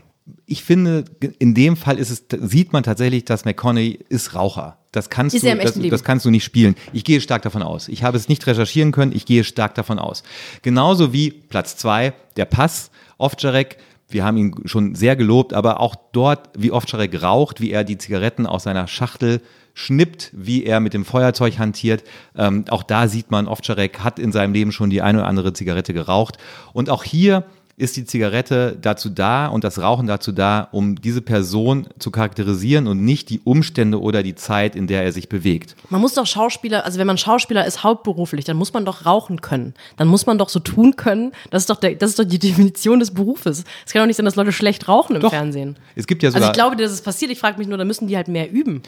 Ich 0.46 0.64
finde, 0.64 1.06
in 1.40 1.54
dem 1.54 1.76
Fall 1.76 1.98
ist 1.98 2.10
es, 2.10 2.24
sieht 2.50 2.74
man 2.74 2.84
tatsächlich, 2.84 3.26
dass 3.26 3.46
McConaughey 3.46 4.00
ist 4.10 4.36
Raucher. 4.36 4.78
Das 4.92 5.10
kannst, 5.10 5.36
Ist 5.36 5.44
du, 5.44 5.56
das, 5.58 5.80
das 5.80 6.04
kannst 6.04 6.24
du 6.26 6.30
nicht 6.30 6.44
spielen. 6.44 6.76
Ich 6.94 7.04
gehe 7.04 7.20
stark 7.20 7.42
davon 7.42 7.64
aus. 7.64 7.88
Ich 7.88 8.04
habe 8.04 8.16
es 8.16 8.30
nicht 8.30 8.46
recherchieren 8.46 8.92
können, 8.92 9.12
ich 9.14 9.26
gehe 9.26 9.44
stark 9.44 9.74
davon 9.74 9.98
aus. 9.98 10.24
Genauso 10.62 11.12
wie 11.14 11.32
Platz 11.32 11.78
zwei, 11.78 12.14
der 12.38 12.46
Pass, 12.46 12.92
Ovtcharek. 13.18 13.78
Wir 14.08 14.24
haben 14.24 14.38
ihn 14.38 14.54
schon 14.66 14.94
sehr 14.94 15.16
gelobt, 15.16 15.54
aber 15.54 15.80
auch 15.80 15.96
dort, 16.12 16.50
wie 16.56 16.72
Ovtcharek 16.72 17.24
raucht, 17.24 17.60
wie 17.60 17.72
er 17.72 17.84
die 17.84 17.98
Zigaretten 17.98 18.46
aus 18.46 18.64
seiner 18.64 18.88
Schachtel 18.88 19.42
schnippt, 19.74 20.30
wie 20.34 20.64
er 20.64 20.80
mit 20.80 20.94
dem 20.94 21.04
Feuerzeug 21.04 21.58
hantiert. 21.58 22.04
Ähm, 22.38 22.66
auch 22.70 22.84
da 22.84 23.08
sieht 23.08 23.32
man, 23.32 23.48
Ovtcharek 23.48 24.00
hat 24.02 24.20
in 24.20 24.32
seinem 24.32 24.54
Leben 24.54 24.72
schon 24.72 24.92
die 24.92 25.02
eine 25.02 25.20
oder 25.20 25.28
andere 25.28 25.54
Zigarette 25.54 25.94
geraucht. 25.94 26.38
Und 26.74 26.92
auch 26.92 27.04
hier 27.04 27.46
ist 27.76 27.98
die 27.98 28.06
Zigarette 28.06 28.78
dazu 28.80 29.10
da 29.10 29.48
und 29.48 29.64
das 29.64 29.80
Rauchen 29.80 30.06
dazu 30.06 30.32
da, 30.32 30.68
um 30.72 31.02
diese 31.02 31.22
Person 31.22 31.88
zu 31.98 32.12
charakterisieren 32.12 32.88
und 32.88 33.04
nicht 33.04 33.30
die 33.30 33.40
Umstände 33.44 34.00
oder 34.00 34.22
die 34.22 34.36
Zeit, 34.36 34.76
in 34.76 34.86
der 34.86 35.04
er 35.04 35.12
sich 35.12 35.28
bewegt. 35.28 35.76
Man 35.90 36.00
muss 36.00 36.14
doch 36.14 36.28
Schauspieler, 36.28 36.86
also 36.86 37.00
wenn 37.00 37.08
man 37.08 37.18
Schauspieler 37.18 37.66
ist 37.66 37.84
hauptberuflich, 37.84 38.46
dann 38.46 38.58
muss 38.58 38.74
man 38.74 38.86
doch 38.86 39.08
rauchen 39.08 39.42
können. 39.42 39.74
Dann 39.98 40.08
muss 40.08 40.28
man 40.28 40.38
doch 40.38 40.50
so 40.50 40.60
tun 40.60 40.96
können. 40.96 41.32
Das 41.50 41.64
ist 41.64 41.70
doch, 41.70 41.78
der, 41.78 41.96
das 41.96 42.12
ist 42.12 42.20
doch 42.20 42.26
die 42.26 42.40
Definition 42.54 43.00
des 43.00 43.12
Berufes. 43.12 43.64
Es 43.86 43.94
kann 43.94 44.02
doch 44.04 44.08
nicht 44.08 44.18
sein, 44.18 44.26
dass 44.26 44.36
Leute 44.36 44.52
schlecht 44.52 44.88
rauchen 44.88 45.16
im 45.16 45.22
Doch. 45.22 45.32
Fernsehen. 45.32 45.76
Es 45.96 46.06
gibt 46.06 46.22
ja 46.22 46.28
Also 46.28 46.38
sogar, 46.38 46.52
ich 46.52 46.54
glaube, 46.54 46.76
dass 46.76 46.92
es 46.92 47.02
passiert. 47.02 47.32
Ich 47.32 47.40
frage 47.40 47.58
mich 47.58 47.68
nur, 47.68 47.80
da 47.80 47.86
müssen 47.86 48.08
die 48.08 48.16
halt 48.16 48.28
mehr 48.28 48.52
üben. 48.52 48.84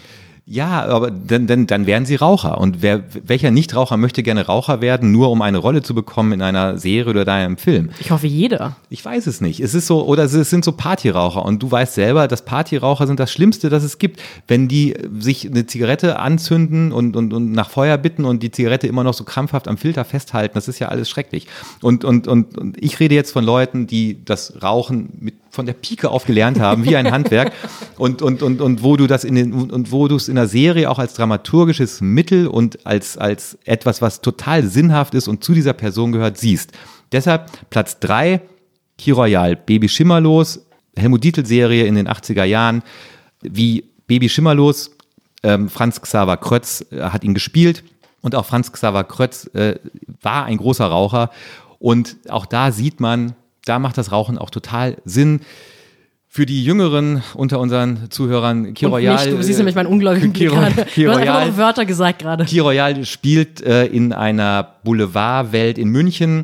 Ja, 0.48 0.86
aber 0.86 1.10
dann, 1.10 1.48
dann, 1.48 1.66
dann 1.66 1.88
wären 1.88 2.06
sie 2.06 2.14
Raucher. 2.14 2.60
Und 2.60 2.84
wer, 2.84 3.04
welcher 3.26 3.50
Nichtraucher 3.50 3.98
möchte 3.98 4.22
gerne 4.22 4.46
Raucher 4.46 4.80
werden, 4.80 5.12
nur 5.12 5.32
um 5.32 5.42
eine 5.42 5.58
Rolle 5.58 5.82
zu 5.82 5.96
bekommen 5.96 6.34
in 6.34 6.44
einer 6.44 6.78
Serie 6.78 7.10
oder 7.10 7.24
in 7.24 7.30
einem 7.30 7.58
Film? 7.58 7.90
Ich 8.00 8.12
hoffe, 8.12 8.28
jeder. 8.28 8.76
Ich 8.92 9.04
weiß 9.04 9.26
es 9.26 9.42
nicht. 9.42 9.60
Es 9.60 9.74
ist 9.74 9.88
so, 9.88 10.06
oder 10.06 10.26
es 10.26 10.34
sind 10.34 10.64
so 10.64 10.72
Partyraucher 10.74 11.44
und 11.44 11.64
du 11.64 11.72
weißt 11.72 11.96
selber, 11.96 12.28
dass 12.28 12.46
Partyraucher 12.46 13.08
sind 13.08 13.20
das 13.20 13.32
Schlimmste, 13.32 13.70
das 13.70 13.84
es 13.84 13.98
gibt. 13.98 14.22
Wenn 14.48 14.68
die 14.68 14.96
sich 15.18 15.48
eine 15.48 15.66
Zigarette 15.66 16.20
anzünden 16.20 16.92
und, 16.92 17.16
und, 17.16 17.34
und 17.34 17.52
nach 17.52 17.72
Feuer 17.72 17.98
bitten 17.98 18.24
und 18.24 18.44
die 18.44 18.52
Zigarette 18.52 18.86
immer 18.86 19.04
noch 19.04 19.16
so 19.16 19.24
krampfhaft 19.24 19.68
am 19.68 19.78
Filter 19.78 20.06
festhalten, 20.06 20.54
das 20.54 20.68
ist 20.68 20.78
ja 20.78 20.90
alles 20.90 21.10
schrecklich. 21.10 21.48
Und, 21.82 22.06
und, 22.06 22.28
und, 22.28 22.56
und 22.56 22.78
ich 22.84 23.00
rede 23.00 23.16
jetzt 23.16 23.32
von 23.32 23.44
Leuten, 23.44 23.88
die 23.88 24.24
das 24.24 24.62
Rauchen 24.62 25.10
mit 25.20 25.34
von 25.56 25.66
der 25.66 25.74
Pike 25.74 26.10
auf 26.10 26.26
gelernt 26.26 26.60
haben, 26.60 26.86
wie 26.86 26.96
ein 26.96 27.12
Handwerk. 27.12 27.52
Und, 27.98 28.22
und, 28.22 28.44
und, 28.44 28.60
und 28.60 28.84
wo 28.84 28.98
du 28.98 29.08
das 29.08 29.24
in 29.24 29.36
den, 29.36 29.54
und 29.72 29.90
wo 29.90 30.10
du 30.10 30.18
es 30.18 30.28
in 30.28 30.36
der 30.36 30.48
Serie 30.48 30.92
auch 30.92 31.00
als 31.00 31.14
dramaturgisches 31.14 32.02
Mittel 32.02 32.46
und 32.48 32.86
als, 32.86 33.18
als 33.18 33.58
etwas, 33.64 34.02
was 34.02 34.20
total 34.20 34.64
sinnhaft 34.64 35.14
ist 35.14 35.30
und 35.30 35.46
zu 35.46 35.54
dieser 35.54 35.72
Person 35.72 36.12
gehört, 36.12 36.38
siehst. 36.38 36.74
Deshalb 37.14 37.50
Platz 37.70 38.00
drei 38.02 38.42
Key 38.98 39.12
Royal, 39.12 39.56
Baby 39.56 39.88
Schimmerlos, 39.88 40.66
Helmut 40.98 41.24
Dietl-Serie 41.24 41.86
in 41.86 41.96
den 41.96 42.10
80er 42.10 42.44
Jahren, 42.44 42.84
wie 43.42 43.86
Baby 44.08 44.28
Schimmerlos, 44.28 44.92
ähm, 45.44 45.70
Franz 45.70 46.02
Xaver 46.02 46.36
Krötz 46.36 46.86
äh, 46.92 47.00
hat 47.02 47.24
ihn 47.24 47.34
gespielt. 47.34 47.84
Und 48.22 48.36
auch 48.36 48.46
Franz 48.46 48.72
Xaver 48.72 49.06
Krötz 49.06 49.46
äh, 49.54 49.76
war 50.22 50.46
ein 50.46 50.58
großer 50.58 50.86
Raucher. 50.86 51.30
Und 51.80 52.18
auch 52.28 52.46
da 52.46 52.72
sieht 52.72 53.00
man, 53.00 53.36
da 53.66 53.80
macht 53.80 53.98
das 53.98 54.12
Rauchen 54.12 54.38
auch 54.38 54.50
total 54.50 54.98
Sinn. 55.06 55.42
Für 56.28 56.46
die 56.46 56.66
Jüngeren 56.66 57.24
unter 57.34 57.60
unseren 57.62 58.12
Zuhörern, 58.12 58.74
Key 58.74 58.86
Und 58.88 58.92
Royal. 58.92 59.26
mich, 59.26 59.36
du 59.36 59.42
siehst 59.42 59.58
nämlich 59.58 59.76
meinen 59.76 59.88
ungläubigen 59.88 60.34
Blick 60.34 60.52
Royal- 60.52 60.72
gerade. 60.74 60.86
Key 60.90 61.04
Du 61.06 61.12
hast 61.12 61.18
einfach 61.20 61.46
nur 61.46 61.58
Wörter 61.58 61.86
gesagt 61.86 62.20
gerade. 62.20 62.44
Key 62.44 62.60
Royal 62.60 63.06
spielt 63.06 63.62
äh, 63.62 63.86
in 63.86 64.12
einer 64.12 64.64
Boulevardwelt 64.84 65.78
in 65.78 65.90
München. 65.90 66.44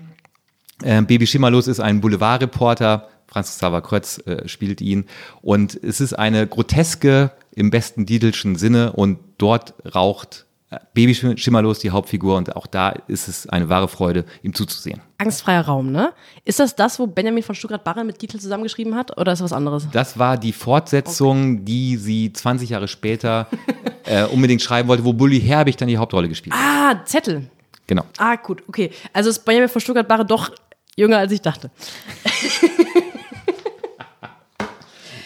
Äh, 0.82 1.02
Baby 1.02 1.28
Schimmerlos 1.28 1.68
ist 1.68 1.82
ein 1.82 2.00
Boulevardreporter. 2.00 3.10
Franz 3.28 3.50
Xaver 3.58 3.82
Krötz 3.82 4.20
äh, 4.26 4.48
spielt 4.48 4.80
ihn. 4.80 5.06
Und 5.42 5.78
es 5.84 6.00
ist 6.00 6.14
eine 6.14 6.48
groteske 6.48 7.32
im 7.54 7.70
besten 7.70 8.06
Diedelschen 8.06 8.56
Sinne. 8.56 8.94
Und 8.94 9.20
dort 9.38 9.74
raucht 9.94 10.46
äh, 10.72 10.80
Baby 10.94 11.14
Schim- 11.14 11.38
Schimmerlos 11.38 11.80
die 11.80 11.92
Hauptfigur. 11.92 12.36
Und 12.38 12.56
auch 12.56 12.66
da 12.66 12.90
ist 13.08 13.28
es 13.28 13.48
eine 13.48 13.70
wahre 13.70 13.88
Freude, 13.88 14.26
ihm 14.42 14.54
zuzusehen. 14.54 15.02
Angstfreier 15.20 15.62
Raum, 15.62 15.92
ne? 15.92 16.14
Ist 16.46 16.60
das 16.60 16.76
das, 16.76 16.98
wo 16.98 17.06
Benjamin 17.06 17.44
von 17.44 17.54
Stuttgart-Barre 17.54 18.04
mit 18.04 18.18
Titel 18.18 18.40
zusammengeschrieben 18.40 18.96
hat? 18.96 19.16
Oder 19.20 19.34
ist 19.34 19.40
das 19.40 19.52
was 19.52 19.54
anderes? 19.54 19.88
Das 19.92 20.18
war 20.18 20.38
die 20.38 20.52
Fortsetzung, 20.54 21.64
die 21.64 21.98
sie 21.98 22.34
20 22.34 22.70
Jahre 22.72 22.88
später 22.88 23.48
äh, 24.06 24.24
unbedingt 24.26 24.62
schreiben 24.64 24.90
wollte, 24.90 25.06
wo 25.06 25.14
Bully 25.14 25.40
Herbig 25.40 25.78
dann 25.78 25.88
die 25.88 25.98
Hauptrolle 25.98 26.28
gespielt 26.28 26.56
hat. 26.56 26.62
Ah, 27.02 27.06
Zettel. 27.06 27.50
Genau. 27.86 28.04
Ah, 28.18 28.36
gut, 28.38 28.64
okay. 28.68 28.90
Also 29.14 29.30
ist 29.30 29.46
Benjamin 29.46 29.70
von 29.70 29.82
Stuttgart-Barre 29.82 30.26
doch 30.26 30.50
Jünger 30.96 31.18
als 31.20 31.32
ich 31.32 31.42
dachte. 31.42 31.70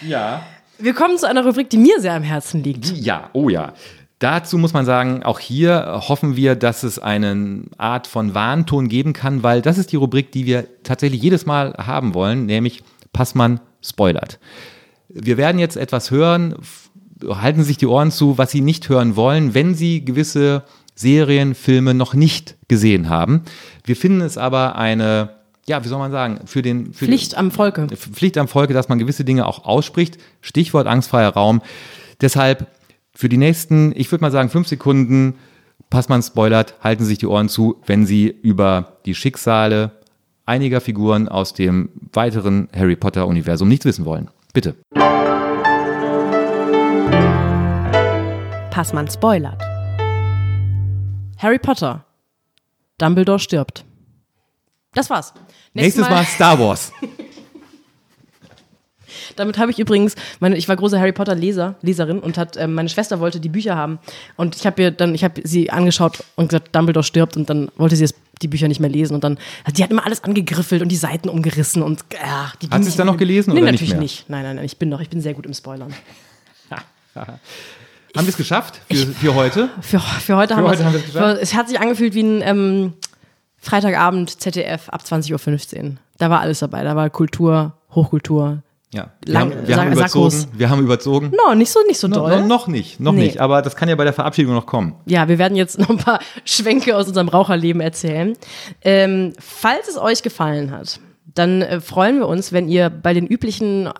Ja. 0.01 0.43
Wir 0.77 0.93
kommen 0.93 1.17
zu 1.17 1.27
einer 1.27 1.43
Rubrik, 1.45 1.69
die 1.69 1.77
mir 1.77 1.99
sehr 1.99 2.13
am 2.13 2.23
Herzen 2.23 2.63
liegt. 2.63 2.91
Ja, 2.97 3.29
oh 3.33 3.49
ja. 3.49 3.73
Dazu 4.25 4.57
muss 4.57 4.73
man 4.73 4.85
sagen, 4.85 5.21
auch 5.21 5.37
hier 5.39 6.01
hoffen 6.07 6.35
wir, 6.35 6.55
dass 6.55 6.81
es 6.81 6.97
eine 6.97 7.61
Art 7.77 8.07
von 8.07 8.33
Warnton 8.33 8.87
geben 8.87 9.13
kann, 9.13 9.43
weil 9.43 9.61
das 9.61 9.77
ist 9.77 9.91
die 9.91 9.97
Rubrik, 9.97 10.31
die 10.31 10.47
wir 10.47 10.65
tatsächlich 10.81 11.21
jedes 11.21 11.45
Mal 11.45 11.75
haben 11.77 12.15
wollen, 12.15 12.47
nämlich 12.47 12.81
Passmann 13.13 13.59
spoilert. 13.83 14.39
Wir 15.09 15.37
werden 15.37 15.59
jetzt 15.59 15.77
etwas 15.77 16.09
hören, 16.09 16.55
halten 17.23 17.59
Sie 17.59 17.67
sich 17.67 17.77
die 17.77 17.85
Ohren 17.85 18.09
zu, 18.09 18.39
was 18.39 18.49
Sie 18.49 18.61
nicht 18.61 18.89
hören 18.89 19.15
wollen, 19.15 19.53
wenn 19.53 19.75
Sie 19.75 20.03
gewisse 20.03 20.63
Serien, 20.95 21.53
Filme 21.53 21.93
noch 21.93 22.15
nicht 22.15 22.57
gesehen 22.67 23.09
haben. 23.09 23.43
Wir 23.83 23.95
finden 23.95 24.21
es 24.21 24.39
aber 24.39 24.75
eine, 24.75 25.35
ja, 25.67 25.83
wie 25.83 25.87
soll 25.87 25.99
man 25.99 26.11
sagen, 26.11 26.39
für 26.47 26.63
den 26.63 26.93
für 26.93 27.05
Pflicht 27.05 27.37
am 27.37 27.51
Volke. 27.51 27.85
Pflicht 27.95 28.39
am 28.39 28.47
Volke, 28.47 28.73
dass 28.73 28.89
man 28.89 28.97
gewisse 28.97 29.23
Dinge 29.23 29.45
auch 29.45 29.65
ausspricht. 29.65 30.17
Stichwort 30.41 30.87
angstfreier 30.87 31.29
Raum. 31.29 31.61
Deshalb 32.21 32.67
für 33.15 33.29
die 33.29 33.37
nächsten, 33.37 33.93
ich 33.95 34.11
würde 34.11 34.21
mal 34.23 34.31
sagen, 34.31 34.49
fünf 34.49 34.67
Sekunden, 34.67 35.35
Passmann 35.89 36.21
spoilert, 36.21 36.75
halten 36.81 37.03
Sie 37.03 37.09
sich 37.09 37.17
die 37.17 37.27
Ohren 37.27 37.49
zu, 37.49 37.81
wenn 37.85 38.05
Sie 38.05 38.27
über 38.27 38.97
die 39.05 39.15
Schicksale 39.15 39.91
einiger 40.45 40.81
Figuren 40.81 41.27
aus 41.27 41.53
dem 41.53 41.89
weiteren 42.11 42.67
Harry 42.75 42.95
Potter-Universum 42.95 43.67
nichts 43.67 43.85
wissen 43.85 44.05
wollen. 44.05 44.29
Bitte. 44.53 44.75
Passmann 48.69 49.09
spoilert. 49.09 49.61
Harry 51.37 51.59
Potter. 51.59 52.05
Dumbledore 52.97 53.39
stirbt. 53.39 53.85
Das 54.93 55.09
war's. 55.09 55.33
Nächstes 55.73 56.09
Mal 56.09 56.25
Star 56.25 56.59
Wars. 56.59 56.91
Damit 59.35 59.57
habe 59.57 59.71
ich 59.71 59.79
übrigens, 59.79 60.15
meine, 60.39 60.57
ich 60.57 60.67
war 60.67 60.75
großer 60.75 60.99
Harry 60.99 61.11
Potter 61.11 61.35
Leser, 61.35 61.75
Leserin 61.81 62.19
und 62.19 62.37
hat, 62.37 62.57
ähm, 62.57 62.73
meine 62.73 62.89
Schwester 62.89 63.19
wollte 63.19 63.39
die 63.39 63.49
Bücher 63.49 63.75
haben 63.75 63.99
und 64.35 64.55
ich 64.55 64.65
habe 64.65 64.81
ihr 64.81 64.91
dann, 64.91 65.15
ich 65.15 65.23
habe 65.23 65.41
sie 65.43 65.69
angeschaut 65.69 66.23
und 66.35 66.49
gesagt, 66.49 66.75
Dumbledore 66.75 67.03
stirbt 67.03 67.37
und 67.37 67.49
dann 67.49 67.71
wollte 67.77 67.95
sie 67.95 68.03
jetzt 68.03 68.15
die 68.41 68.47
Bücher 68.47 68.67
nicht 68.67 68.79
mehr 68.79 68.89
lesen 68.89 69.15
und 69.15 69.23
dann, 69.23 69.37
die 69.75 69.83
hat 69.83 69.91
immer 69.91 70.05
alles 70.05 70.23
angegriffelt 70.23 70.81
und 70.81 70.89
die 70.89 70.97
Seiten 70.97 71.29
umgerissen 71.29 71.81
und 71.81 72.03
ach, 72.23 72.55
die 72.57 72.69
Hat 72.69 72.83
sie 72.83 72.89
es 72.89 72.95
dann 72.95 73.07
noch 73.07 73.17
gelesen 73.17 73.53
nee, 73.53 73.61
oder 73.61 73.71
nicht 73.71 73.81
natürlich 73.81 73.93
mehr? 73.93 74.01
nicht. 74.01 74.29
Nein, 74.29 74.43
nein, 74.43 74.55
nein, 74.57 74.65
ich 74.65 74.77
bin 74.77 74.89
noch, 74.89 74.99
ich 74.99 75.09
bin 75.09 75.21
sehr 75.21 75.33
gut 75.33 75.45
im 75.45 75.53
Spoilern. 75.53 75.93
Haben 78.15 78.27
wir 78.27 78.29
es 78.29 78.37
geschafft 78.37 78.79
für, 78.89 79.07
für 79.07 79.35
heute? 79.35 79.69
Für, 79.81 79.99
für 79.99 80.37
heute, 80.37 80.55
haben, 80.55 80.65
heute 80.65 80.85
haben 80.85 80.93
wir 80.93 80.99
es 80.99 81.05
geschafft. 81.05 81.41
Es 81.41 81.53
hat 81.53 81.67
sich 81.67 81.79
angefühlt 81.79 82.13
wie 82.13 82.23
ein 82.23 82.41
ähm, 82.41 82.93
Freitagabend 83.57 84.41
ZDF 84.41 84.89
ab 84.89 85.01
20.15 85.05 85.83
Uhr. 85.83 85.91
Da 86.17 86.29
war 86.29 86.39
alles 86.39 86.59
dabei. 86.59 86.83
Da 86.83 86.95
war 86.95 87.09
Kultur, 87.09 87.73
Hochkultur. 87.93 88.63
Ja. 88.95 89.11
Wir, 89.25 89.33
Lang- 89.33 89.51
haben, 89.51 89.67
wir, 89.67 89.75
haben, 89.77 89.91
überzogen, 89.91 90.45
wir 90.53 90.69
haben 90.69 90.81
überzogen. 90.81 91.31
No, 91.45 91.53
nicht 91.53 91.69
so, 91.71 91.79
nicht 91.87 91.99
so 91.99 92.07
No, 92.07 92.15
doll. 92.15 92.41
no, 92.41 92.47
noch 92.47 92.67
nicht, 92.67 92.99
noch 92.99 93.11
Nee. 93.13 93.23
nicht. 93.25 93.39
Aber 93.41 93.61
das 93.61 93.75
kann 93.75 93.89
ja 93.89 93.95
bei 93.95 94.03
der 94.05 94.13
Verabschiedung 94.13 94.53
noch 94.53 94.65
kommen. 94.65 94.95
Ja, 95.05 95.27
wir 95.27 95.37
werden 95.37 95.55
jetzt 95.57 95.77
noch 95.79 95.89
ein 95.89 95.97
paar 95.97 96.19
Schwenke 96.45 96.95
aus 96.95 97.07
unserem 97.07 97.27
Raucherleben 97.27 97.81
erzählen. 97.81 98.35
Ähm, 98.81 99.33
falls 99.39 99.87
es 99.89 99.97
euch 99.97 100.23
gefallen 100.23 100.71
hat, 100.71 100.99
dann 101.33 101.61
äh, 101.61 101.81
freuen 101.81 102.19
wir 102.19 102.27
uns, 102.29 102.53
wenn 102.53 102.69
ihr 102.69 102.89
bei 102.89 103.13
den 103.13 103.27
üblichen 103.27 103.87
äh, 103.87 103.91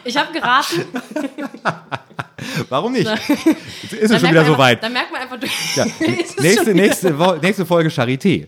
Ich 0.04 0.18
habe 0.18 0.32
geraten. 0.34 0.86
Warum 2.70 2.94
nicht? 2.94 3.06
Jetzt 3.08 3.94
ist 3.94 4.12
es 4.12 4.22
schon 4.22 4.30
wieder 4.30 4.42
man 4.42 4.46
so 4.46 4.52
einfach- 4.54 4.58
weit. 4.60 4.84
Dann 4.84 4.94
merkt 4.94 5.12
man 5.12 5.22
einfach, 5.22 5.38
Ja. 5.76 5.84
Ist 6.00 6.38
es 6.38 6.44
Nächste, 6.44 6.74
nächste, 6.74 7.38
nächste 7.42 7.66
Folge 7.66 7.90
Charité. 7.90 8.48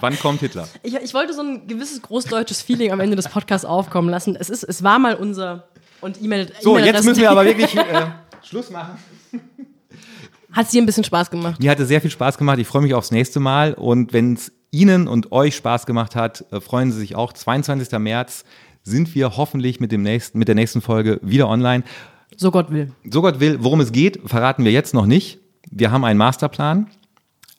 Wann 0.00 0.18
kommt 0.18 0.40
Hitler? 0.40 0.68
Ich, 0.82 0.94
ich 0.96 1.14
wollte 1.14 1.32
so 1.32 1.42
ein 1.42 1.66
gewisses 1.66 2.02
großdeutsches 2.02 2.62
Feeling 2.62 2.92
am 2.92 3.00
Ende 3.00 3.16
des 3.16 3.28
Podcasts 3.28 3.64
aufkommen 3.64 4.08
lassen. 4.08 4.36
Es, 4.38 4.50
ist, 4.50 4.64
es 4.64 4.82
war 4.82 4.98
mal 4.98 5.14
unser 5.14 5.68
und 6.00 6.20
E-Mail. 6.22 6.46
So, 6.60 6.76
jetzt 6.76 6.86
E-Mail-Adressen- 6.88 7.04
müssen 7.06 7.20
wir 7.20 7.30
aber 7.30 7.44
wirklich 7.44 7.76
äh, 7.76 7.82
Schluss 8.42 8.70
machen. 8.70 8.98
Hat 10.52 10.66
es 10.66 10.72
dir 10.72 10.82
ein 10.82 10.86
bisschen 10.86 11.04
Spaß 11.04 11.30
gemacht? 11.30 11.60
Mir 11.60 11.70
hatte 11.70 11.86
sehr 11.86 12.00
viel 12.00 12.10
Spaß 12.10 12.36
gemacht. 12.36 12.58
Ich 12.58 12.66
freue 12.66 12.82
mich 12.82 12.94
aufs 12.94 13.12
nächste 13.12 13.38
Mal. 13.38 13.74
Und 13.74 14.12
wenn 14.12 14.34
es 14.34 14.50
Ihnen 14.70 15.08
und 15.08 15.32
euch 15.32 15.56
Spaß 15.56 15.86
gemacht 15.86 16.14
hat, 16.16 16.44
äh, 16.52 16.60
freuen 16.60 16.92
Sie 16.92 16.98
sich 16.98 17.16
auch. 17.16 17.32
22. 17.32 17.98
März 17.98 18.44
sind 18.82 19.14
wir 19.14 19.36
hoffentlich 19.36 19.80
mit, 19.80 19.92
dem 19.92 20.02
nächsten, 20.02 20.38
mit 20.38 20.48
der 20.48 20.54
nächsten 20.54 20.80
Folge 20.80 21.18
wieder 21.22 21.48
online. 21.48 21.84
So 22.36 22.50
Gott 22.50 22.70
will. 22.70 22.92
So 23.10 23.20
Gott 23.22 23.40
will, 23.40 23.58
worum 23.62 23.80
es 23.80 23.92
geht, 23.92 24.20
verraten 24.24 24.64
wir 24.64 24.72
jetzt 24.72 24.94
noch 24.94 25.06
nicht. 25.06 25.38
Wir 25.70 25.90
haben 25.90 26.04
einen 26.04 26.18
Masterplan, 26.18 26.86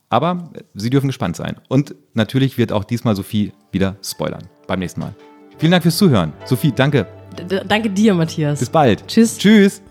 aber 0.10 0.50
Sie 0.74 0.90
dürfen 0.90 1.08
gespannt 1.08 1.36
sein. 1.36 1.58
Und 1.70 1.96
natürlich 2.14 2.58
wird 2.58 2.72
auch 2.72 2.84
diesmal 2.84 3.16
Sophie 3.16 3.52
wieder 3.72 3.98
spoilern 4.04 4.44
beim 4.68 4.80
nächsten 4.80 5.02
Mal. 5.02 5.14
Vielen 5.58 5.72
Dank 5.72 5.84
fürs 5.84 5.98
Zuhören. 5.98 6.34
Sophie, 6.46 6.72
danke. 6.72 7.06
D 7.38 7.44
d- 7.44 7.62
danke 7.68 7.90
dir, 7.90 8.14
Matthias. 8.14 8.60
Bis 8.60 8.70
bald. 8.70 9.06
Tschüss. 9.08 9.38
Tschüss. 9.38 9.82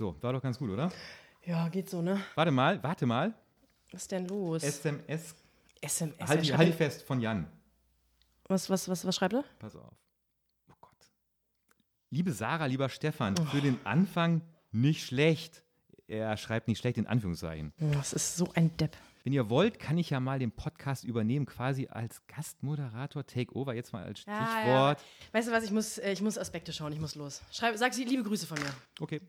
So, 0.00 0.16
war 0.22 0.32
doch 0.32 0.40
ganz 0.40 0.56
gut, 0.58 0.70
oder? 0.70 0.90
Ja, 1.44 1.68
geht 1.68 1.90
so, 1.90 2.00
ne? 2.00 2.18
Warte 2.34 2.50
mal, 2.50 2.82
warte 2.82 3.04
mal. 3.04 3.34
Was 3.92 4.00
ist 4.00 4.12
denn 4.12 4.26
los? 4.28 4.62
SMS, 4.62 5.34
SMS. 5.78 6.26
halt, 6.26 6.46
schreibt 6.46 6.58
halt 6.58 6.74
fest, 6.74 7.02
von 7.02 7.20
Jan. 7.20 7.46
was, 8.44 8.70
was, 8.70 8.88
was, 8.88 9.04
was 9.04 9.14
schreibt 9.14 9.34
er? 9.34 9.44
Pass 9.58 9.76
auf. 9.76 9.92
Oh 10.70 10.74
Gott. 10.80 10.96
Liebe 12.08 12.32
Sarah, 12.32 12.64
lieber 12.64 12.88
Stefan, 12.88 13.36
für 13.48 13.60
den 13.60 13.78
Anfang 13.84 14.40
nicht 14.72 15.04
schlecht. 15.04 15.64
Er 16.08 16.34
schreibt 16.38 16.68
nicht 16.68 16.78
schlecht 16.78 16.96
in 16.96 17.06
Anführungszeichen. 17.06 17.74
Das 17.76 18.14
ist 18.14 18.38
so 18.38 18.50
ein 18.54 18.74
Depp. 18.78 18.96
Wenn 19.24 19.34
ihr 19.34 19.50
wollt, 19.50 19.78
kann 19.78 19.98
ich 19.98 20.08
ja 20.08 20.18
mal 20.18 20.38
den 20.38 20.50
Podcast 20.50 21.04
übernehmen, 21.04 21.44
quasi 21.44 21.88
als 21.88 22.26
Gastmoderator, 22.26 23.26
Takeover, 23.26 23.74
jetzt 23.74 23.92
mal 23.92 24.04
als 24.04 24.24
Ja, 24.24 24.46
Stichwort. 24.46 25.04
Weißt 25.32 25.48
du 25.48 25.52
was, 25.52 25.64
ich 25.64 25.72
muss, 25.72 25.98
äh, 25.98 26.12
ich 26.12 26.22
muss 26.22 26.38
Aspekte 26.38 26.72
schauen, 26.72 26.90
ich 26.94 27.00
muss 27.00 27.16
los. 27.16 27.42
Schreib, 27.52 27.76
sag 27.76 27.92
sie 27.92 28.04
liebe 28.04 28.22
Grüße 28.22 28.46
von 28.46 28.58
mir. 28.58 28.72
Okay. 28.98 29.20